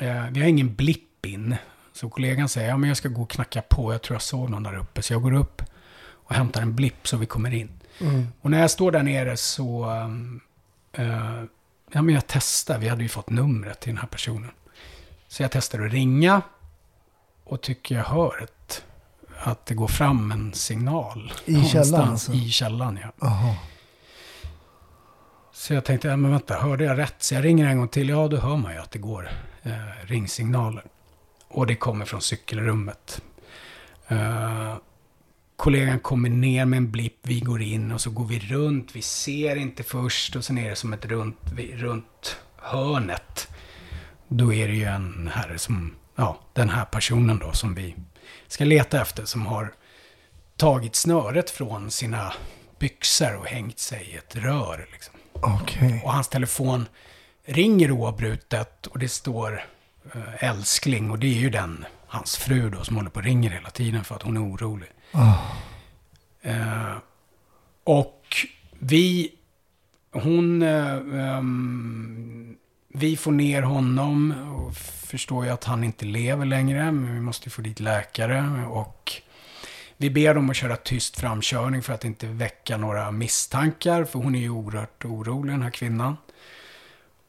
eh, 0.00 0.26
vi 0.30 0.40
har 0.40 0.48
ingen 0.48 0.74
blipp 0.74 1.26
in. 1.26 1.56
Så 1.92 2.10
kollegan 2.10 2.48
säger, 2.48 2.68
ja 2.68 2.76
men 2.76 2.88
jag 2.88 2.96
ska 2.96 3.08
gå 3.08 3.22
och 3.22 3.30
knacka 3.30 3.62
på, 3.62 3.92
jag 3.92 4.02
tror 4.02 4.14
jag 4.14 4.22
såg 4.22 4.50
någon 4.50 4.62
där 4.62 4.76
uppe. 4.76 5.02
Så 5.02 5.12
jag 5.12 5.22
går 5.22 5.32
upp 5.32 5.62
och 6.10 6.34
hämtar 6.34 6.62
en 6.62 6.74
blipp 6.74 7.08
så 7.08 7.16
vi 7.16 7.26
kommer 7.26 7.54
in. 7.54 7.70
Mm. 8.00 8.26
Och 8.40 8.50
när 8.50 8.60
jag 8.60 8.70
står 8.70 8.92
där 8.92 9.02
nere 9.02 9.36
så, 9.36 9.90
um, 9.90 10.40
eh, 10.92 11.42
ja 11.92 12.02
men 12.02 12.14
jag 12.14 12.26
testar, 12.26 12.78
vi 12.78 12.88
hade 12.88 13.02
ju 13.02 13.08
fått 13.08 13.30
numret 13.30 13.80
till 13.80 13.90
den 13.90 13.98
här 13.98 14.08
personen. 14.08 14.50
Så 15.28 15.42
jag 15.42 15.50
testar 15.50 15.86
att 15.86 15.92
ringa 15.92 16.42
och 17.44 17.60
tycker 17.60 17.94
jag 17.94 18.04
hör 18.04 18.42
ett, 18.42 18.84
att 19.38 19.66
det 19.66 19.74
går 19.74 19.88
fram 19.88 20.32
en 20.32 20.52
signal. 20.52 21.32
I 21.44 21.64
källan 21.64 22.08
alltså? 22.08 22.32
I 22.32 22.50
källan, 22.50 22.98
ja. 23.02 23.12
Jaha. 23.20 23.54
Så 25.60 25.74
jag 25.74 25.84
tänkte, 25.84 26.08
ja, 26.08 26.16
men 26.16 26.30
vänta, 26.30 26.54
hörde 26.54 26.84
jag 26.84 26.98
rätt? 26.98 27.14
Så 27.18 27.34
jag 27.34 27.44
ringer 27.44 27.66
en 27.66 27.78
gång 27.78 27.88
till. 27.88 28.08
Ja, 28.08 28.28
då 28.28 28.36
hör 28.36 28.56
man 28.56 28.72
ju 28.72 28.78
att 28.78 28.90
det 28.90 28.98
går 28.98 29.30
eh, 29.62 29.72
ringsignaler. 30.06 30.84
Och 31.48 31.66
det 31.66 31.74
kommer 31.74 32.04
från 32.04 32.22
cykelrummet. 32.22 33.22
Eh, 34.08 34.76
kollegan 35.56 36.00
kommer 36.00 36.28
ner 36.28 36.64
med 36.64 36.76
en 36.76 36.90
blipp, 36.90 37.18
vi 37.22 37.40
går 37.40 37.62
in 37.62 37.92
och 37.92 38.00
så 38.00 38.10
går 38.10 38.24
vi 38.24 38.38
runt. 38.38 38.96
Vi 38.96 39.02
ser 39.02 39.56
inte 39.56 39.82
först 39.82 40.36
och 40.36 40.44
sen 40.44 40.58
är 40.58 40.70
det 40.70 40.76
som 40.76 40.92
ett 40.92 41.04
runt, 41.06 41.38
vi- 41.56 41.76
runt 41.76 42.36
hörnet. 42.56 43.48
Då 44.28 44.52
är 44.52 44.68
det 44.68 44.74
ju 44.74 44.84
en 44.84 45.30
herre 45.34 45.58
som, 45.58 45.94
ja, 46.16 46.40
den 46.52 46.68
här 46.68 46.84
personen 46.84 47.38
då 47.38 47.52
som 47.52 47.74
vi 47.74 47.94
ska 48.48 48.64
leta 48.64 49.00
efter 49.00 49.24
som 49.24 49.46
har 49.46 49.72
tagit 50.56 50.94
snöret 50.94 51.50
från 51.50 51.90
sina 51.90 52.32
byxor 52.78 53.36
och 53.36 53.46
hängt 53.46 53.78
sig 53.78 54.02
i 54.12 54.16
ett 54.16 54.36
rör. 54.36 54.88
Liksom. 54.92 55.14
Okej. 55.42 56.02
Och 56.04 56.12
hans 56.12 56.28
telefon 56.28 56.88
ringer 57.44 57.90
oavbrutet 57.90 58.86
och 58.86 58.98
det 58.98 59.08
står 59.08 59.64
eh, 60.14 60.44
älskling 60.44 61.10
och 61.10 61.18
det 61.18 61.26
är 61.26 61.40
ju 61.40 61.50
den, 61.50 61.84
hans 62.06 62.36
fru 62.36 62.70
då, 62.70 62.84
som 62.84 62.96
håller 62.96 63.10
på 63.10 63.18
och 63.18 63.24
ringer 63.24 63.50
hela 63.50 63.70
tiden 63.70 64.04
för 64.04 64.14
att 64.14 64.22
hon 64.22 64.36
är 64.36 64.40
orolig. 64.44 64.88
Ah. 65.12 65.34
Eh, 66.42 66.96
och 67.84 68.36
vi, 68.78 69.32
hon, 70.12 70.62
eh, 70.62 70.96
ehm, 71.14 72.56
vi 72.88 73.16
får 73.16 73.32
ner 73.32 73.62
honom 73.62 74.34
och 74.54 74.76
förstår 74.76 75.44
ju 75.44 75.50
att 75.50 75.64
han 75.64 75.84
inte 75.84 76.04
lever 76.04 76.46
längre, 76.46 76.92
men 76.92 77.14
vi 77.14 77.20
måste 77.20 77.50
få 77.50 77.62
dit 77.62 77.80
läkare 77.80 78.66
och 78.66 79.12
vi 80.00 80.10
ber 80.10 80.34
dem 80.34 80.50
att 80.50 80.56
köra 80.56 80.76
tyst 80.76 81.20
framkörning 81.20 81.82
för 81.82 81.92
att 81.92 82.04
inte 82.04 82.26
väcka 82.26 82.76
några 82.76 83.10
misstankar, 83.10 84.04
för 84.04 84.18
hon 84.18 84.34
är 84.34 84.38
ju 84.38 84.50
oerhört 84.50 85.04
orolig, 85.04 85.54
den 85.54 85.62
här 85.62 85.70
kvinnan. 85.70 86.16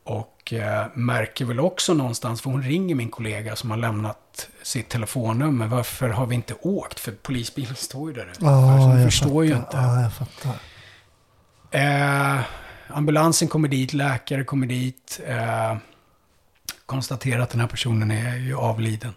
Och 0.04 0.54
eh, 0.54 0.88
märker 0.94 1.46
väl 1.46 1.60
också 1.60 1.94
någonstans, 1.94 2.42
för 2.42 2.50
hon 2.50 2.64
ringer 2.64 2.96
min 2.96 3.10
kollega 3.10 3.56
som 3.56 3.72
har 3.72 3.78
lämnat 3.78 4.50
sitt 4.64 4.90
telefonnummer. 4.90 5.68
Varför 5.68 6.10
har 6.10 6.26
vi 6.26 6.36
inte 6.36 6.54
åkt? 6.62 7.00
För 7.00 7.12
polisbilen 7.12 7.76
står 7.76 8.10
ju 8.10 8.16
där 8.16 8.32
ute. 8.32 8.46
Alltså, 8.46 8.88
hon 8.88 9.04
förstår 9.04 9.46
ju 9.46 9.56
fattar. 9.56 9.66
inte. 9.66 9.78
Ja, 9.78 10.02
jag 10.02 10.14
fattar. 10.14 10.56
Eh, 11.72 12.44
ambulansen 12.88 13.48
kommer 13.48 13.68
dit, 13.68 13.94
läkare 13.94 14.44
kommer 14.44 14.68
dit. 14.68 15.22
Eh, 15.26 15.78
konstaterar 16.86 17.40
att 17.40 17.50
den 17.50 17.62
här 17.62 17.68
personen 17.68 18.12
är 18.12 18.36
ju 18.36 18.56
avliden. 18.56 19.14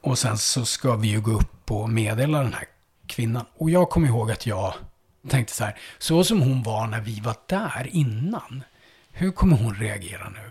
Och 0.00 0.18
sen 0.18 0.38
så 0.38 0.64
ska 0.64 0.96
vi 0.96 1.08
ju 1.08 1.20
gå 1.20 1.30
upp 1.30 1.55
och 1.70 1.90
meddela 1.90 2.42
den 2.42 2.52
här 2.54 2.64
kvinnan. 3.06 3.44
Och 3.56 3.70
jag 3.70 3.90
kommer 3.90 4.08
ihåg 4.08 4.30
att 4.30 4.46
jag 4.46 4.74
tänkte 5.28 5.54
så 5.54 5.64
här, 5.64 5.78
så 5.98 6.24
som 6.24 6.40
hon 6.42 6.62
var 6.62 6.86
när 6.86 7.00
vi 7.00 7.20
var 7.20 7.36
där 7.46 7.88
innan. 7.92 8.64
Hur 9.10 9.30
kommer 9.30 9.56
hon 9.56 9.74
reagera 9.74 10.28
nu? 10.28 10.50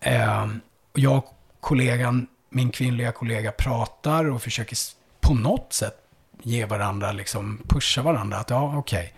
Eh, 0.00 0.46
och 0.92 0.98
jag 0.98 1.18
och 1.18 1.34
kollegan, 1.60 2.26
min 2.50 2.70
kvinnliga 2.70 3.12
kollega 3.12 3.52
pratar 3.52 4.24
och 4.24 4.42
försöker 4.42 4.76
på 5.20 5.34
något 5.34 5.72
sätt 5.72 5.96
ge 6.42 6.64
varandra, 6.64 7.12
liksom 7.12 7.62
pusha 7.68 8.02
varandra. 8.02 8.36
Att 8.36 8.50
ja, 8.50 8.76
okej. 8.76 9.14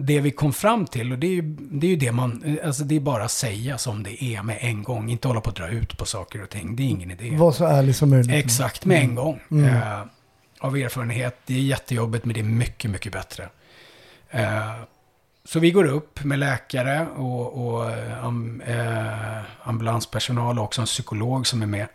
Det 0.00 0.20
vi 0.20 0.30
kom 0.30 0.52
fram 0.52 0.86
till, 0.86 1.12
och 1.12 1.18
det 1.18 1.26
är 1.26 1.30
ju 1.30 1.42
det, 1.58 1.86
är 1.86 1.90
ju 1.90 1.96
det 1.96 2.12
man, 2.12 2.58
alltså 2.64 2.84
det 2.84 2.96
är 2.96 3.00
bara 3.00 3.24
att 3.24 3.30
säga 3.30 3.78
som 3.78 4.02
det 4.02 4.24
är 4.24 4.42
med 4.42 4.58
en 4.60 4.82
gång. 4.82 5.10
Inte 5.10 5.28
hålla 5.28 5.40
på 5.40 5.50
att 5.50 5.56
dra 5.56 5.68
ut 5.68 5.98
på 5.98 6.04
saker 6.04 6.42
och 6.42 6.48
ting. 6.48 6.76
Det 6.76 6.82
är 6.82 6.86
ingen 6.86 7.10
idé. 7.10 7.36
Var 7.36 7.52
så 7.52 7.64
ärlig 7.64 7.96
som 7.96 8.10
möjligt. 8.10 8.44
Exakt, 8.44 8.84
med 8.84 9.00
en 9.00 9.14
gång. 9.14 9.40
Mm. 9.50 9.64
Eh, 9.64 10.00
av 10.60 10.76
erfarenhet, 10.76 11.38
det 11.46 11.54
är 11.54 11.60
jättejobbigt 11.60 12.24
men 12.24 12.34
det 12.34 12.40
är 12.40 12.44
mycket, 12.44 12.90
mycket 12.90 13.12
bättre. 13.12 13.48
Eh, 14.30 14.72
så 15.44 15.60
vi 15.60 15.70
går 15.70 15.84
upp 15.84 16.24
med 16.24 16.38
läkare 16.38 17.06
och, 17.16 17.66
och 17.66 17.90
eh, 17.90 18.24
am, 18.24 18.60
eh, 18.60 19.68
ambulanspersonal 19.68 20.58
och 20.58 20.64
också 20.64 20.80
en 20.80 20.86
psykolog 20.86 21.46
som 21.46 21.62
är 21.62 21.66
med. 21.66 21.86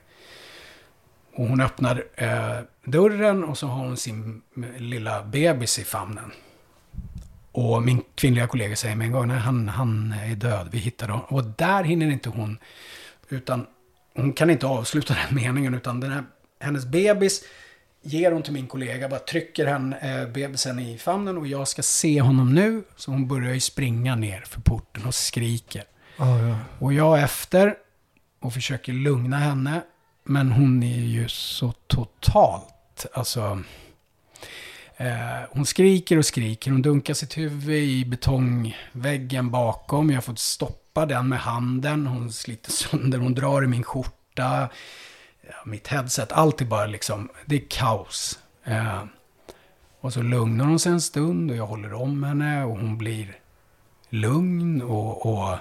Och 1.36 1.48
hon 1.48 1.62
öppnar 1.62 2.04
eh, 2.16 2.58
dörren 2.86 3.44
och 3.44 3.58
så 3.58 3.68
har 3.68 3.86
hon 3.86 3.98
sin 3.98 4.42
lilla 4.78 5.24
bebis 5.24 5.80
i 5.80 5.84
famnen. 5.84 6.32
Och 7.54 7.84
min 7.84 8.02
kvinnliga 8.16 8.48
kollega 8.48 8.76
säger 8.76 8.96
med 8.96 9.06
en 9.06 9.12
gång, 9.12 9.28
nej 9.28 9.38
han, 9.38 9.70
han 9.70 10.16
är 10.26 10.36
död, 10.36 10.70
vi 10.72 10.78
hittar 10.78 11.08
honom. 11.08 11.26
Och 11.30 11.44
där 11.44 11.84
hinner 11.84 12.12
inte 12.12 12.30
hon, 12.30 12.58
utan 13.30 13.66
hon 14.16 14.34
kan 14.34 14.50
inte 14.50 14.68
avsluta 14.68 15.14
den 15.28 15.36
meningen, 15.36 15.74
utan 15.74 16.00
den 16.00 16.12
här, 16.12 16.24
hennes 16.60 16.86
bebis 16.86 17.44
ger 18.02 18.32
hon 18.32 18.44
till 18.44 18.54
min 18.54 18.68
kollega, 18.68 19.10
bara 19.10 19.20
trycker 19.20 19.66
henne, 19.66 20.22
eh, 20.22 20.30
bebisen 20.34 20.80
i 20.80 20.98
famnen 20.98 21.38
och 21.38 21.48
jag 21.48 21.68
ska 21.68 21.82
se 21.82 22.22
honom 22.22 22.54
nu. 22.54 22.84
Så 22.96 23.12
hon 23.12 23.28
börjar 23.28 23.54
ju 23.54 23.60
springa 23.60 24.16
ner 24.16 24.42
för 24.42 24.62
porten 24.62 25.06
och 25.06 25.16
skriker. 25.16 25.84
Ja, 26.18 26.40
ja. 26.40 26.58
Och 26.80 26.94
jag 26.94 27.22
efter 27.22 27.76
och 28.40 28.54
försöker 28.54 28.94
lugna 28.94 29.38
henne. 29.38 29.82
Men 30.24 30.52
hon 30.52 30.84
är 30.84 31.00
ju 31.00 31.30
så 31.30 31.72
totalt, 31.72 33.06
alltså... 33.14 33.64
Eh, 34.98 35.42
hon 35.50 35.66
skriker 35.66 36.18
och 36.18 36.26
skriker, 36.26 36.72
hon 36.72 36.82
dunkar 36.82 37.14
sitt 37.14 37.38
huvud 37.38 37.84
i 37.84 38.06
betongväggen 38.06 39.52
bakom. 39.52 40.10
Jag 40.10 40.18
har 40.18 40.22
fått 40.22 40.40
stoppa 40.40 41.06
den 41.06 41.30
med 41.30 41.40
handen, 41.40 42.08
hon 42.08 42.32
sliter 42.32 42.72
sönder, 42.72 43.18
hon 43.18 43.34
drar 43.34 43.64
i 43.64 43.68
min 43.68 43.84
skjorta. 43.84 44.70
Ja, 45.42 45.56
mitt 45.66 45.88
headset, 45.88 46.32
allt 46.32 46.62
är 46.62 46.66
bara 46.66 46.86
liksom, 46.86 47.30
det 47.46 47.56
är 47.56 47.66
kaos. 47.70 48.40
Eh, 48.64 49.04
och 50.02 50.14
så 50.14 50.22
lugnar 50.22 50.66
hon 50.66 50.80
sig 50.80 50.92
en 50.92 51.02
stund 51.02 51.52
och 51.52 51.58
jag 51.58 51.68
håller 51.68 51.94
om 51.94 52.24
henne 52.24 52.64
och 52.64 52.78
hon 52.78 52.98
blir 52.98 53.38
lugn 54.10 54.82
och, 54.82 55.26
och 55.26 55.58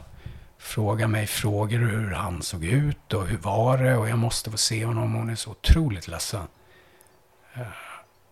frågar 0.59 1.09
mig 1.09 1.26
frågor 1.26 1.78
hur 1.78 2.11
han 2.11 2.43
såg 2.43 2.64
ut 2.64 3.12
och 3.12 3.26
hur 3.26 3.39
var 3.39 3.78
det 3.78 3.97
och 3.97 4.09
jag 4.09 4.18
måste 4.18 4.51
få 4.51 4.57
se 4.57 4.85
honom. 4.85 5.14
Hon 5.14 5.30
är 5.30 5.35
så 5.35 5.51
otroligt 5.51 6.09
ledsen. 6.09 6.47
Eh, 7.55 7.62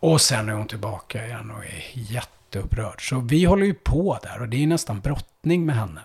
och 0.00 0.20
sen 0.20 0.48
är 0.48 0.52
hon 0.52 0.66
tillbaka 0.66 1.26
igen 1.26 1.50
och 1.50 1.64
är 1.64 1.84
jätteupprörd. 1.94 3.08
Så 3.08 3.20
vi 3.20 3.44
håller 3.44 3.66
ju 3.66 3.74
på 3.74 4.18
där 4.22 4.40
och 4.40 4.48
det 4.48 4.62
är 4.62 4.66
nästan 4.66 5.00
brottning 5.00 5.66
med 5.66 5.76
henne. 5.76 6.00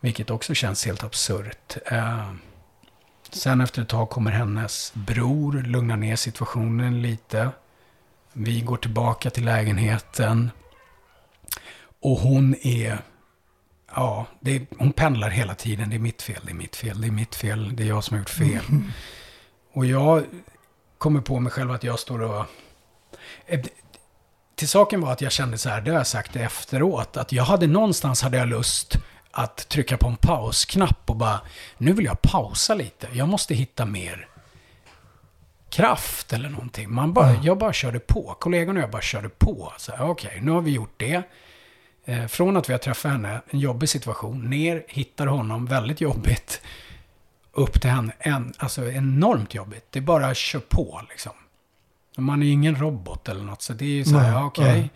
Vilket 0.00 0.30
också 0.30 0.54
känns 0.54 0.86
helt 0.86 1.04
absurt. 1.04 1.76
Eh, 1.86 2.32
Sen 3.30 3.60
efter 3.60 3.82
ett 3.82 3.88
tag 3.88 4.10
kommer 4.10 4.30
hennes 4.30 4.92
bror, 4.94 5.52
lugna 5.52 5.96
ner 5.96 6.16
situationen 6.16 7.02
lite. 7.02 7.50
Vi 8.32 8.60
går 8.60 8.76
tillbaka 8.76 9.30
till 9.30 9.44
lägenheten. 9.44 10.50
Och 12.02 12.16
hon 12.18 12.54
är... 12.62 12.98
Ja, 13.94 14.26
är, 14.44 14.66
hon 14.78 14.92
pendlar 14.92 15.30
hela 15.30 15.54
tiden. 15.54 15.90
Det 15.90 15.96
är 15.96 16.00
mitt 16.00 16.22
fel, 16.22 16.40
det 16.44 16.52
är 16.52 16.54
mitt 16.54 16.76
fel, 16.76 17.00
det 17.00 17.06
är 17.06 17.10
mitt 17.10 17.34
fel, 17.34 17.76
det 17.76 17.82
är 17.82 17.86
jag 17.86 18.04
som 18.04 18.14
har 18.14 18.18
gjort 18.20 18.30
fel. 18.30 18.62
Och 19.72 19.86
jag 19.86 20.24
kommer 20.98 21.20
på 21.20 21.40
mig 21.40 21.52
själv 21.52 21.70
att 21.70 21.84
jag 21.84 21.98
står 21.98 22.22
och... 22.22 22.46
Eh, 23.46 23.60
Till 24.54 24.68
saken 24.68 25.00
var 25.00 25.12
att 25.12 25.20
jag 25.20 25.32
kände 25.32 25.58
så 25.58 25.68
här, 25.68 25.80
det 25.80 25.90
har 25.90 25.98
jag 25.98 26.06
sagt 26.06 26.36
efteråt, 26.36 27.16
att 27.16 27.32
jag 27.32 27.44
hade 27.44 27.66
någonstans 27.66 28.22
hade 28.22 28.36
jag 28.38 28.48
lust 28.48 28.98
att 29.30 29.68
trycka 29.68 29.96
på 29.96 30.08
en 30.08 30.16
pausknapp 30.16 31.10
och 31.10 31.16
bara, 31.16 31.40
nu 31.78 31.92
vill 31.92 32.04
jag 32.04 32.22
pausa 32.22 32.74
lite. 32.74 33.08
Jag 33.12 33.28
måste 33.28 33.54
hitta 33.54 33.84
mer 33.86 34.28
kraft 35.70 36.32
eller 36.32 36.48
någonting. 36.48 36.92
Man 36.92 37.12
bara, 37.12 37.34
Jag 37.42 37.58
bara 37.58 37.72
körde 37.72 37.98
på. 37.98 38.36
Kollegorna 38.40 38.80
och 38.80 38.82
jag 38.84 38.90
bara 38.90 39.02
körde 39.02 39.28
på. 39.28 39.72
Okej, 39.98 40.38
nu 40.42 40.50
har 40.50 40.60
vi 40.60 40.70
gjort 40.70 40.94
det. 40.96 41.22
Eh, 42.04 42.26
från 42.26 42.56
att 42.56 42.68
vi 42.68 42.72
har 42.72 42.78
träffat 42.78 43.12
henne, 43.12 43.40
en 43.50 43.58
jobbig 43.58 43.88
situation, 43.88 44.50
ner, 44.50 44.84
hittar 44.88 45.26
honom, 45.26 45.66
väldigt 45.66 46.00
jobbigt. 46.00 46.60
Upp 47.52 47.80
till 47.80 47.90
henne, 47.90 48.12
en, 48.18 48.52
alltså 48.58 48.90
enormt 48.90 49.54
jobbigt. 49.54 49.86
Det 49.90 50.00
bara 50.00 50.34
köra 50.34 50.62
på 50.68 51.00
liksom. 51.10 51.32
Man 52.16 52.42
är 52.42 52.46
ju 52.46 52.52
ingen 52.52 52.76
robot 52.76 53.28
eller 53.28 53.44
något, 53.44 53.62
så 53.62 53.72
det 53.72 53.84
är 53.84 53.88
ju 53.88 54.04
så 54.04 54.18
här, 54.18 54.44
okej. 54.44 54.90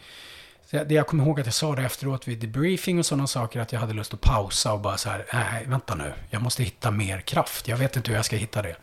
Så 0.70 0.76
jag, 0.76 0.92
jag 0.92 1.06
kommer 1.06 1.24
ihåg 1.24 1.40
att 1.40 1.46
jag 1.46 1.54
sa 1.54 1.74
det 1.76 1.82
efteråt 1.82 2.28
vid 2.28 2.38
debriefing 2.38 2.98
och 2.98 3.06
sådana 3.06 3.26
saker, 3.26 3.60
att 3.60 3.72
jag 3.72 3.80
hade 3.80 3.92
lust 3.92 4.14
att 4.14 4.20
pausa 4.20 4.72
och 4.72 4.80
bara 4.80 4.96
så 4.96 5.10
här, 5.10 5.26
nej, 5.32 5.66
vänta 5.66 5.94
nu, 5.94 6.12
jag 6.30 6.42
måste 6.42 6.62
hitta 6.62 6.90
mer 6.90 7.20
kraft. 7.20 7.68
Jag 7.68 7.76
vet 7.76 7.96
inte 7.96 8.10
hur 8.10 8.16
jag 8.16 8.24
ska 8.24 8.36
hitta 8.36 8.62
det. 8.62 8.76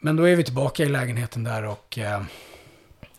Men 0.00 0.16
då 0.16 0.28
är 0.28 0.36
vi 0.36 0.44
tillbaka 0.44 0.82
i 0.82 0.88
lägenheten 0.88 1.44
där 1.44 1.64
och 1.64 1.98
eh, 1.98 2.22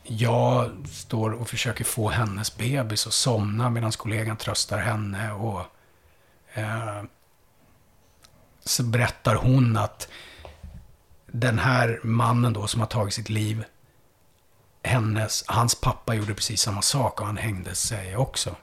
jag 0.03 0.71
står 0.91 1.31
och 1.31 1.49
försöker 1.49 1.83
få 1.83 2.09
hennes 2.09 2.57
bebis 2.57 3.07
att 3.07 3.13
somna 3.13 3.69
medan 3.69 3.91
kollegan 3.91 4.37
tröstar 4.37 4.77
henne. 4.77 5.31
Och 5.31 5.61
eh, 6.53 7.03
så 8.65 8.83
berättar 8.83 9.35
hon 9.35 9.77
att 9.77 10.07
den 11.33 11.59
här 11.59 11.99
mannen 12.03 12.53
då 12.53 12.67
som 12.67 12.79
har 12.79 12.87
tagit 12.87 13.13
sitt 13.13 13.29
liv, 13.29 13.63
hennes, 14.83 15.43
hans 15.47 15.75
pappa 15.75 16.15
gjorde 16.15 16.33
precis 16.33 16.61
samma 16.61 16.81
sak 16.81 17.21
och 17.21 17.27
han 17.27 17.37
hängde 17.37 17.75
sig 17.75 18.15
också. 18.15 18.55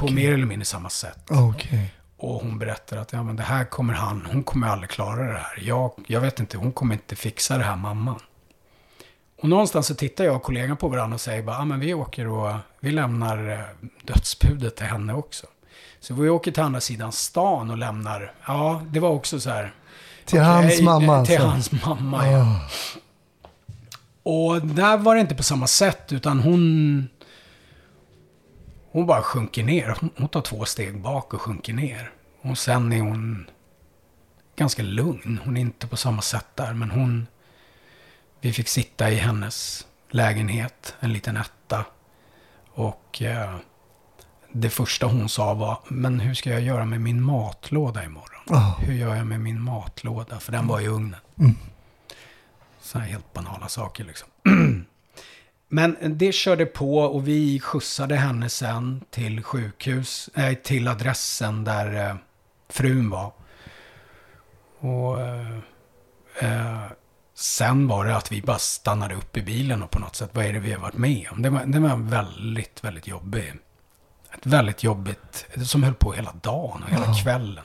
På 0.00 0.08
mer 0.08 0.32
eller 0.32 0.46
mindre 0.46 0.64
samma 0.64 0.90
sätt. 0.90 1.18
Okej. 1.30 1.94
Och 2.16 2.34
hon 2.34 2.58
berättar 2.58 2.96
att 2.96 3.12
ja, 3.12 3.22
men 3.22 3.36
det 3.36 3.42
här 3.42 3.64
kommer 3.64 3.94
han, 3.94 4.26
hon 4.32 4.42
kommer 4.42 4.68
aldrig 4.68 4.90
klara 4.90 5.32
det 5.32 5.38
här. 5.38 5.58
Jag, 5.60 5.92
jag 6.06 6.20
vet 6.20 6.40
inte, 6.40 6.58
hon 6.58 6.72
kommer 6.72 6.94
inte 6.94 7.16
fixa 7.16 7.58
det 7.58 7.64
här 7.64 7.76
mamman. 7.76 8.20
Och 9.42 9.48
någonstans 9.48 9.86
så 9.86 9.94
tittar 9.94 10.24
jag 10.24 10.36
och 10.36 10.42
kollegan 10.42 10.76
på 10.76 10.88
varandra 10.88 11.14
och 11.14 11.20
säger 11.20 11.42
bara, 11.42 11.56
ja 11.56 11.64
men 11.64 11.80
vi 11.80 11.94
åker 11.94 12.26
och 12.26 12.56
vi 12.80 12.90
lämnar 12.90 13.50
eh, 13.50 13.88
dödsbudet 14.02 14.76
till 14.76 14.86
henne 14.86 15.14
också. 15.14 15.46
Så 16.00 16.14
vi 16.14 16.28
åker 16.28 16.52
till 16.52 16.62
andra 16.62 16.80
sidan 16.80 17.12
stan 17.12 17.70
och 17.70 17.78
lämnar, 17.78 18.32
ja 18.46 18.82
det 18.86 19.00
var 19.00 19.10
också 19.10 19.40
så 19.40 19.50
här. 19.50 19.74
Till 20.30 20.38
okej, 20.38 20.50
hans 20.52 20.80
mamma 20.80 21.24
Till 21.24 21.34
alltså. 21.36 21.48
hans 21.48 21.72
mamma, 21.86 22.30
ja. 22.30 22.40
Ah. 22.40 22.60
Och 24.22 24.66
där 24.66 24.96
var 24.96 25.14
det 25.14 25.20
inte 25.20 25.34
på 25.34 25.42
samma 25.42 25.66
sätt, 25.66 26.12
utan 26.12 26.40
hon... 26.40 27.08
Hon 28.92 29.06
bara 29.06 29.22
sjunker 29.22 29.62
ner. 29.64 29.96
Hon- 30.00 30.10
Hon 30.16 30.28
tar 30.28 30.40
två 30.40 30.64
steg 30.64 31.00
bak 31.00 31.34
och 31.34 31.40
sjunker 31.40 31.72
ner. 31.72 32.10
Och 32.42 32.58
sen 32.58 32.92
är 32.92 33.00
hon 33.00 33.46
ganska 34.56 34.82
lugn. 34.82 35.40
Hon 35.44 35.56
är 35.56 35.60
inte 35.60 35.86
på 35.86 35.96
samma 35.96 36.22
sätt 36.22 36.46
där, 36.54 36.72
men 36.74 36.90
hon... 36.90 37.26
Vi 38.40 38.52
fick 38.52 38.68
sitta 38.68 39.10
i 39.10 39.14
hennes 39.14 39.86
lägenhet, 40.10 40.94
en 41.00 41.12
liten 41.12 41.36
etta. 41.36 41.84
Och 42.74 43.22
eh, 43.22 43.56
det 44.52 44.70
första 44.70 45.06
hon 45.06 45.28
sa 45.28 45.54
var, 45.54 45.78
men 45.88 46.20
hur 46.20 46.34
ska 46.34 46.50
jag 46.50 46.60
göra 46.60 46.84
med 46.84 47.00
min 47.00 47.22
matlåda 47.22 48.04
imorgon? 48.04 48.39
Ah. 48.52 48.74
Hur 48.78 48.94
gör 48.94 49.16
jag 49.16 49.26
med 49.26 49.40
min 49.40 49.62
matlåda? 49.62 50.40
För 50.40 50.52
den 50.52 50.66
var 50.66 50.80
i 50.80 50.88
ugnen. 50.88 51.20
Sådana 52.80 53.04
här 53.04 53.12
helt 53.12 53.32
banala 53.32 53.68
saker 53.68 54.04
liksom. 54.04 54.28
Men 55.68 55.96
det 56.00 56.32
körde 56.32 56.66
på 56.66 56.98
och 56.98 57.28
vi 57.28 57.60
skjutsade 57.60 58.16
henne 58.16 58.48
sen 58.48 59.04
till 59.10 59.42
sjukhus, 59.42 60.30
eh, 60.34 60.54
till 60.54 60.88
adressen 60.88 61.64
där 61.64 62.08
eh, 62.08 62.16
frun 62.68 63.10
var. 63.10 63.32
Och 64.78 65.20
eh, 66.42 66.86
sen 67.34 67.88
var 67.88 68.04
det 68.04 68.16
att 68.16 68.32
vi 68.32 68.42
bara 68.42 68.58
stannade 68.58 69.14
upp 69.14 69.36
i 69.36 69.42
bilen 69.42 69.82
och 69.82 69.90
på 69.90 69.98
något 69.98 70.16
sätt, 70.16 70.30
vad 70.32 70.44
är 70.44 70.52
det 70.52 70.58
vi 70.60 70.72
har 70.72 70.80
varit 70.80 70.96
med 70.96 71.28
om? 71.32 71.42
Det 71.42 71.50
var, 71.50 71.64
det 71.66 71.80
var 71.80 71.96
väldigt, 71.96 72.84
väldigt 72.84 73.06
jobbigt. 73.06 73.54
Ett 74.34 74.46
väldigt 74.46 74.82
jobbigt, 74.82 75.46
som 75.64 75.82
höll 75.82 75.94
på 75.94 76.12
hela 76.12 76.32
dagen 76.32 76.82
och 76.82 76.90
hela 76.90 77.14
kvällen. 77.14 77.64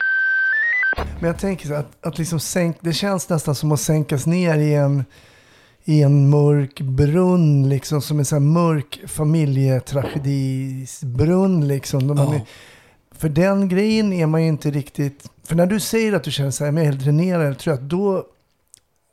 Men 0.97 1.23
jag 1.27 1.39
tänker 1.39 1.67
så 1.67 1.73
att, 1.73 2.05
att 2.05 2.17
liksom 2.17 2.39
sänk, 2.39 2.77
det 2.81 2.93
känns 2.93 3.29
nästan 3.29 3.55
som 3.55 3.71
att 3.71 3.79
sänkas 3.79 4.25
ner 4.25 4.57
i 4.57 4.73
en, 4.73 5.05
i 5.83 6.01
en 6.01 6.29
mörk 6.29 6.81
brunn 6.81 7.69
liksom 7.69 8.01
som 8.01 8.19
en 8.19 8.25
sån 8.25 8.51
mörk 8.53 9.01
familjetragedisbrunn 9.07 11.67
liksom. 11.67 12.17
Ja. 12.17 12.35
är, 12.35 12.41
för 13.11 13.29
den 13.29 13.69
grejen 13.69 14.13
är 14.13 14.25
man 14.25 14.41
ju 14.41 14.47
inte 14.47 14.71
riktigt, 14.71 15.29
för 15.43 15.55
när 15.55 15.65
du 15.65 15.79
säger 15.79 16.13
att 16.13 16.23
du 16.23 16.31
känner 16.31 16.51
så 16.51 16.65
här, 16.65 16.71
men 16.71 16.83
jag 16.83 16.87
är 16.87 16.91
helt 16.93 17.03
dränerad, 17.05 17.57
tror 17.57 17.75
jag 17.75 17.83
att 17.83 17.89
då, 17.89 18.25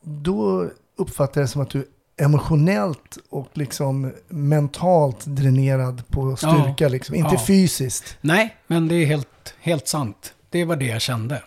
då 0.05 0.67
uppfattar 0.97 1.41
jag 1.41 1.49
det 1.49 1.53
som 1.53 1.63
att 1.63 1.71
du 1.71 1.89
emotionellt 2.21 3.19
och 3.31 3.49
liksom 3.53 4.13
mentalt 4.29 5.25
dränerad 5.27 6.03
på 6.09 6.37
styrka 6.37 6.89
liksom. 6.89 7.15
Inte 7.15 7.35
Ja. 7.35 7.41
fysiskt. 7.47 8.17
Nej, 8.21 8.57
men 8.67 8.89
det 8.89 8.95
är 8.95 9.07
helt, 9.07 9.55
helt 9.61 9.89
sant. 9.89 10.35
Det 10.51 10.65
var 10.65 10.77
det 10.77 10.85
jag 10.87 11.01
kände. 11.01 11.43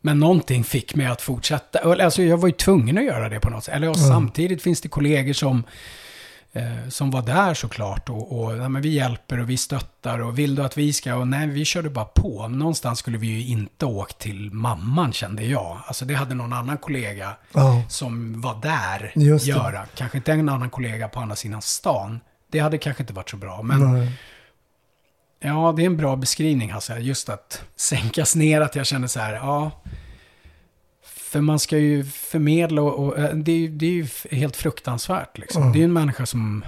Men 0.00 0.18
någonting 0.20 0.64
fick 0.64 0.94
mig 0.94 1.06
att 1.06 1.22
fortsätta. 1.22 1.78
Alltså 2.04 2.22
jag 2.22 2.36
var 2.36 2.48
ju 2.48 2.54
tvungen 2.54 2.98
att 2.98 3.04
göra 3.04 3.28
det 3.28 3.40
på 3.40 3.50
något 3.50 3.64
sätt. 3.64 3.74
Eller 3.74 3.88
och 3.88 3.96
Ja. 3.98 4.08
samtidigt 4.08 4.62
finns 4.62 4.80
det 4.80 4.88
kollegor 4.88 5.32
som, 5.32 5.64
eh, 6.52 6.88
som 6.88 7.10
var 7.10 7.22
där 7.22 7.54
såklart. 7.54 8.08
Och, 8.08 8.40
och 8.40 8.56
ja, 8.56 8.68
men 8.68 8.82
vi 8.82 8.88
hjälper 8.88 9.40
och 9.40 9.50
vi 9.50 9.56
stöttar. 9.56 10.18
Och 10.18 10.38
vill 10.38 10.54
du 10.54 10.62
att 10.62 10.78
vi 10.78 10.92
ska? 10.92 11.14
Och 11.14 11.28
nej, 11.28 11.46
vi 11.48 11.64
körde 11.64 11.90
bara 11.90 12.04
på. 12.04 12.48
Någonstans 12.48 12.98
skulle 12.98 13.18
vi 13.18 13.26
ju 13.26 13.46
inte 13.46 13.86
åkt 13.86 14.18
till 14.18 14.50
mamman 14.52 15.12
kände 15.12 15.44
jag. 15.44 15.78
Alltså 15.86 16.04
det 16.04 16.14
hade 16.14 16.34
någon 16.34 16.52
annan 16.52 16.78
kollega 16.78 17.36
Ja. 17.54 17.82
som 17.88 18.40
var 18.40 18.60
där 18.62 19.12
Just 19.14 19.44
det. 19.44 19.50
göra. 19.50 19.86
Kanske 19.94 20.18
inte 20.18 20.32
en 20.32 20.48
annan 20.48 20.70
kollega 20.70 21.08
på 21.08 21.20
andra 21.20 21.36
sidan 21.36 21.62
stan. 21.62 22.20
Det 22.52 22.58
hade 22.58 22.78
kanske 22.78 23.02
inte 23.02 23.12
varit 23.12 23.30
så 23.30 23.36
bra. 23.36 23.62
Men 23.62 23.92
Nej. 23.92 24.12
Ja, 25.40 25.74
det 25.76 25.82
är 25.82 25.86
en 25.86 25.96
bra 25.96 26.16
beskrivning 26.16 26.70
Hasse. 26.72 26.98
Just 26.98 27.28
att 27.28 27.62
sänkas 27.76 28.36
ner, 28.36 28.60
att 28.60 28.76
jag 28.76 28.86
känner 28.86 29.06
så 29.08 29.20
här, 29.20 29.32
ja. 29.34 29.70
För 31.04 31.40
man 31.40 31.58
ska 31.58 31.78
ju 31.78 32.04
förmedla 32.04 32.82
och, 32.82 33.06
och 33.06 33.18
eh, 33.18 33.34
det, 33.34 33.52
är, 33.52 33.56
ju- 33.56 33.68
det 33.68 33.86
är 33.86 33.90
ju 33.90 34.06
helt 34.30 34.56
fruktansvärt 34.56 35.38
liksom. 35.38 35.62
Mm. 35.62 35.72
Det 35.72 35.76
är 35.78 35.80
ju 35.80 35.84
en 35.84 35.92
människa 35.92 36.26
som... 36.26 36.64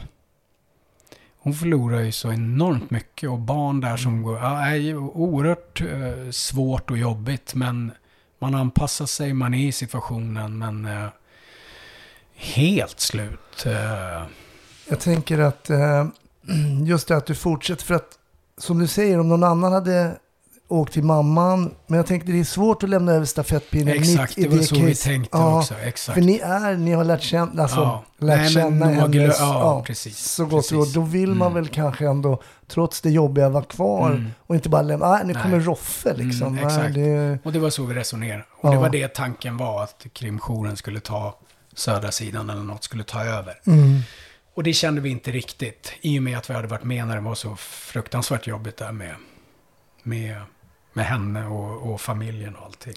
Hon 1.38 1.54
förlorar 1.54 2.00
ju 2.00 2.12
så 2.12 2.32
enormt 2.32 2.90
mycket 2.90 3.30
och 3.30 3.38
barn 3.38 3.80
där 3.80 3.96
som 3.96 4.22
går... 4.22 4.36
Ja, 4.38 4.66
är 4.66 4.74
ju 4.74 4.96
oerhört 4.96 5.80
eh, 5.80 6.30
svårt 6.30 6.90
och 6.90 6.98
jobbigt 6.98 7.54
men 7.54 7.92
man 8.38 8.54
anpassar 8.54 9.06
sig, 9.06 9.32
man 9.32 9.54
är 9.54 9.68
i 9.68 9.72
situationen 9.72 10.58
men 10.58 10.84
eh, 10.84 11.08
helt 12.34 13.00
slut. 13.00 13.66
Eh, 13.66 14.22
Jag 14.88 15.00
tänker 15.00 15.38
att 15.38 15.70
eh, 15.70 16.06
just 16.86 17.08
det 17.08 17.16
att 17.16 17.26
du 17.26 17.34
fortsätter 17.34 17.84
för 17.84 17.94
att 17.94 18.18
som 18.59 18.78
du 18.78 18.86
säger 18.86 19.20
om 19.20 19.28
någon 19.28 19.44
annan 19.44 19.72
hade 19.72 20.18
åkt 20.68 20.92
till 20.92 21.05
mamman. 21.05 21.74
Men 21.86 21.96
jag 21.96 22.07
tänkte 22.07 22.32
det 22.32 22.40
är 22.40 22.44
svårt 22.44 22.82
att 22.82 22.88
lämna 22.88 23.12
över 23.12 23.26
stafettpinnen 23.26 23.94
Exakt, 23.96 24.34
det 24.36 24.48
var 24.48 24.57
det 24.57 24.62
så 24.64 24.74
vi 24.74 24.88
case. 24.90 25.05
tänkte 25.09 25.38
ja, 25.38 25.59
också, 25.59 25.74
exakt. 25.74 26.14
För 26.14 26.20
ni 26.24 26.38
är, 26.38 26.76
ni 26.76 26.92
har 26.92 27.05
lärt 27.05 27.22
känna, 27.22 27.62
alltså, 27.62 27.80
Ja. 27.80 28.05
lärt 28.18 28.38
Nej, 28.40 28.50
känna 28.50 28.86
hennes, 28.86 29.36
ja, 29.40 29.82
precis, 29.86 30.18
så 30.32 30.44
gott 30.46 30.68
det. 30.68 30.92
Då 30.94 31.00
vill 31.00 31.28
man 31.34 31.50
Mm. 31.53 31.62
väl 31.62 31.68
kanske 31.72 32.07
ändå, 32.09 32.42
trots 32.68 33.00
det 33.00 33.11
jobbiga, 33.11 33.48
vara 33.48 33.64
kvar 33.64 34.11
Mm. 34.11 34.30
och 34.46 34.55
inte 34.55 34.68
bara 34.68 34.82
lämna, 34.82 35.11
nej 35.12 35.22
nu 35.26 35.32
Nej. 35.32 35.42
kommer 35.42 35.61
Roffe 35.61 36.14
liksom. 36.16 36.46
Mm, 36.46 36.55
Nej, 36.55 36.64
exakt. 36.64 36.94
det, 36.94 37.38
Och 37.44 37.53
det 37.53 37.59
var 37.59 37.70
så 37.70 37.84
vi 37.84 37.94
resonerade. 37.94 38.44
Och 38.61 38.68
Ja. 38.68 38.72
det 38.72 38.78
var 38.78 38.88
det 38.90 39.09
tanken 39.14 39.57
var, 39.57 39.82
att 39.82 40.07
krimjouren 40.12 40.76
skulle 40.76 41.00
ta 41.00 41.38
södra 41.74 42.11
sidan 42.12 42.50
eller 42.50 42.62
något 42.62 42.84
skulle 42.84 43.05
ta 43.05 43.24
över. 43.24 43.55
Mm. 44.53 44.57
Och 44.57 44.62
det 44.62 44.72
kände 44.72 45.00
vi 45.00 45.09
inte 45.11 45.30
riktigt, 45.30 45.92
i 46.00 46.18
och 46.18 46.22
med 46.22 46.38
att 46.38 46.50
vi 46.50 46.55
hade 46.55 46.68
varit 46.68 46.84
med 46.84 47.07
när 47.07 47.14
det 47.14 47.20
var 47.22 47.34
så 47.34 47.57
fruktansvärt 47.57 48.46
jobbigt 48.46 48.76
där 48.76 48.92
med, 48.92 49.14
med, 50.03 50.36
med 50.92 51.05
henne 51.05 51.46
och, 51.46 51.92
och 51.92 52.00
familjen 52.00 52.55
och 52.57 52.64
allting. 52.66 52.94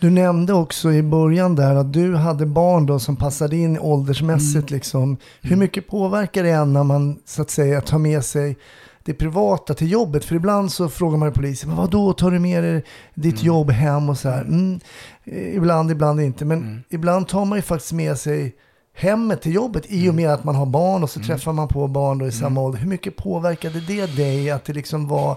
Du 0.00 0.10
nämnde 0.10 0.52
också 0.52 0.92
i 0.92 1.02
början 1.02 1.56
där 1.56 1.74
att 1.74 1.92
du 1.92 2.14
hade 2.16 2.46
barn 2.46 2.86
då 2.86 2.98
som 2.98 3.16
passade 3.16 3.56
in 3.56 3.78
åldersmässigt 3.78 4.70
Mm. 4.70 4.76
liksom. 4.76 5.16
Hur 5.40 5.56
mycket 5.56 5.88
påverkar 5.88 6.42
det 6.42 6.50
en 6.50 6.72
när 6.72 6.84
man 6.84 7.18
så 7.24 7.42
att 7.42 7.50
säga 7.50 7.80
tar 7.80 7.98
med 7.98 8.24
sig 8.24 8.56
det 9.04 9.14
privata 9.14 9.74
till 9.74 9.90
jobbet? 9.92 10.24
För 10.24 10.34
ibland 10.34 10.72
så 10.72 10.88
frågar 10.88 11.18
man 11.18 11.32
polisen, 11.32 11.68
men 11.68 11.78
vadå 11.78 12.12
tar 12.12 12.30
du 12.30 12.38
med 12.38 12.64
dig 12.64 12.84
ditt 13.14 13.42
jobb 13.42 13.70
hem 13.70 14.08
och 14.08 14.18
så 14.18 14.28
här? 14.28 14.42
Mm. 14.42 14.80
eh, 15.24 15.56
Ibland, 15.56 15.90
ibland 15.90 16.20
inte. 16.20 16.44
Men 16.44 16.58
Mm. 16.58 16.82
ibland 16.90 17.28
tar 17.28 17.44
man 17.44 17.58
ju 17.58 17.62
faktiskt 17.62 17.92
med 17.92 18.18
sig 18.18 18.54
hemmet 18.94 19.42
till 19.42 19.54
jobbet 19.54 19.86
i 19.86 19.96
Mm. 19.98 20.08
och 20.08 20.14
med 20.14 20.30
att 20.30 20.44
man 20.44 20.54
har 20.54 20.66
barn 20.66 21.02
och 21.02 21.10
så 21.10 21.20
träffar 21.20 21.52
man 21.52 21.68
på 21.68 21.88
barn 21.88 22.18
då 22.18 22.26
i 22.26 22.32
samma 22.32 22.60
ålder. 22.60 22.78
Hur 22.78 22.88
mycket 22.88 23.16
påverkade 23.16 23.80
det 23.80 24.06
dig 24.16 24.50
att 24.50 24.64
det 24.64 24.72
liksom 24.72 25.08
var 25.08 25.36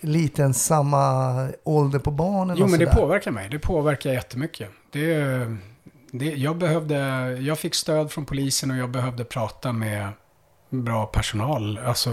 lite 0.00 0.42
en 0.42 0.54
samma 0.54 1.48
ålder 1.64 1.98
på 1.98 2.10
barnen? 2.10 2.56
Jo, 2.58 2.64
och 2.64 2.70
men 2.70 2.80
det 2.80 2.86
påverkar 2.86 3.30
mig. 3.30 3.48
Det 3.48 3.58
påverkar 3.58 4.12
jättemycket. 4.12 4.70
Det, 4.92 5.16
det, 6.10 6.24
jag, 6.24 6.56
behövde, 6.58 6.96
jag 7.40 7.58
fick 7.58 7.74
stöd 7.74 8.12
från 8.12 8.24
polisen 8.24 8.70
och 8.70 8.76
jag 8.76 8.90
behövde 8.90 9.24
prata 9.24 9.72
med 9.72 10.08
bra 10.70 11.06
personal. 11.06 11.78
Alltså, 11.78 12.10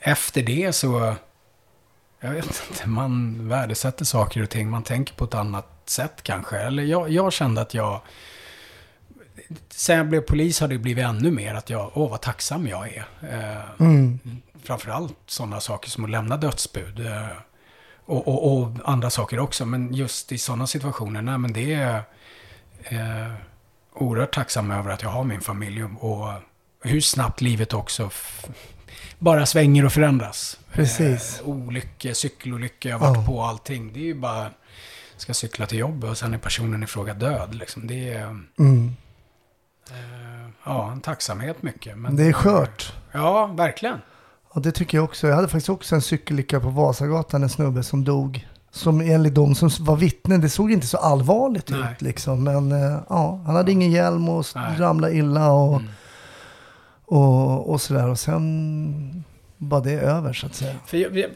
efter 0.00 0.42
det 0.42 0.72
så... 0.72 1.14
Jag 2.20 2.30
vet 2.30 2.62
inte, 2.70 2.88
man 2.88 3.48
värdesätter 3.48 4.04
saker 4.04 4.42
och 4.42 4.50
ting. 4.50 4.70
Man 4.70 4.82
tänker 4.82 5.14
på 5.14 5.24
ett 5.24 5.34
annat 5.34 5.66
sätt 5.86 6.22
kanske. 6.22 6.58
Eller 6.58 6.82
jag, 6.82 7.10
jag 7.10 7.32
kände 7.32 7.60
att 7.60 7.74
jag... 7.74 8.00
Sen 9.70 9.96
jag 9.96 10.08
blev 10.08 10.20
polis 10.20 10.60
har 10.60 10.68
det 10.68 10.78
blivit 10.78 11.04
ännu 11.04 11.30
mer 11.30 11.54
att 11.54 11.70
jag, 11.70 11.90
åh 11.94 12.10
vad 12.10 12.20
tacksam 12.20 12.66
jag 12.66 12.88
är. 12.88 13.04
Eh, 13.32 13.62
Mm. 13.80 14.18
Framförallt 14.62 15.16
sådana 15.26 15.60
saker 15.60 15.90
som 15.90 16.04
att 16.04 16.10
lämna 16.10 16.36
dödsbud. 16.36 17.06
eh, 17.06 17.26
Och, 18.06 18.28
och, 18.28 18.52
och 18.62 18.70
andra 18.84 19.10
saker 19.10 19.38
också. 19.38 19.64
Men 19.66 19.94
just 19.94 20.32
i 20.32 20.38
sådana 20.38 20.66
situationer, 20.66 21.22
nej 21.22 21.38
men 21.38 21.52
det 21.52 21.74
är 21.74 21.96
eh, 22.84 23.32
oerhört 23.94 24.34
tacksam 24.34 24.70
över 24.70 24.90
att 24.90 25.02
jag 25.02 25.10
har 25.10 25.24
min 25.24 25.40
familj. 25.40 25.84
Och 25.84 26.28
hur 26.82 27.00
snabbt 27.00 27.40
livet 27.40 27.72
också 27.74 28.10
bara 29.18 29.46
svänger 29.46 29.84
och 29.84 29.92
förändras. 29.92 30.58
Precis. 30.72 31.40
Eh, 31.40 31.48
olyckor, 31.48 32.12
cykelolyckor, 32.12 32.90
jag 32.90 32.98
har 32.98 33.06
varit 33.08 33.18
Ja. 33.20 33.26
på 33.26 33.42
allting. 33.42 33.92
Det 33.92 34.00
är 34.00 34.04
ju 34.04 34.14
bara, 34.14 34.50
ska 35.16 35.34
cykla 35.34 35.66
till 35.66 35.78
jobbet 35.78 36.10
och 36.10 36.18
sen 36.18 36.34
är 36.34 36.38
personen 36.38 36.82
i 36.82 36.86
fråga 36.86 37.14
död. 37.14 37.54
Liksom. 37.54 37.86
Det 37.86 38.08
är, 38.12 38.24
Mm. 38.58 38.96
Eh, 39.90 40.50
ja, 40.64 40.92
en 40.92 41.00
tacksamhet 41.00 41.62
mycket. 41.62 41.98
Men, 41.98 42.16
Det 42.16 42.24
är 42.24 42.32
skört. 42.32 42.92
Ja, 43.12 43.46
verkligen. 43.46 43.98
Ja, 44.54 44.60
det 44.60 44.72
tycker 44.72 44.98
jag 44.98 45.04
också. 45.04 45.26
Jag 45.28 45.34
hade 45.36 45.48
faktiskt 45.48 45.68
också 45.68 45.94
en 45.94 46.02
cykellycka 46.02 46.60
på 46.60 46.68
Vasagatan, 46.68 47.42
en 47.42 47.48
snubbe 47.48 47.82
som 47.82 48.04
dog. 48.04 48.48
Som 48.70 49.00
enligt 49.00 49.34
de 49.34 49.54
som 49.54 49.70
var 49.80 49.96
vittnen, 49.96 50.40
det 50.40 50.48
såg 50.48 50.72
inte 50.72 50.86
så 50.86 50.96
allvarligt 50.98 51.70
Nej. 51.70 51.80
ut 51.92 52.02
liksom. 52.02 52.44
Men 52.44 52.72
eh, 52.72 52.98
ja, 53.08 53.40
han 53.46 53.56
hade 53.56 53.72
ingen 53.72 53.90
hjälm 53.90 54.28
och 54.28 54.44
Nej. 54.54 54.66
Mm. 54.66 54.80
ramlade 54.80 55.14
illa 55.16 55.52
och, 55.52 55.82
och, 57.04 57.70
och 57.70 57.80
sådär. 57.80 58.08
Och 58.08 58.18
sen 58.18 59.24
var 59.58 59.80
det 59.84 59.92
över 59.92 60.32
så 60.32 60.46
att 60.46 60.54
säga. 60.54 60.74
För 60.86 60.96
jag, 60.96 61.18
jag- 61.18 61.30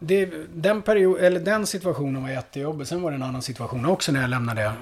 det, 0.00 0.30
den, 0.54 0.82
period, 0.82 1.20
eller 1.20 1.40
den 1.40 1.66
situationen 1.66 2.22
var 2.22 2.30
jättejobbig. 2.30 2.86
Sen 2.86 3.02
var 3.02 3.10
det 3.10 3.14
en 3.14 3.22
annan 3.22 3.42
situation 3.42 3.86
också 3.86 4.12
när 4.12 4.20
jag 4.20 4.30
lämnade 4.30 4.72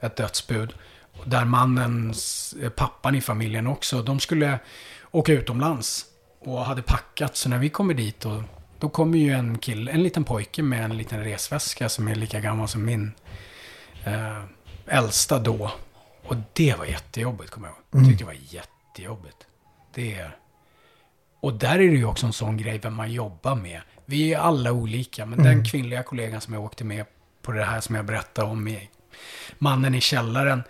ett 0.00 0.16
dödsbud. 0.16 0.74
Där 1.24 1.44
mannens, 1.44 2.54
eh, 2.62 2.70
pappan 2.70 3.14
i 3.14 3.20
familjen 3.20 3.66
också, 3.66 4.02
de 4.02 4.20
skulle 4.20 4.58
åka 5.10 5.32
utomlands. 5.32 6.04
Och 6.40 6.64
hade 6.64 6.82
packat. 6.82 7.36
Så 7.36 7.48
när 7.48 7.58
vi 7.58 7.68
kommer 7.68 7.94
dit, 7.94 8.24
och, 8.24 8.42
då 8.78 8.88
kommer 8.88 9.18
ju 9.18 9.30
en 9.32 9.58
kille, 9.58 9.92
en 9.92 10.02
liten 10.02 10.24
pojke 10.24 10.62
med 10.62 10.84
en 10.84 10.96
liten 10.96 11.24
resväska 11.24 11.88
som 11.88 12.08
är 12.08 12.14
lika 12.14 12.40
gammal 12.40 12.68
som 12.68 12.84
min 12.84 13.12
eh, 14.04 14.42
äldsta 14.86 15.38
då. 15.38 15.70
Och 16.26 16.36
det 16.52 16.74
var 16.78 16.84
jättejobbigt, 16.84 17.50
kommer 17.50 17.68
jag 17.68 17.74
ihåg. 17.74 17.84
Jag 17.90 17.98
Mm. 17.98 18.10
tyckte 18.10 18.24
det 18.24 18.26
var 18.26 18.36
jättejobbigt. 18.48 19.36
Det 19.94 20.14
är... 20.14 20.36
Och 21.40 21.54
där 21.54 21.74
är 21.74 21.78
det 21.90 21.96
ju 21.96 22.04
också 22.04 22.26
en 22.26 22.32
sån 22.32 22.56
grej 22.56 22.78
vem 22.78 22.94
man 22.94 23.12
jobbar 23.12 23.54
med. 23.54 23.80
Vi 24.06 24.34
är 24.34 24.38
alla 24.38 24.72
olika, 24.72 25.26
men 25.26 25.42
den 25.42 25.64
kvinnliga 25.64 26.02
kollegan 26.02 26.40
som 26.40 26.54
jag 26.54 26.64
åkte 26.64 26.84
med 26.84 27.06
på 27.42 27.52
det 27.52 27.64
här 27.64 27.80
som 27.80 27.94
jag 27.94 28.04
berättade 28.04 28.48
om, 28.48 28.68
i 28.68 28.90
mannen 29.58 29.94
i 29.94 30.00
källaren. 30.00 30.62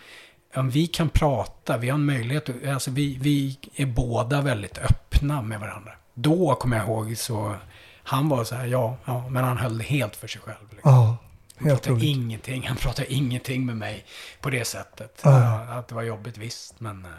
Ja, 0.54 0.62
vi 0.62 0.86
kan 0.86 1.08
prata, 1.08 1.78
vi 1.78 1.88
har 1.88 1.94
en 1.98 2.04
möjlighet, 2.06 2.66
alltså 2.68 2.90
vi, 2.90 3.18
vi 3.20 3.58
är 3.76 3.86
båda 3.86 4.40
väldigt 4.40 4.78
öppna 4.78 5.42
med 5.42 5.60
varandra. 5.60 5.92
Då 6.14 6.54
kommer 6.54 6.76
jag 6.76 6.86
ihåg 6.86 7.16
så, 7.16 7.56
han 8.02 8.28
var 8.28 8.44
så 8.44 8.54
här, 8.54 8.66
ja, 8.66 8.96
ja 9.04 9.28
men 9.28 9.44
han 9.44 9.56
höll 9.58 9.78
det 9.78 9.84
helt 9.84 10.16
för 10.16 10.28
sig 10.28 10.40
själv. 10.40 10.56
Liksom. 10.70 10.90
Ja, 10.92 11.16
Han 11.56 11.68
pratade 11.68 11.90
roligt. 11.94 12.04
ingenting, 12.04 12.66
han 12.68 12.76
pratade 12.76 13.12
ingenting 13.12 13.66
med 13.66 13.76
mig 13.76 14.04
på 14.40 14.50
det 14.50 14.64
sättet. 14.64 15.20
Ja. 15.24 15.58
Att 15.60 15.88
det 15.88 15.94
var 15.94 16.02
jobbigt, 16.02 16.38
visst, 16.38 16.80
men... 16.80 17.04
eh, 17.04 17.10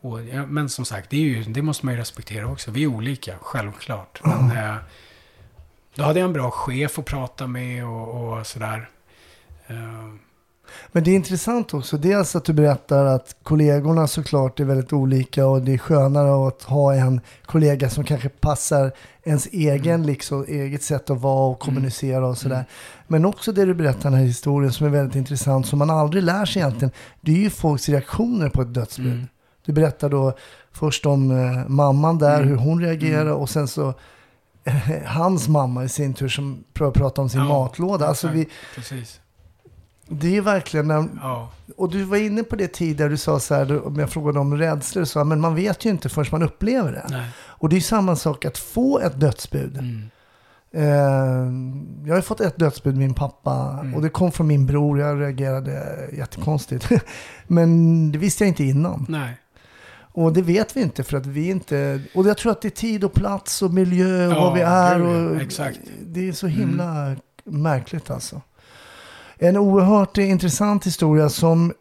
Och, 0.00 0.18
men 0.48 0.68
som 0.68 0.84
sagt, 0.84 1.10
det, 1.10 1.16
ju, 1.16 1.44
det 1.44 1.62
måste 1.62 1.86
man 1.86 1.94
ju 1.94 2.00
respektera 2.00 2.46
också. 2.46 2.70
Vi 2.70 2.82
är 2.82 2.86
olika, 2.86 3.34
självklart. 3.40 4.20
Men 4.24 4.50
eh, 4.56 4.76
då 5.94 6.02
hade 6.02 6.18
jag 6.20 6.26
en 6.26 6.32
bra 6.32 6.50
chef 6.50 6.98
att 6.98 7.04
prata 7.04 7.46
med 7.46 7.84
och, 7.86 8.38
och 8.38 8.46
sådär. 8.46 8.88
Eh, 9.66 10.14
Men 10.92 11.04
det 11.04 11.10
är 11.10 11.14
intressant 11.14 11.74
också, 11.74 11.96
dels 11.96 12.36
att 12.36 12.44
du 12.44 12.52
berättar 12.52 13.04
att 13.04 13.36
kollegorna 13.42 14.06
såklart 14.06 14.60
är 14.60 14.64
väldigt 14.64 14.92
olika 14.92 15.46
och 15.46 15.62
det 15.62 15.74
är 15.74 15.78
skönare 15.78 16.48
att 16.48 16.62
ha 16.62 16.94
en 16.94 17.20
kollega 17.46 17.90
som 17.90 18.04
kanske 18.04 18.28
passar 18.28 18.92
ens 19.22 19.46
egen, 19.46 20.06
liksom, 20.06 20.44
eget 20.48 20.82
sätt 20.82 21.10
att 21.10 21.20
vara 21.20 21.50
och 21.50 21.58
kommunicera 21.58 22.26
och 22.26 22.38
sådär. 22.38 22.64
Men 23.06 23.24
också 23.24 23.52
det 23.52 23.64
du 23.64 23.74
berättar 23.74 24.02
den 24.10 24.14
här 24.18 24.26
historien 24.26 24.72
som 24.72 24.86
är 24.86 24.90
väldigt 24.90 25.16
intressant, 25.16 25.66
som 25.66 25.78
man 25.78 25.90
aldrig 25.90 26.22
lär 26.22 26.44
sig 26.44 26.62
egentligen, 26.62 26.90
det 27.20 27.32
är 27.32 27.38
ju 27.38 27.50
folks 27.50 27.88
reaktioner 27.88 28.48
på 28.48 28.62
ett 28.62 28.74
dödsbud. 28.74 29.26
Du 29.66 29.72
berättar 29.72 30.08
då 30.08 30.32
först 30.72 31.06
om 31.06 31.30
eh, 31.30 31.68
mamman 31.68 32.18
där, 32.18 32.42
hur 32.42 32.56
hon 32.56 32.80
reagerar 32.80 33.32
och 33.32 33.50
sen 33.50 33.68
så 33.68 33.94
eh, 34.64 34.74
hans 35.06 35.48
mamma 35.48 35.84
i 35.84 35.88
sin 35.88 36.14
tur 36.14 36.28
som 36.28 36.64
pr- 36.74 36.90
pratar 36.90 37.22
om 37.22 37.28
sin 37.28 37.40
Ja, 37.40 37.48
matlåda. 37.48 38.06
Alltså 38.06 38.28
vi, 38.28 38.48
Precis. 38.74 39.20
Det 40.08 40.36
är 40.36 40.40
verkligen, 40.40 40.88
när, 40.88 41.08
Ja. 41.22 41.50
och 41.76 41.90
du 41.90 42.04
var 42.04 42.16
inne 42.16 42.42
på 42.42 42.56
det 42.56 42.68
tidigare, 42.68 43.10
du 43.10 43.16
sa 43.16 43.40
så 43.40 43.54
här, 43.54 43.86
om 43.86 43.98
jag 43.98 44.10
frågade 44.10 44.38
om 44.38 44.58
rädslor, 44.58 45.04
så, 45.04 45.24
men 45.24 45.40
man 45.40 45.54
vet 45.54 45.84
ju 45.84 45.90
inte 45.90 46.08
förrän 46.08 46.26
man 46.32 46.42
upplever 46.42 46.92
det. 46.92 47.06
Nej. 47.10 47.28
Och 47.38 47.68
det 47.68 47.76
är 47.76 47.80
samma 47.80 48.16
sak 48.16 48.44
att 48.44 48.58
få 48.58 48.98
ett 48.98 49.20
dödsbud. 49.20 49.76
Mm. 49.78 50.10
Eh, 50.72 52.08
jag 52.08 52.14
har 52.14 52.20
fått 52.20 52.40
ett 52.40 52.58
dödsbud, 52.58 52.96
min 52.96 53.14
pappa, 53.14 53.78
Mm. 53.80 53.94
och 53.94 54.02
det 54.02 54.08
kom 54.08 54.32
från 54.32 54.46
min 54.46 54.66
bror, 54.66 55.00
jag 55.00 55.20
reagerade 55.20 55.98
jättekonstigt. 56.12 56.88
men 57.46 58.12
det 58.12 58.18
visste 58.18 58.44
jag 58.44 58.48
inte 58.48 58.64
innan. 58.64 59.06
Nej. 59.08 59.36
Och 60.16 60.32
det 60.32 60.42
vet 60.42 60.76
vi 60.76 60.82
inte 60.82 61.04
för 61.04 61.16
att 61.16 61.26
vi 61.26 61.48
inte... 61.50 62.00
Och 62.14 62.26
jag 62.26 62.36
tror 62.38 62.52
att 62.52 62.62
det 62.62 62.68
är 62.68 62.70
tid 62.70 63.04
och 63.04 63.12
plats 63.12 63.62
och 63.62 63.74
miljö 63.74 64.26
och 64.26 64.32
Ja, 64.32 64.40
vad 64.40 64.54
vi 64.54 64.60
är. 64.60 65.00
Och 65.02 65.36
Exakt. 65.40 65.80
Det 66.02 66.28
är 66.28 66.32
så 66.32 66.46
himla 66.46 67.16
märkligt 67.44 68.10
alltså. 68.10 68.40
En 69.44 69.56
oerhört 69.56 70.18
intressant 70.18 70.86
historia 70.86 71.28
som 71.28 71.72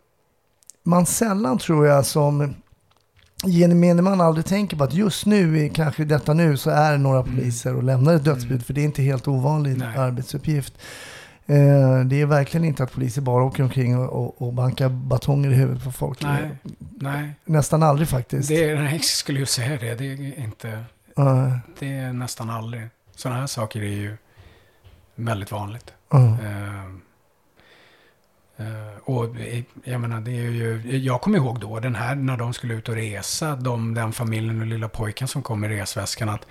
man 0.84 1.06
sällan 1.06 1.58
tror 1.58 1.88
jag 1.88 2.06
som 2.06 2.56
gemene 3.46 4.02
man 4.02 4.22
aldrig 4.22 4.46
tänker 4.46 4.78
på 4.78 4.84
att 4.84 4.94
just 4.94 5.26
nu, 5.26 5.70
kanske 5.70 6.06
detta 6.06 6.34
nu, 6.34 6.58
så 6.58 6.70
är 6.70 6.98
några 6.98 7.24
poliser 7.24 7.76
och 7.76 7.84
lämnar 7.84 8.14
ett 8.16 8.24
dödsbud. 8.24 8.66
För 8.66 8.74
det 8.74 8.82
är 8.82 8.86
inte 8.86 9.02
helt 9.02 9.28
ovanlig 9.28 9.78
Nej. 9.78 9.98
arbetsuppgift. 9.98 10.74
Eh, 11.46 12.00
det 12.06 12.22
är 12.22 12.26
verkligen 12.26 12.66
inte 12.66 12.84
att 12.84 12.92
poliser 12.92 13.22
bara 13.22 13.44
åker 13.44 13.64
omkring 13.64 13.98
och, 13.98 14.10
och, 14.10 14.42
och 14.42 14.54
bankar 14.54 14.90
batonger 14.90 15.52
i 15.52 15.54
huvudet 15.54 15.84
på 15.84 15.92
folk. 15.92 16.24
Nej. 16.24 16.50
Nej. 16.80 17.36
Nästan 17.46 17.84
aldrig 17.84 18.08
faktiskt. 18.08 18.50
Det 18.50 18.64
är, 18.64 18.84
jag 18.92 19.04
skulle 19.04 19.40
ju 19.40 19.46
säga 19.46 19.78
det. 19.78 19.96
Det 19.96 20.06
är 20.06 20.40
inte... 20.40 20.70
Eh, 21.18 21.58
Det 21.80 21.94
är 21.94 22.14
nästan 22.14 22.50
aldrig. 22.50 22.88
Sådana 23.16 23.40
här 23.40 23.48
saker 23.48 23.82
är 23.82 23.88
ju 23.88 24.18
väldigt 25.16 25.52
vanligt. 25.52 25.94
Eh, 26.14 26.24
eh, 26.24 26.90
och 29.04 29.40
eh, 29.40 29.64
jag 29.84 30.02
menar, 30.02 30.22
det 30.22 30.32
är 30.32 30.50
ju, 30.50 30.98
jag 30.98 31.22
kommer 31.22 31.38
ihåg 31.38 31.60
då, 31.60 31.80
den 31.80 31.96
här, 31.96 32.16
när 32.16 32.38
de 32.38 32.54
skulle 32.54 32.74
ut 32.74 32.90
och 32.90 32.96
resa, 32.96 33.56
de, 33.56 33.94
den 33.94 34.14
familjen 34.14 34.62
och 34.62 34.68
lilla 34.68 34.90
pojken 34.90 35.28
som 35.28 35.42
kom 35.42 35.64
i 35.64 35.68
resväskan, 35.68 36.30
att 36.30 36.46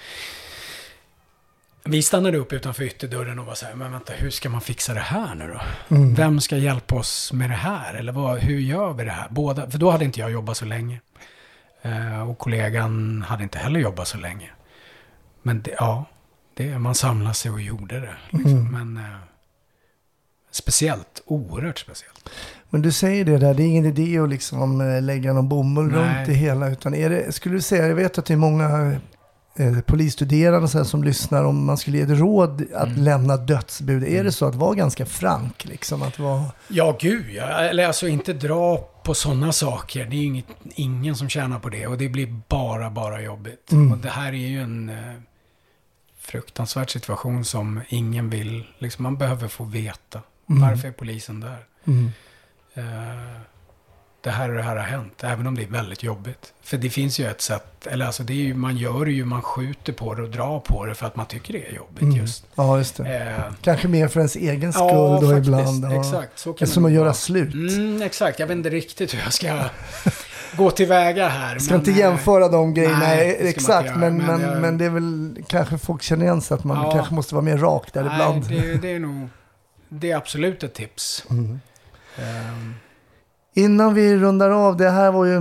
vi 1.84 2.02
stannade 2.02 2.38
upp 2.38 2.52
utanför 2.52 2.84
ytterdörren 2.84 3.38
och 3.38 3.46
var 3.46 3.54
så 3.54 3.66
här, 3.66 3.74
men 3.74 3.92
vänta, 3.92 4.12
hur 4.12 4.30
ska 4.30 4.48
man 4.48 4.60
fixa 4.60 4.94
det 4.94 5.00
här 5.00 5.34
nu 5.34 5.48
då? 5.48 5.60
Mm. 5.96 6.14
Vem 6.14 6.40
ska 6.40 6.56
hjälpa 6.56 6.94
oss 6.94 7.32
med 7.32 7.50
det 7.50 7.56
här? 7.56 7.94
Eller 7.94 8.12
vad, 8.12 8.38
hur 8.38 8.58
gör 8.60 8.92
vi 8.92 9.04
det 9.04 9.10
här? 9.10 9.26
Båda, 9.30 9.70
för 9.70 9.78
då 9.78 9.90
hade 9.90 10.04
inte 10.04 10.20
jag 10.20 10.30
jobbat 10.30 10.56
så 10.56 10.64
länge. 10.64 11.00
Eh, 11.82 12.30
och 12.30 12.38
kollegan 12.38 13.22
hade 13.28 13.42
inte 13.42 13.58
heller 13.58 13.80
jobbat 13.80 14.08
så 14.08 14.16
länge. 14.16 14.50
Men 15.42 15.62
det, 15.62 15.74
ja, 15.78 16.04
det, 16.54 16.78
man 16.78 16.94
samlade 16.94 17.34
sig 17.34 17.50
och 17.50 17.60
gjorde 17.60 18.00
det. 18.00 18.16
Liksom. 18.30 18.58
Mm. 18.58 18.92
Men 18.92 19.04
eh, 19.04 19.18
speciellt, 20.52 21.22
oerhört 21.26 21.78
speciellt. 21.78 22.28
Men 22.70 22.82
du 22.82 22.92
säger 22.92 23.24
det 23.24 23.38
där, 23.38 23.54
det 23.54 23.62
är 23.62 23.66
ingen 23.66 23.86
idé 23.86 24.18
att 24.18 24.28
liksom 24.28 24.80
eh, 24.80 25.02
lägga 25.02 25.32
någon 25.32 25.48
bomull 25.48 25.86
Nej. 25.86 25.98
runt 26.18 26.26
det 26.26 26.32
hela. 26.34 26.68
Utan 26.70 26.94
är 26.94 27.10
det, 27.10 27.32
skulle 27.32 27.54
du 27.54 27.60
säga, 27.62 27.86
jag 27.88 27.94
vet 27.94 28.18
att 28.18 28.26
det 28.26 28.32
är 28.34 28.38
många 28.38 28.96
eh, 29.56 29.80
polisstuderande 29.80 30.84
som 30.84 31.04
lyssnar, 31.04 31.44
om 31.44 31.64
man 31.66 31.76
skulle 31.76 31.96
ge 31.98 32.02
ett 32.02 32.18
råd 32.18 32.64
att 32.74 32.88
Mm. 32.88 33.02
lämna 33.04 33.36
dödsbud. 33.36 34.04
Är 34.04 34.24
det 34.24 34.32
så 34.32 34.46
att 34.46 34.54
vara 34.54 34.74
ganska 34.74 35.06
frank 35.06 35.64
liksom? 35.64 36.02
Att 36.02 36.18
vara... 36.18 36.44
Ja, 36.68 36.96
gud 37.00 37.30
ja. 37.30 37.42
Eller 37.44 37.86
alltså 37.86 38.08
inte 38.08 38.32
dra 38.32 38.88
på 39.02 39.14
sådana 39.14 39.52
saker. 39.52 40.04
Det 40.06 40.16
är 40.16 40.24
inget, 40.24 40.46
ingen 40.74 41.16
som 41.16 41.28
tjänar 41.28 41.58
på 41.58 41.68
det. 41.68 41.86
Och 41.86 41.98
det 41.98 42.08
blir 42.08 42.42
bara, 42.48 42.90
bara 42.90 43.22
jobbigt. 43.22 43.72
Mm. 43.72 43.92
Och 43.92 43.98
det 43.98 44.08
här 44.08 44.28
är 44.32 44.48
ju 44.48 44.62
en 44.62 44.88
eh, 44.88 44.96
fruktansvärd 46.20 46.90
situation 46.90 47.44
som 47.44 47.80
ingen 47.88 48.30
vill. 48.30 48.64
Liksom, 48.78 49.02
man 49.02 49.16
behöver 49.16 49.48
få 49.48 49.64
veta. 49.64 50.20
Mm. 50.50 50.62
Varför 50.62 50.88
är 50.88 50.92
polisen 50.92 51.40
där? 51.40 51.58
Mm. 51.86 52.10
Eh, 52.74 52.82
det 54.24 54.30
här 54.30 54.48
och 54.48 54.54
det 54.56 54.62
här 54.62 54.76
har 54.76 54.82
hänt, 54.84 55.24
även 55.24 55.46
om 55.46 55.54
det 55.54 55.62
är 55.62 55.66
väldigt 55.66 56.02
jobbigt. 56.02 56.52
För 56.62 56.76
det 56.76 56.90
finns 56.90 57.18
ju 57.20 57.26
ett 57.26 57.40
sätt, 57.40 57.86
eller 57.86 58.06
alltså 58.06 58.22
det 58.22 58.32
är 58.32 58.36
ju, 58.36 58.54
man 58.54 58.76
gör 58.76 59.04
det 59.04 59.12
ju, 59.12 59.24
man 59.24 59.42
skjuter 59.42 59.92
på 59.92 60.14
det 60.14 60.22
och 60.22 60.28
drar 60.30 60.60
på 60.60 60.84
det 60.86 60.94
för 60.94 61.06
att 61.06 61.16
man 61.16 61.26
tycker 61.26 61.52
det 61.52 61.68
är 61.68 61.72
jobbigt 61.74 62.02
Mm. 62.02 62.16
just. 62.16 62.46
Ja, 62.54 62.78
just 62.78 62.96
det. 62.96 63.16
Eh, 63.18 63.52
Kanske 63.62 63.88
mer 63.88 64.08
för 64.08 64.20
ens 64.20 64.36
egen 64.36 64.72
skull 64.72 64.84
Ja, 64.88 65.18
då 65.22 65.28
faktiskt. 65.28 65.46
ibland. 65.48 65.84
Ja. 65.84 66.00
Exakt, 66.00 66.38
så 66.38 66.52
kan 66.52 66.68
som 66.68 66.84
att 66.84 66.92
göra 66.92 67.14
slut. 67.14 67.54
Mm, 67.54 68.02
exakt, 68.02 68.38
jag 68.38 68.46
vet 68.46 68.56
inte 68.56 68.70
riktigt 68.70 69.14
hur 69.14 69.18
jag 69.18 69.32
ska 69.32 69.58
gå 70.56 70.70
tillväga 70.70 71.28
här. 71.28 71.52
Jag 71.52 71.62
ska 71.62 71.74
inte 71.74 71.90
eh, 71.90 71.98
jämföra 71.98 72.48
de 72.48 72.74
grejerna 72.74 72.98
nej, 72.98 73.36
man 73.40 73.48
exakt, 73.48 73.96
men, 73.96 74.16
göra, 74.20 74.26
men, 74.38 74.40
men 74.42 74.60
men, 74.60 74.64
jag- 74.70 74.78
det 74.78 74.84
är 74.84 74.90
väl 74.90 75.36
kanske 75.48 75.78
folk 75.78 76.02
känner 76.02 76.24
igen 76.24 76.40
sig 76.40 76.54
att 76.54 76.64
man 76.64 76.76
Ja. 76.76 76.92
kanske 76.92 77.14
måste 77.14 77.34
vara 77.34 77.44
mer 77.44 77.58
rak 77.58 77.92
där 77.92 78.02
Nej, 78.04 78.12
ibland. 78.12 78.48
det, 78.48 78.74
det 78.74 78.92
är 78.92 78.98
nog, 78.98 79.28
det 80.00 80.10
är 80.10 80.16
absolut 80.16 80.62
ett 80.62 80.74
tips. 80.74 81.24
Mm. 81.30 81.60
Ehm, 82.18 82.74
Innan 83.54 83.94
vi 83.94 84.16
rundar 84.16 84.50
av, 84.50 84.76
det 84.76 84.90
här 84.90 85.12
var 85.12 85.24
ju 85.24 85.36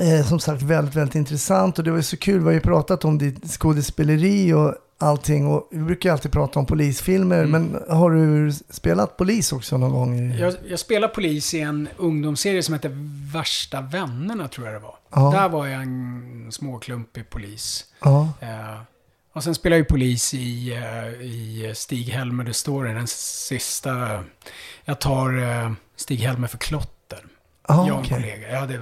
eh, 0.00 0.26
som 0.26 0.40
sagt 0.40 0.62
väldigt, 0.62 0.94
väldigt 0.94 1.14
intressant 1.14 1.78
och 1.78 1.84
det 1.84 1.90
var 1.90 1.96
ju 1.96 2.02
så 2.02 2.16
kul, 2.16 2.38
vi 2.40 2.44
har 2.44 2.52
ju 2.52 2.60
pratat 2.60 3.04
om 3.04 3.18
ditt 3.18 3.50
skådespeleri 3.50 4.52
och 4.52 4.74
allting 5.00 5.46
och 5.46 5.68
vi 5.70 5.78
brukar 5.78 6.08
ju 6.08 6.12
alltid 6.12 6.32
prata 6.32 6.58
om 6.58 6.66
polisfilmer, 6.66 7.44
Mm. 7.44 7.50
men 7.50 7.82
har 7.98 8.10
du 8.10 8.52
spelat 8.70 9.16
polis 9.16 9.52
också 9.52 9.78
någon 9.78 9.90
gång? 9.92 10.32
Jag, 10.32 10.54
jag 10.68 10.78
spelar 10.78 11.08
polis 11.08 11.54
i 11.54 11.60
en 11.60 11.88
ungdomsserie 11.96 12.62
som 12.62 12.74
heter 12.74 12.90
Värsta 13.32 13.80
vännerna, 13.80 14.48
tror 14.48 14.66
jag 14.66 14.76
det 14.76 14.80
var. 14.80 14.94
Ja. 15.10 15.30
Där 15.34 15.48
var 15.48 15.66
jag 15.66 15.82
en 15.82 16.48
småklumpig 16.52 17.30
polis. 17.30 17.84
Ja. 18.00 18.28
Eh, 18.40 18.80
och 19.38 19.44
sen 19.44 19.54
spelar 19.54 19.76
jag 19.76 19.78
ju 19.80 19.84
polis 19.84 20.34
i, 20.34 20.72
eh, 20.76 21.26
i 21.26 21.72
Stig-Helmer 21.74 22.44
The 22.44 22.52
Story, 22.54 22.92
den 22.94 23.06
sista. 23.06 24.24
Jag 24.84 25.00
tar 25.00 25.38
eh, 25.42 25.72
Stig-Helmer 25.96 26.48
för 26.48 26.58
klotter. 26.58 27.18
Ah, 27.62 27.74
jag 27.74 27.82
och 27.82 27.88
en 27.88 27.94
okej. 27.98 28.10
kollega. 28.16 28.50
Jag 28.52 28.60
hade 28.60 28.80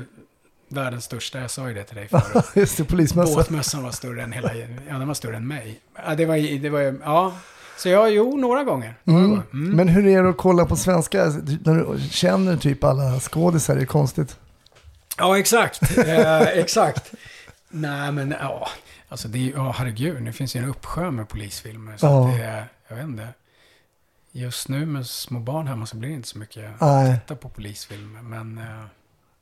världens 0.68 1.04
största, 1.04 1.38
jag 1.40 1.50
sa 1.50 1.68
ju 1.68 1.74
det 1.74 1.84
till 1.84 1.96
dig 1.96 2.08
förut. 2.10 2.44
Just 2.54 2.76
det, 2.76 2.84
polismössa. 2.84 3.34
Båtmössan 3.34 3.82
var 3.82 3.90
större 3.90 4.22
än 4.22 4.32
hela, 4.32 4.54
ja 4.88 4.98
den 4.98 5.06
var 5.08 5.14
större 5.14 5.36
än 5.36 5.46
mig. 5.48 5.80
Ja, 6.06 6.14
det 6.14 6.26
var, 6.26 6.58
det 6.60 6.68
var 6.70 6.80
ja. 7.04 7.34
Så 7.78 7.88
jag, 7.88 8.10
jo, 8.14 8.36
några 8.36 8.64
gånger. 8.64 8.94
Några 9.04 9.20
Mm. 9.20 9.30
gånger. 9.30 9.44
Mm. 9.52 9.76
Men 9.76 9.88
hur 9.88 10.06
är 10.06 10.22
det 10.22 10.28
att 10.28 10.36
kolla 10.36 10.66
på 10.66 10.76
svenska? 10.76 11.24
När 11.64 11.74
du 11.74 12.08
känner 12.10 12.56
typ 12.56 12.84
alla 12.84 13.20
skådisar, 13.20 13.76
är 13.76 13.80
det 13.80 13.86
konstigt? 13.86 14.36
Ja, 15.18 15.38
exakt. 15.38 15.98
Eh, 15.98 16.40
exakt. 16.40 17.12
Nej, 17.68 18.12
men 18.12 18.34
ja. 18.40 18.68
Alltså 19.08 19.28
det 19.28 19.38
är 19.38 19.52
ja 19.56 19.70
herregud, 19.78 20.24
det 20.24 20.32
finns 20.32 20.56
ju 20.56 20.60
en 20.62 20.68
uppsjö 20.68 21.10
med 21.10 21.28
polisfilmer. 21.28 21.96
Så 21.96 22.06
Ja. 22.06 22.28
att 22.30 22.36
det 22.38 22.44
är, 22.44 22.68
jag 22.88 22.96
vet 22.96 23.04
inte. 23.04 23.28
Just 24.32 24.68
nu 24.68 24.86
med 24.86 25.06
små 25.06 25.38
barn 25.40 25.66
hemma 25.66 25.86
så 25.86 25.96
blir 25.96 26.08
det 26.08 26.14
inte 26.14 26.28
så 26.28 26.38
mycket 26.38 26.70
Nej. 26.80 27.12
att 27.12 27.20
titta 27.20 27.36
på 27.36 27.48
polisfilmer. 27.48 28.22
Men 28.22 28.58
eh, 28.58 28.84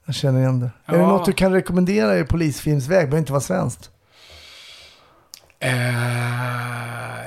Jag 0.04 0.14
känner 0.14 0.40
igen 0.40 0.60
det. 0.60 0.70
Är 0.86 0.92
det 0.92 0.98
Ja. 0.98 1.06
något 1.08 1.24
du 1.26 1.32
kan 1.32 1.52
rekommendera 1.52 2.18
i 2.18 2.24
polisfilmsväg? 2.24 2.96
Det 2.98 3.06
behöver 3.06 3.18
inte 3.18 3.32
vara 3.32 3.40
svenskt. 3.40 3.90
eh, 5.60 7.24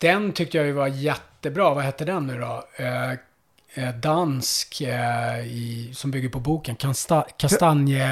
den 0.00 0.32
tyckte 0.32 0.56
jag 0.56 0.66
ju 0.66 0.72
var 0.72 0.86
jättebra. 0.86 1.74
Vad 1.74 1.84
hette 1.84 2.04
den 2.04 2.26
nu 2.26 2.38
då? 2.40 2.64
Eh, 2.84 3.12
dansk 4.00 4.80
eh, 4.80 5.46
i, 5.46 5.90
som 5.94 6.10
bygger 6.10 6.28
på 6.28 6.40
boken. 6.40 6.76
Kasta, 6.76 7.24
kastanje... 7.36 8.08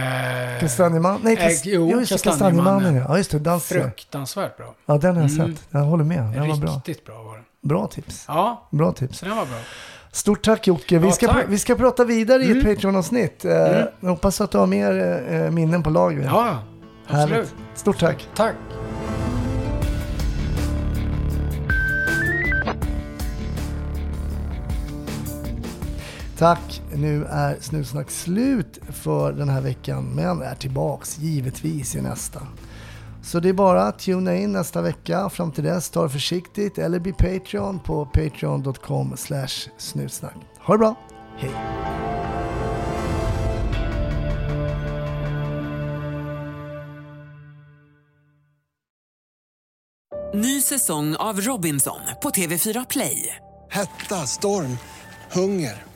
Kastanjeman? 0.61 1.21
Nej, 1.23 1.37
kas- 1.37 1.67
Eh, 1.67 1.73
jo, 1.73 2.01
just 2.01 2.25
Kastanjemannen. 2.25 2.95
Ja, 2.97 3.17
just 3.19 3.31
det. 3.31 3.39
Dans. 3.39 3.65
Fruktansvärt 3.65 4.57
bra. 4.57 4.75
Ja, 4.87 4.99
den 4.99 5.17
har 5.17 5.23
jag 5.23 5.31
Mm. 5.31 5.55
sett. 5.57 5.65
Jag 5.71 5.81
håller 5.81 6.05
med. 6.05 6.23
Den 6.23 6.49
var 6.49 6.57
bra. 6.57 6.71
Riktigt 6.71 7.05
bra 7.05 7.23
var 7.23 7.35
den. 7.35 7.45
Bra 7.63 7.87
tips. 7.87 8.25
Ja, 8.29 8.69
Bra 8.71 8.93
tips. 8.93 9.19
så 9.19 9.27
den 9.27 9.37
var 9.37 9.47
bra. 9.47 9.57
Stort 10.13 10.43
tack 10.45 10.67
Jocke. 10.67 10.99
Vi 10.99 11.07
Ja, 11.07 11.13
ska, 11.13 11.27
tack. 11.33 11.45
vi 11.49 11.59
ska 11.59 11.75
prata 11.75 12.05
vidare 12.05 12.43
i 12.43 12.51
ett 12.51 12.57
Mm. 12.65 12.75
Patreon-avsnitt. 12.75 13.45
Eh, 13.45 13.51
Mm. 13.51 13.87
Jag 14.01 14.09
hoppas 14.11 14.41
att 14.41 14.51
du 14.51 14.59
har 14.59 14.67
mer 14.67 15.23
eh, 15.33 15.51
minnen 15.51 15.83
på 15.83 15.91
lager. 15.91 16.23
Ja, 16.25 16.59
absolut. 17.07 17.31
Härligt. 17.31 17.55
Stort 17.75 17.99
tack. 17.99 18.29
Tack. 18.35 18.55
Tack. 26.39 26.83
Nu 26.95 27.25
är 27.25 27.57
Snutsnack 27.61 28.11
slut 28.11 28.79
för 28.89 29.33
den 29.33 29.49
här 29.49 29.61
veckan, 29.61 30.05
men 30.15 30.43
är 30.43 30.55
tillbaks 30.55 31.19
givetvis 31.19 31.97
i 31.97 32.03
nästa. 32.03 32.41
Så 33.23 33.41
det 33.41 33.49
är 33.49 33.53
bara 33.53 33.83
att 33.83 33.99
tuna 33.99 34.37
in 34.37 34.53
nästa 34.53 34.83
vecka. 34.83 35.31
Fram 35.31 35.53
till 35.53 35.65
dess, 35.65 35.91
ta 35.91 36.03
det 36.03 36.09
försiktigt 36.09 36.79
eller 36.79 36.99
bli 36.99 37.13
Patreon 37.13 37.79
på 37.79 38.07
patreon.com 38.07 39.17
snutsnack. 39.79 40.37
Ha 40.59 40.75
det 40.75 40.79
bra! 40.79 40.97
Hej! 41.37 41.55
Ny 50.35 50.61
säsong 50.61 51.17
av 51.17 51.41
Robinson 51.41 52.01
på 52.23 52.31
TV4 52.31 52.87
Play. 52.91 53.37
Hetta, 53.71 54.15
storm, 54.15 54.79
hunger. 55.33 55.96